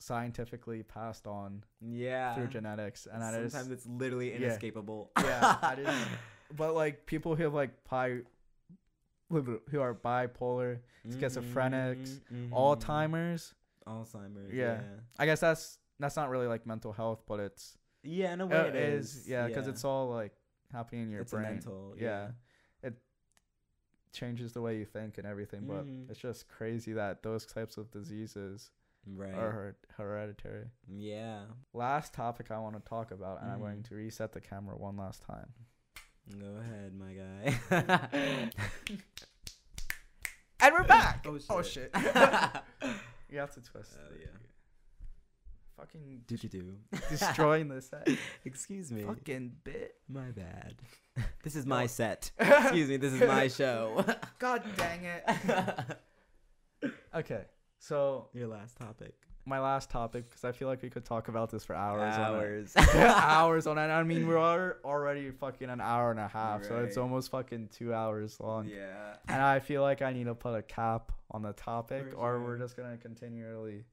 [0.00, 6.08] scientifically passed on yeah through genetics, and I sometimes just it's literally inescapable yeah, just,
[6.56, 8.18] but like people who have like bi,
[9.30, 12.52] who are bipolar, schizophrenics, Mhm, mhm.
[12.52, 13.54] Alzheimer's.
[13.86, 14.80] alzheimer's Yeah.
[14.80, 18.46] yeah I guess that's that's not really like mental health, but it's yeah in a
[18.46, 20.32] way uh, it is yeah, because it's all like
[20.72, 21.44] happening in your it's brain.
[21.44, 22.30] mental yeah.
[24.12, 25.66] Changes the way you think and everything.
[25.66, 26.10] But Mhm.
[26.10, 28.70] it's just crazy that those types of diseases
[29.06, 30.70] right are hereditary.
[30.88, 33.88] yeah Last topic I want to talk about, and I'm going Mhm.
[33.88, 35.52] to reset the camera one last time.
[36.38, 37.58] go ahead my guy
[40.60, 41.24] And we're back.
[41.26, 42.62] oh Oh shit, shit.
[43.30, 43.94] You have to twist.
[44.10, 44.20] It.
[44.22, 44.38] yeah.
[45.78, 46.74] Fucking do do do
[47.08, 48.08] destroying the set.
[48.44, 49.94] excuse me Fucking bit.
[50.08, 50.74] my bad
[51.44, 54.04] this is my set excuse me this is my show
[54.40, 55.96] God dang it.
[57.14, 57.42] Okay,
[57.78, 59.14] so your last topic
[59.48, 62.14] my last topic, because I feel like we could talk about this for hours.
[62.14, 63.90] hours On hours on end.
[63.90, 67.94] I mean, we're already fucking an hour and a half, so it's almost fucking two
[67.94, 68.68] hours long.
[68.68, 72.16] yeah And I feel like I need to put a cap on the topic, For
[72.16, 73.84] or we're just gonna continually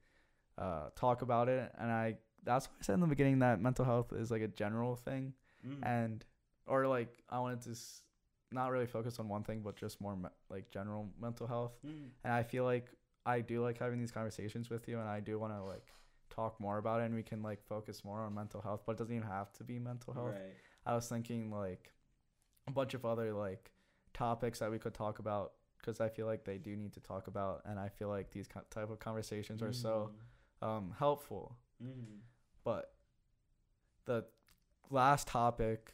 [0.57, 1.72] uh, talk about it.
[1.77, 4.48] And I that's why I said in the beginning that mental health is like a
[4.48, 5.34] general thing,
[5.65, 5.84] Mm.
[5.84, 6.26] and
[6.68, 8.03] or like I wanted to s-
[8.52, 11.73] not really focus on one thing, but just more me- like general mental health.
[11.86, 12.10] Mm.
[12.23, 12.90] And I feel like
[13.26, 15.88] I do like having these conversations with you, and I do want to like
[16.30, 18.98] talk more about it, and we can like focus more on mental health, but it
[18.99, 20.34] doesn't even have to be mental health.
[20.36, 20.53] Right.
[20.86, 21.91] I was thinking like
[22.68, 23.72] a bunch of other like
[24.14, 27.26] topics that we could talk about because I feel like they do need to talk
[27.27, 30.11] about, and I feel like these co- type of conversations are so
[30.66, 31.56] um, helpful.
[31.84, 32.20] Mm.
[32.64, 32.94] But
[34.06, 34.26] the
[34.90, 35.94] last topic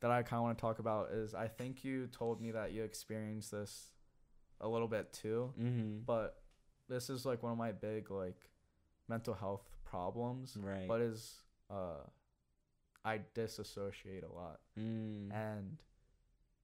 [0.00, 2.72] that I kind of want to talk about is I think you told me that
[2.72, 3.90] you experienced this
[4.60, 5.98] a little bit too, Mm-hmm.
[6.06, 6.36] but
[6.88, 8.38] this is like one of my big like
[9.08, 10.56] mental health problems.
[10.60, 10.88] Right.
[10.88, 11.34] But is
[11.70, 12.02] uh,
[13.04, 15.32] I disassociate a lot Mm.
[15.32, 15.78] and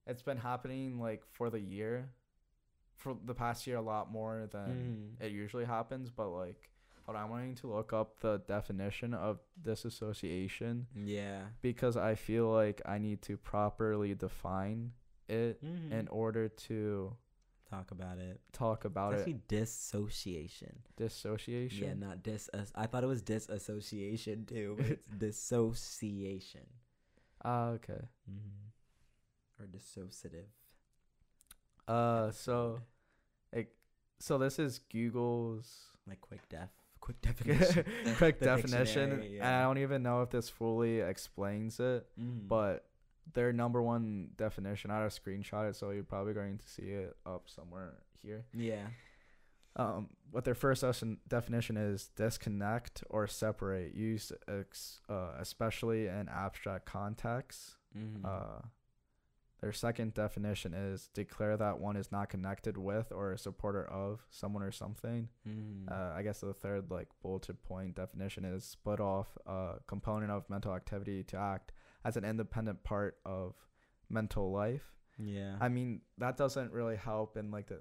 [0.07, 2.11] it's been happening like for the year
[2.97, 5.25] for the past year a lot more than Mm.
[5.27, 6.71] it usually happens but like
[7.07, 11.43] hold on i'm wanting to look up the definition of disassociation Yeah.
[11.63, 14.93] because i feel like i need to properly define
[15.29, 15.93] it Mm-hmm.
[15.93, 17.17] in order to
[17.69, 18.41] talk about it.
[18.53, 19.23] talk about it's it.
[19.23, 20.73] actually dissociation.
[20.97, 21.85] Dissociation.
[21.89, 22.49] Yeah, not dis.
[22.77, 26.67] I thought it was disassociation too, but it's dissociation.
[27.45, 28.03] Ah, okay.
[28.31, 29.61] Mm-hmm.
[29.61, 30.47] Or dissociative.
[31.89, 32.79] Uh, so,
[33.53, 33.75] like,
[34.21, 36.71] so this is Google's Like quick def.
[37.07, 37.85] Quick definition.
[38.19, 42.05] quick The definition, and I don't even know if this fully explains it.
[42.21, 42.49] Mhm.
[42.49, 42.85] but
[43.33, 47.17] their number one definition i to screenshot it so you're probably going to see it
[47.27, 48.87] up somewhere here yeah.
[49.75, 56.29] um, what their first defin- definition is disconnect or separate used ex- uh, especially in
[56.29, 58.25] abstract contexts Mm-hmm.
[58.27, 58.61] uh,
[59.61, 64.25] their second definition is declare that one is not connected with or a supporter of
[64.31, 65.89] someone or something mm-hmm.
[65.91, 70.49] uh, I guess the third like bulleted point definition is split off a component of
[70.51, 71.73] mental activity to act
[72.05, 73.55] as an independent part of
[74.09, 74.85] mental life.
[75.19, 75.57] yeah.
[75.61, 77.81] I mean that doesn't really help in like the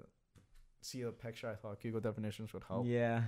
[0.82, 1.48] see the picture.
[1.48, 3.22] I thought Google definitions would help Yeah.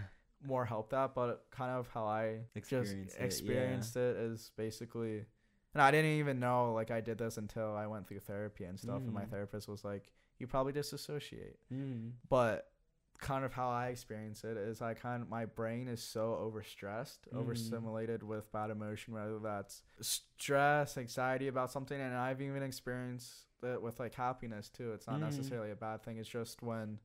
[0.45, 3.25] more help that, but kind of how I Experience just it, yeah.
[3.27, 5.27] experienced it is basically.
[5.75, 8.79] And I didn't even know like I did this until I went through therapy and
[8.81, 9.31] stuff, and my Mhm.
[9.31, 12.13] therapist was like, "You probably disassociate." Mm.
[12.29, 12.73] but
[13.21, 17.27] kind of how I experience it is I kind of my brain is so overstressed,
[17.29, 17.37] Mhm.
[17.37, 23.83] overstimulated with bad emotion, whether that's stress, anxiety about something, and I've even experienced it
[23.83, 24.93] with like happiness too.
[24.93, 25.25] It's not Mhm.
[25.25, 26.17] necessarily a bad thing.
[26.19, 27.01] It's just when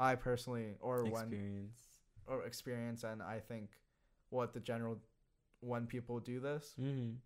[0.00, 2.00] I personally or when Experience.
[2.26, 3.70] or experience, and I think
[4.30, 5.00] what the general
[5.60, 7.18] when people do this, Mm.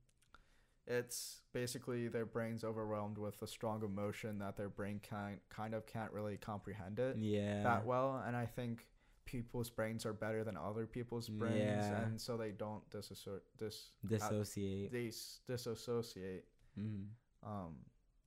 [0.87, 5.87] It's basically their brain's overwhelmed with a strong emotion that their brain can't kind of
[5.87, 7.63] can't really comprehend it Yeah.
[7.63, 8.87] that well and i think
[9.25, 12.03] people's brains are better than other people's brains Yeah.
[12.03, 14.91] and so they don't disasso- dis- Dissociate.
[14.91, 16.45] they s- disassociate
[16.79, 17.05] mm.
[17.45, 17.77] um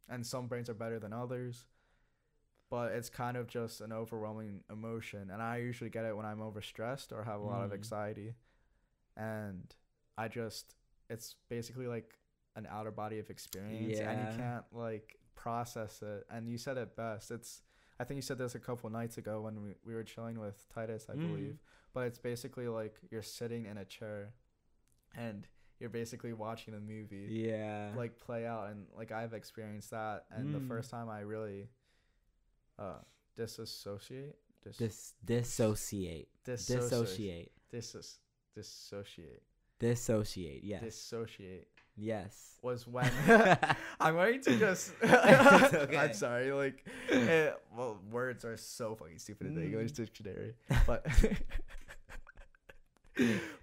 [0.09, 1.65] and some brains are better than others
[2.69, 6.39] but it's kind of just an overwhelming emotion and i usually get it when i'm
[6.39, 7.75] overstressed or have a lot of Mhm.
[7.75, 8.33] anxiety
[9.17, 9.75] and
[10.17, 10.75] i just
[11.09, 12.15] it's basically like
[12.55, 16.95] an outer body of experience and you can't like process it and you said it
[16.95, 17.61] best it's
[17.99, 20.67] i think you said this a couple nights ago when we, we were chilling with
[20.73, 21.27] titus i Mhm.
[21.27, 21.57] believe
[21.93, 24.33] but it's basically like you're sitting in a chair
[25.15, 25.47] and
[25.79, 27.91] you're basically watching a movie Yeah.
[27.95, 30.67] like play out and like I've experienced that and the Mm.
[30.67, 31.69] first time I really
[32.79, 32.99] uh
[33.35, 36.29] disassociate dis- Dis- dissociate.
[36.45, 37.51] dissociate Dissociate.
[37.71, 38.17] Disso-
[38.55, 39.43] dissociate
[39.79, 40.63] Dissociate.
[40.63, 40.81] Yes.
[40.83, 41.67] dissociate
[41.97, 42.57] yes.
[42.61, 43.11] was when
[43.99, 45.97] I'm going to just okay.
[45.97, 49.95] I'm sorry like eh, well words are so fucking stupid in the English Mm.
[49.95, 50.53] dictionary
[50.87, 51.05] but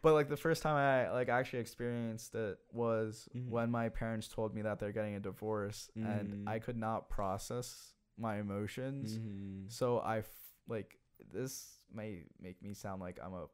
[0.02, 3.48] but like the first time I like actually experienced it was Mhm.
[3.48, 6.48] when my parents told me that they're getting a divorce and Mhm.
[6.48, 9.18] I could not process my emotions.
[9.18, 9.70] Mhm.
[9.72, 11.00] So I f- like
[11.32, 13.46] this may make me sound like I'm a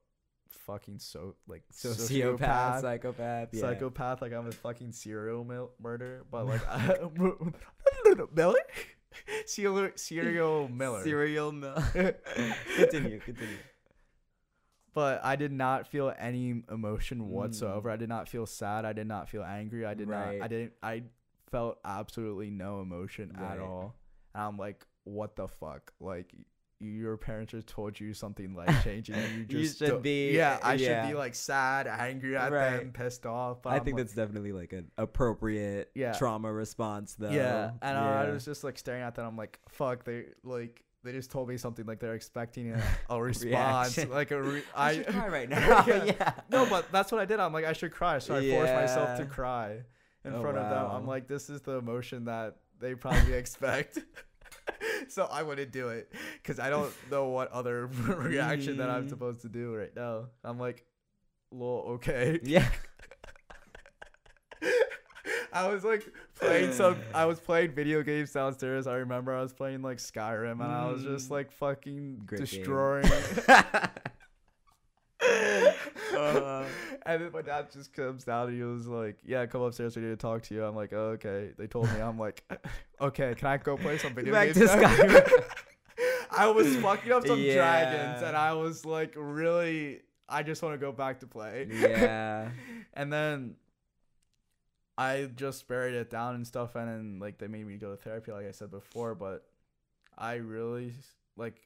[0.51, 3.60] fucking so like Sociopath, psychopath, yeah.
[3.60, 6.60] psychopath, like I'm a fucking serial mil- murder, but like
[8.35, 8.59] Miller,
[9.47, 11.02] serial serial Miller.
[11.05, 11.74] Serial mill.
[12.77, 13.56] continue, continue.
[14.94, 17.89] but I did not feel any emotion whatsoever.
[17.90, 17.93] Mm.
[17.93, 18.85] I did not feel sad.
[18.85, 19.85] I did not feel angry.
[19.86, 20.39] I did Right.
[20.39, 20.44] not.
[20.44, 20.73] I didn't.
[20.82, 21.02] I
[21.51, 23.52] felt absolutely no emotion Right.
[23.52, 23.94] at all.
[24.35, 25.93] And I'm like, what the fuck?
[26.01, 26.32] Like,
[26.81, 29.16] your parents just told you something life changing.
[29.16, 31.03] You You just should don't- be- Yeah, I yeah.
[31.05, 32.78] should be like sad, angry at Right.
[32.78, 33.62] them, pissed off.
[33.62, 36.12] But I I'm think like- that's definitely like an appropriate Yeah.
[36.12, 37.31] trauma response, though.
[37.31, 38.31] Yeah, and I Yeah.
[38.32, 39.27] was just like staring at them.
[39.27, 43.23] I'm like, fuck, they like they just told me something like they're expecting a, a
[43.23, 45.85] response, like a re- I I should cry right now.
[45.86, 46.05] Yeah.
[46.05, 46.32] yeah.
[46.51, 47.39] No, but that's what I did.
[47.40, 48.19] I'm like, I should cry.
[48.19, 49.78] So I forced myself to cry
[50.24, 50.90] in Oh, front of them.
[50.90, 53.98] I'm like, this is the emotion that they probably expect.
[55.09, 56.12] so I wouldn't do it
[56.43, 59.09] because I don't know what other reaction that I'm Mhm.
[59.10, 60.26] supposed to do right now.
[60.44, 60.84] I'm like,
[61.52, 62.40] lol, okay.
[62.43, 62.68] Yeah.
[65.52, 66.06] I was like
[66.38, 66.97] playing some.
[67.14, 68.86] I was playing video games downstairs.
[68.86, 71.30] I remember I was playing like Skyrim, and I was just Mm.
[71.32, 73.05] like fucking Great destroying.
[77.06, 79.96] And then my dad just comes down and he was like, "Yeah, come upstairs.
[79.96, 82.00] We need to talk to you." I'm like, oh, "Okay." They told me.
[82.00, 82.42] I'm like,
[83.00, 85.44] "Okay, can I go play some video Back games?" to now?" Skyrim.
[86.30, 90.78] I was fucking up some dragons, and I was like, really, I just want to
[90.78, 91.68] go back to play.
[91.70, 92.50] yeah.
[92.94, 93.54] and then
[94.98, 97.96] I just buried it down and stuff, and then like they made me go to
[97.96, 99.14] therapy, like I said before.
[99.14, 99.44] But
[100.18, 100.94] I really
[101.36, 101.60] like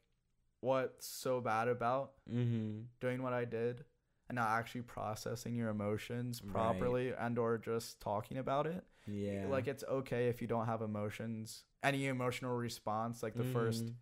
[0.60, 2.80] what's so bad about Mm-hmm.
[3.00, 3.84] doing what I did
[4.31, 6.52] and not actually processing your emotions Right.
[6.52, 8.85] properly and or just talking about it.
[9.07, 9.47] Yeah.
[9.48, 13.24] Like it's okay if you don't have emotions, any emotional response.
[13.24, 13.94] Like the first Mhm.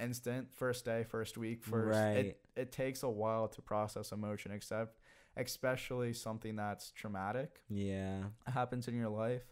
[0.00, 2.16] instant first day first week first Right.
[2.26, 4.98] it, it takes a while to process emotion except
[5.36, 8.30] especially something that's traumatic Yeah.
[8.46, 9.44] happens in your life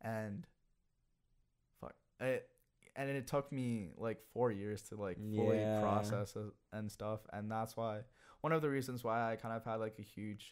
[0.00, 0.46] and
[1.80, 2.48] fuck it
[2.94, 5.80] and it took me like four years to like fully Yeah.
[5.80, 6.36] process
[6.72, 8.04] and stuff and that's why
[8.44, 10.44] one of the reasons why i kind of had like a huge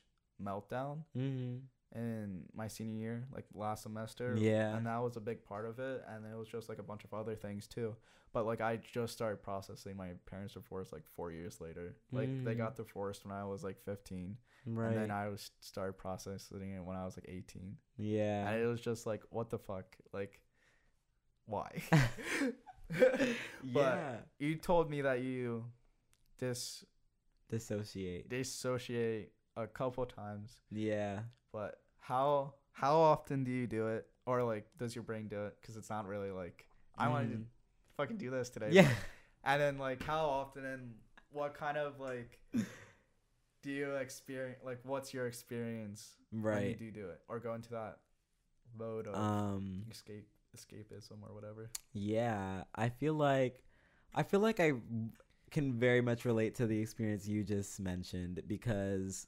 [0.47, 1.56] meltdown Mm-hmm.
[2.05, 4.74] in my senior year like last semester Yeah.
[4.77, 7.05] and that was a big part of it and it was just like a bunch
[7.05, 7.90] of other things too
[8.35, 11.86] but like i just started processing my parents divorce like four years later
[12.19, 12.62] like they Mm.
[12.64, 14.86] got divorced when i was like 15 Right.
[14.89, 18.48] and then i was started processing it when i was like 18 yeah.
[18.48, 19.89] and it was just like what the fuck
[20.19, 20.40] like
[21.55, 21.70] why
[23.64, 24.16] yeah.
[24.39, 25.64] you told me that you
[26.39, 26.85] dis
[27.52, 28.28] Dissociate.
[28.28, 31.20] dissociate a couple times Yeah.
[31.52, 35.56] but how how often do you do it or like does your brain do it
[35.60, 36.66] because it's not really like
[36.96, 37.44] i want to Mhm.
[37.98, 38.90] fucking do this today Yeah.
[39.44, 40.94] and then like how often and
[41.30, 42.40] what kind of like
[43.62, 47.70] do you experience like what's your experience when you do do it or go into
[47.70, 47.98] that
[48.76, 49.84] mode of Um.
[49.90, 50.26] escape
[50.56, 53.62] escapism or whatever Yeah, I feel like
[54.14, 54.72] I feel like I
[55.52, 59.26] can very much relate to the experience you just mentioned because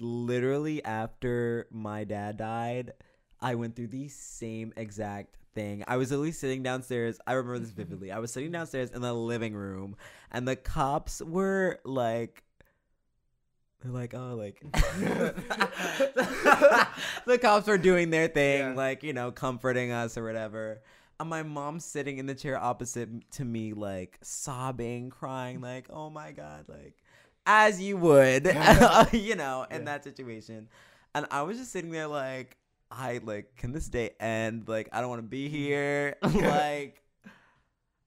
[0.00, 2.94] literally after my dad died,
[3.40, 5.84] I went through the same exact thing.
[5.86, 7.18] I was literally sitting downstairs.
[7.26, 7.82] I remember this mm-hmm.
[7.82, 8.10] vividly.
[8.10, 9.96] I was sitting downstairs in the living room
[10.32, 12.42] and the cops were like
[13.82, 14.60] they're like, oh, like
[17.26, 18.74] the cops were doing their thing, Yeah.
[18.74, 20.80] like you know, comforting us or whatever.
[21.18, 26.10] And my mom's sitting in the chair opposite to me, like sobbing, crying, like, "Oh
[26.10, 26.94] my god!" Like,
[27.46, 28.46] as you would,
[29.12, 29.84] you know, in Yeah.
[29.84, 30.68] that situation.
[31.14, 32.58] And I was just sitting there, like,
[32.90, 34.68] I like, can this day end?
[34.68, 35.56] Like, I don't want to be mm-hmm.
[35.56, 36.16] here.
[36.22, 37.02] like,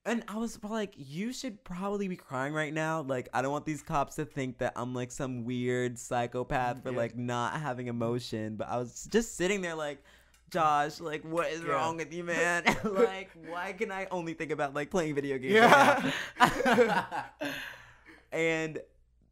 [0.06, 3.02] and I was like, you should probably be crying right now.
[3.02, 6.82] Like, I don't want these cops to think that I'm like some weird psychopath mm,
[6.82, 6.96] for Yeah.
[6.96, 8.56] like not having emotion.
[8.56, 10.02] But I was just sitting there, like,
[10.50, 11.72] Josh, like, what is Yeah.
[11.72, 12.64] wrong with you, man?
[12.84, 15.54] like, why can I only think about like playing video games?
[15.54, 16.12] Yeah.
[16.38, 17.32] right
[18.32, 18.80] and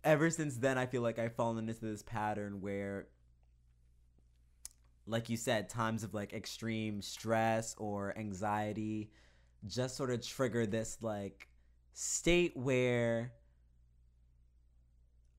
[0.04, 3.06] ever since then, I feel like I've fallen into this pattern where
[5.06, 9.10] like you said, times of like extreme stress or anxiety
[9.66, 11.48] just sort of trigger this like
[11.94, 13.32] state where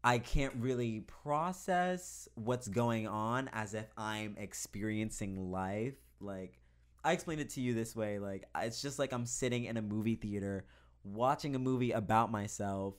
[0.03, 5.95] I can't really process what's going on as if I'm experiencing life.
[6.21, 6.59] Like,
[7.03, 9.81] I explained it to you this way like, it's just like I'm sitting in a
[9.81, 10.65] movie theater
[11.03, 12.95] watching a movie about myself,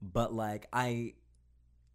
[0.00, 1.14] but like, I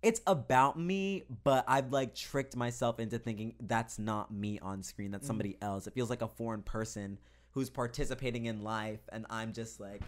[0.02, 5.12] it's about me, but I've like tricked myself into thinking that's not me on screen,
[5.12, 5.28] that's Mm.
[5.28, 5.86] somebody else.
[5.88, 7.20] It feels like a foreign person
[7.52, 10.02] who's participating in life, and I'm just like,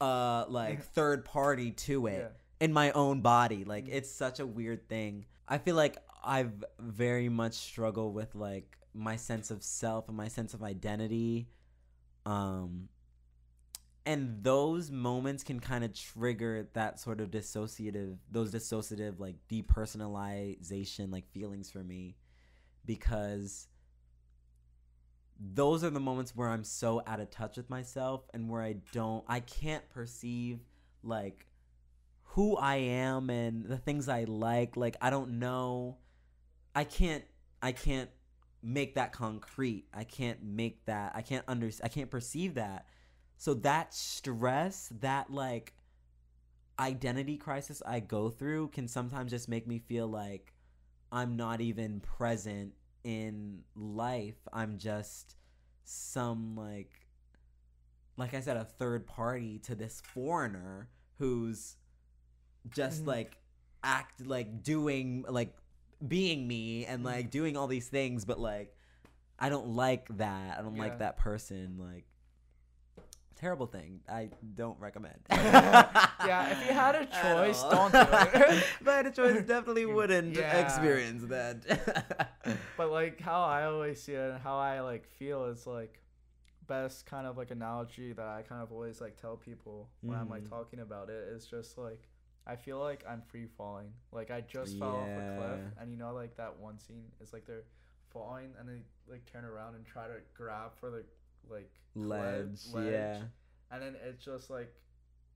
[0.00, 2.28] uh, like third party to it Yeah.
[2.60, 3.64] In my own body.
[3.64, 3.92] Like Mm.
[3.92, 5.26] it's such a weird thing.
[5.46, 10.28] I feel like I've very much struggled with like my sense of self and my
[10.28, 11.48] sense of identity.
[12.26, 12.88] Um
[14.06, 21.12] and those moments can kind of trigger that sort of dissociative those dissociative like depersonalization
[21.12, 22.16] like feelings for me
[22.86, 23.68] because
[25.38, 28.76] those are the moments where I'm so out of touch with myself and where I
[28.92, 30.60] don't I can't perceive
[31.02, 31.46] like
[32.38, 35.96] who I am and the things I like like I don't know.
[36.72, 37.24] I can't
[37.60, 38.10] I can't
[38.62, 39.86] make that concrete.
[39.92, 42.86] I can't make that I can't under I can't perceive that.
[43.38, 45.72] So that stress that like
[46.78, 50.54] identity crisis I go through can sometimes just make me feel like
[51.10, 54.38] I'm not even present in life.
[54.52, 55.34] I'm just
[55.82, 56.92] some like
[58.16, 60.88] like I said a third party to this foreigner
[61.18, 61.77] who's
[62.70, 63.08] just Mhm.
[63.08, 63.36] like
[63.82, 65.54] act like doing like
[66.06, 68.74] being me and like doing all these things but like
[69.38, 70.58] I don't like that.
[70.58, 70.82] I don't Yeah.
[70.82, 72.04] like that person like
[73.36, 74.00] terrible thing.
[74.08, 75.18] I don't recommend.
[75.30, 78.34] Yeah, if you had a choice, don't do it.
[78.80, 80.56] if I had a choice, definitely wouldn't Yeah.
[80.56, 82.28] experience that.
[82.76, 86.00] but like how I always see it and how I like feel is like
[86.66, 90.28] best kind of like analogy that I kind of always like tell people when I'm
[90.28, 90.50] like Mhm.
[90.50, 92.08] talking about it is just like
[92.48, 93.92] I feel like I'm free falling.
[94.10, 95.82] Like I just fell off a cliff Yeah.
[95.82, 97.64] and you know like that one scene is like they're
[98.10, 101.04] falling and they like turn around and try to grab for the
[101.50, 103.20] like ledge, ledge, yeah.
[103.70, 104.72] and then it's just like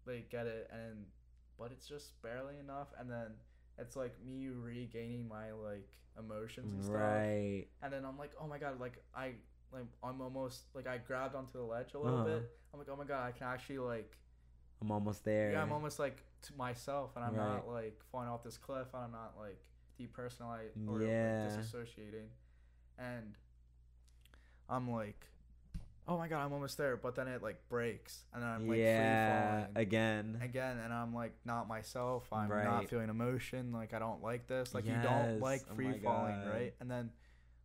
[0.07, 1.05] they get it and
[1.59, 3.27] but it's just barely enough and then
[3.79, 7.67] it's like me regaining my like emotions and stuff Right.
[7.83, 9.33] and then i'm like oh my god like i
[9.73, 12.29] like i'm almost like i grabbed onto the ledge a little Uh-huh.
[12.41, 14.13] bit i'm like oh my god i can actually like
[14.83, 15.53] I'm almost there.
[15.53, 17.55] yeah, I'm almost like to myself, and I'm Right.
[17.55, 19.59] not like falling off this cliff, and I'm not like
[19.99, 21.47] depersonalizing or Yeah.
[21.55, 22.27] like, disassociating,
[22.99, 23.35] and
[24.69, 25.27] I'm like,
[26.09, 28.79] oh my god, I'm almost there, but then it like breaks, and then I'm like
[28.79, 30.41] yeah, free falling again.
[30.43, 32.33] again, and I'm like not myself.
[32.33, 32.65] I'm Right.
[32.65, 33.73] not feeling emotion.
[33.73, 34.75] Like I don't like this.
[34.75, 36.51] Like you don't like Yes, oh free falling, God.
[36.51, 36.75] right?
[36.81, 37.11] And then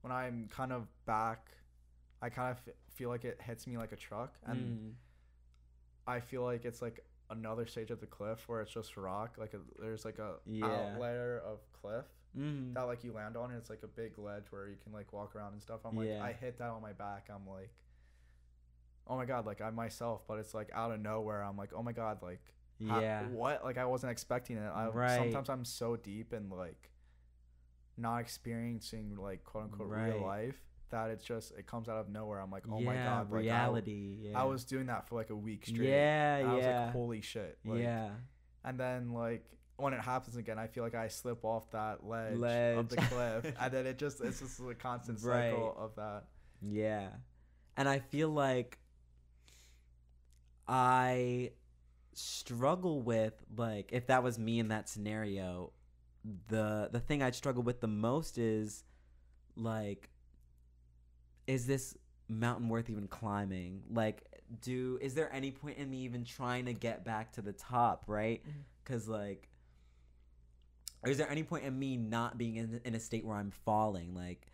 [0.02, 1.50] when I'm kind of back,
[2.22, 4.94] I kind of f- feel like it hits me like a truck, and Mm.
[6.08, 9.36] I feel like it's like another stage of the cliff where it's just rock.
[9.38, 10.66] Like a, there's like a Yeah.
[10.66, 12.06] out layer of cliff
[12.38, 12.74] Mm.
[12.76, 13.50] that like you land on.
[13.52, 15.82] And it's like a big ledge where you can like walk around and stuff.
[15.86, 16.24] I'm like, Yeah.
[16.24, 17.30] I hit that on my back.
[17.34, 17.72] I'm like,
[19.08, 21.42] oh my god, like I'm myself, but it's like out of nowhere.
[21.44, 22.42] I'm like, oh my god, like
[22.80, 23.24] yeah.
[23.30, 23.64] what?
[23.64, 24.68] Like I wasn't expecting it.
[24.68, 25.18] I Right.
[25.18, 26.92] sometimes I'm so deep and like
[27.98, 30.14] not experiencing like quote unquote Right.
[30.14, 30.60] real life
[30.92, 32.40] that it's just it comes out of nowhere.
[32.40, 34.18] I'm like, oh my god, like I- reality.
[34.22, 34.40] yeah.
[34.42, 35.90] I was doing that for like a week straight.
[35.90, 36.84] Yeah, And I was yeah.
[36.86, 37.58] like, holy shit.
[37.66, 38.10] Like, yeah.
[38.64, 39.46] And then like
[39.78, 42.34] when it happens again, I feel like I slip off that ledge,
[42.78, 45.52] of the cliff, and then it just it's just a constant Right.
[45.52, 46.24] cycle of that.
[46.62, 47.10] Yeah.
[47.78, 48.80] And I feel like
[50.68, 51.52] I
[52.14, 55.72] struggle with like if that was me in that scenario,
[56.48, 58.84] the the thing I'd struggle with the most is
[59.56, 60.10] like
[61.48, 61.98] is this
[62.28, 63.84] mountain worth even climbing?
[63.92, 64.24] Like
[64.62, 68.04] do is there any point in me even trying to get back to the top,
[68.08, 68.42] right?
[68.46, 68.64] Mhm.
[68.86, 69.50] Cuz like
[71.06, 74.14] is there any point in me not being in, in a state where I'm falling
[74.14, 74.48] like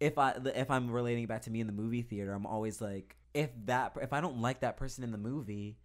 [0.00, 3.16] if I if I'm relating back to me in the movie theater, I'm always like,
[3.34, 5.78] if that if I don't like that person in the movie,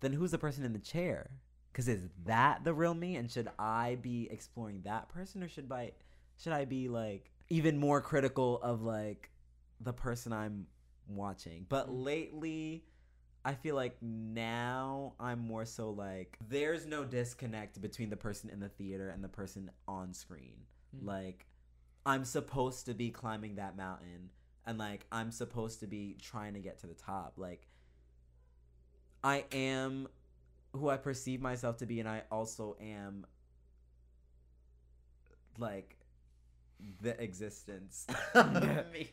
[0.00, 1.30] then who's the person in the chair?
[1.72, 3.16] Because is that the real me?
[3.16, 5.92] And should I be exploring that person, or should I
[6.36, 9.30] should I be like even more critical of like
[9.82, 10.66] the person I'm
[11.08, 11.66] watching?
[11.68, 12.84] But lately,
[13.44, 18.60] I feel like now I'm more so like there's no disconnect between the person in
[18.60, 20.54] the theater and the person on screen.
[20.96, 21.06] Mm.
[21.06, 21.46] Like
[22.06, 24.30] I'm supposed to be climbing that mountain
[24.64, 27.34] and like I'm supposed to be trying to get to the top.
[27.36, 27.66] Like
[29.24, 30.06] I am
[30.72, 33.26] who I perceive myself to be and I also am
[35.58, 35.96] like
[37.00, 39.08] the existence of me.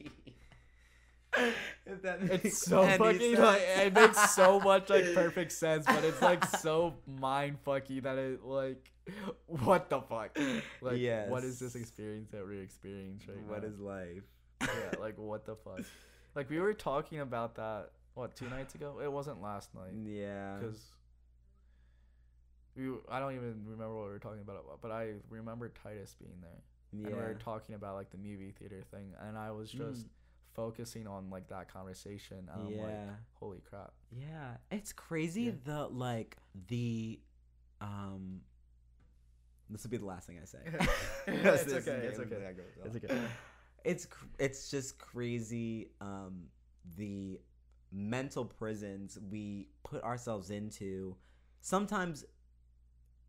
[1.85, 6.21] If that It's so fucking like it makes so much like perfect sense, but it's
[6.21, 8.91] like so mind fucky that it like
[9.47, 10.37] what the fuck?
[10.81, 13.69] Like what is this experience that we're experiencing right What now?
[13.69, 14.23] is life?
[14.61, 15.81] yeah, like what the fuck?
[16.35, 18.99] Like we were talking about that what two nights ago?
[19.03, 20.57] It wasn't last night Yeah.
[20.59, 20.79] because
[22.75, 26.39] we I don't even remember what we were talking about, but I remember Titus being
[26.41, 26.61] there
[26.91, 27.07] Yeah.
[27.07, 30.09] and we were talking about like the movie theater thing, and I was just Mm.
[30.53, 32.49] Focusing on like that conversation.
[32.53, 32.95] And I'm like,
[33.33, 33.93] holy crap.
[34.11, 35.51] Yeah, it's crazy Yeah.
[35.65, 37.19] the like the
[37.81, 38.41] um
[39.69, 40.59] this will be the last thing I say.
[41.27, 42.35] It's is okay, it's okay.
[42.39, 43.21] that goes It's okay.
[43.85, 46.43] It's cr- it's just crazy um
[46.97, 47.39] the
[47.91, 51.15] mental prisons we put ourselves into
[51.61, 52.25] sometimes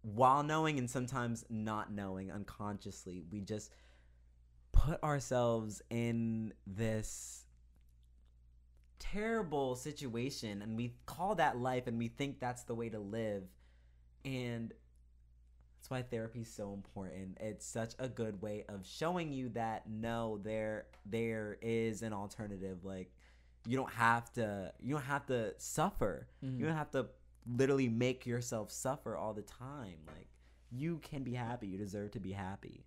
[0.02, 3.22] while knowing and sometimes not knowing unconsciously.
[3.30, 3.70] We just
[4.80, 7.44] put ourselves in this
[8.98, 13.42] terrible situation and we call that life and we think that's the way to live.
[14.24, 14.72] And
[15.76, 17.36] that's why therapy is so important.
[17.40, 22.82] It's such a good way of showing you that no there there is an alternative.
[22.82, 23.12] Like
[23.66, 26.26] you don't have to you don't have to suffer.
[26.42, 26.58] Mm-hmm.
[26.58, 27.06] you don't have to
[27.46, 29.98] literally make yourself suffer all the time.
[30.06, 30.28] Like
[30.70, 31.66] you can be happy.
[31.66, 32.86] You deserve to be happy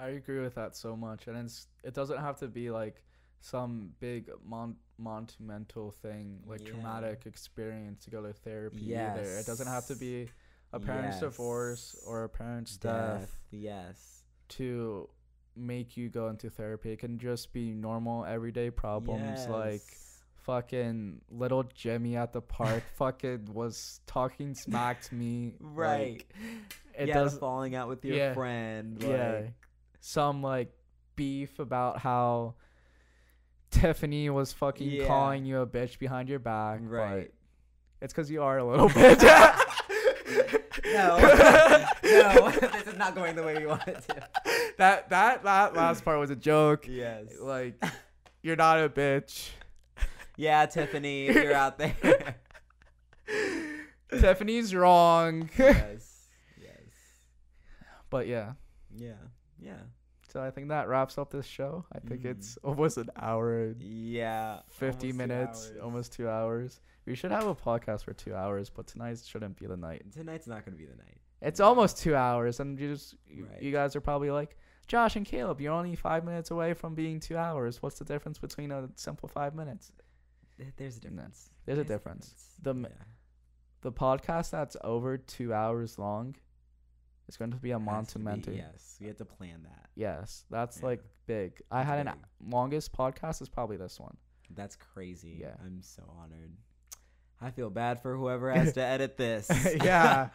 [0.00, 3.02] I agree with that so much, and it's it doesn't have to be like
[3.40, 6.72] some big mon- monumental thing like Yeah.
[6.72, 9.22] traumatic experience to go to therapy either.
[9.38, 10.28] It doesn't have to be
[10.72, 15.08] a parent's divorce or a parent's death yes to
[15.56, 16.92] make you go into therapy.
[16.92, 19.82] It can just be normal everyday problems like
[20.36, 25.54] fucking little Jimmy at the park fucking was talking smack to me.
[25.60, 26.12] Right.
[26.12, 26.34] Like,
[26.98, 28.34] it yeah, does falling out with your yeah.
[28.34, 29.02] friend.
[29.02, 29.42] yeah.
[30.00, 30.72] Some like
[31.16, 32.54] beef about how
[33.70, 35.06] Tiffany was fucking Yeah.
[35.06, 36.80] calling you a bitch behind your back.
[36.82, 37.30] Right.
[37.98, 39.22] But it's because you are a little bitch.
[40.84, 41.18] No,
[42.04, 44.72] no, this is not going the way we want it to.
[44.78, 46.86] that that that last part was a joke.
[46.88, 47.26] Yes.
[47.40, 47.82] Like
[48.42, 49.50] you're not a bitch.
[50.36, 52.36] Yeah, Tiffany, if you're out there.
[54.10, 55.50] Tiffany's wrong.
[55.58, 56.26] yes.
[56.60, 56.70] Yes.
[58.08, 58.52] but yeah.
[58.96, 59.12] Yeah.
[59.60, 59.80] Yeah.
[60.28, 61.84] So I think that wraps up this show.
[61.92, 62.30] I think Mhm.
[62.30, 64.62] it's almost an hour, Yeah.
[64.68, 65.78] 50 almost minutes, hours.
[65.80, 66.80] almost two hours.
[67.04, 70.10] We should have a podcast for two hours, but tonight shouldn't be the night.
[70.12, 71.20] Tonight's not gonna be the night.
[71.40, 73.62] It's almost two hours, and you just you, Right.
[73.62, 74.56] you guys are probably like,
[74.86, 77.82] Josh and Caleb, you're only five minutes away from being two hours.
[77.82, 79.92] What's the difference between a simple five minutes?
[80.76, 81.50] There's a difference.
[81.64, 82.56] there's a difference.
[82.62, 82.88] The yeah.
[83.80, 86.36] The podcast that's over two hours long
[87.30, 87.78] is going to be a
[88.42, 88.54] to.
[88.54, 89.88] Yes, we had to plan that.
[89.94, 90.86] Yes, that's Yeah.
[90.86, 91.60] like big.
[91.70, 92.52] I That's had an big.
[92.52, 94.16] longest podcast is probably this one.
[94.54, 95.38] That's crazy.
[95.40, 95.54] Yeah.
[95.64, 96.52] I'm so honored.
[97.40, 99.48] I feel bad for whoever has to edit this.
[99.84, 100.28] yeah,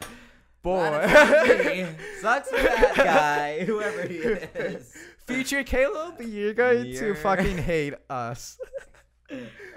[0.62, 0.90] boy.
[0.90, 2.06] Glad it's not me.
[2.22, 4.96] Sucks for that guy, whoever he is.
[5.28, 8.58] Future Caleb, you're going to You're- fucking hate us.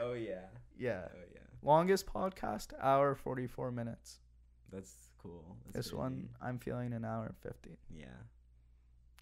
[0.00, 0.44] Oh yeah.
[0.78, 1.02] Yeah.
[1.12, 1.40] Oh yeah.
[1.62, 4.20] Longest podcast, hour 44 minutes.
[4.72, 4.92] That's
[5.22, 5.56] cool.
[5.66, 5.96] That's this crazy.
[5.96, 7.76] one, I'm feeling an hour and 50.
[7.94, 8.04] Yeah.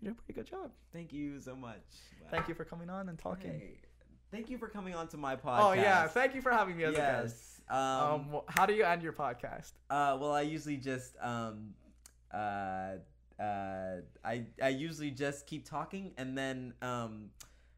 [0.01, 0.71] You did a pretty good job.
[0.93, 1.81] Thank you so much.
[2.31, 3.51] Thank you for coming on and talking.
[3.53, 3.81] Hey,
[4.31, 5.61] thank you for coming on to my podcast.
[5.63, 6.07] Oh, yeah.
[6.07, 7.37] Thank you for having me as a guest.
[7.37, 7.61] yes.
[7.69, 9.73] Um, Um, how do you end your podcast?
[9.91, 11.75] Uh, well, I usually just um,
[12.33, 12.93] uh,
[13.41, 17.31] uh, I I usually just keep talking, and then um,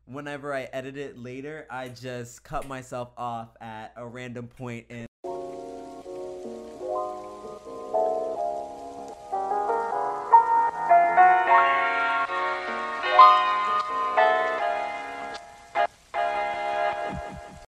[0.06, 5.06] whenever I edit it later, I just cut myself off at a random point in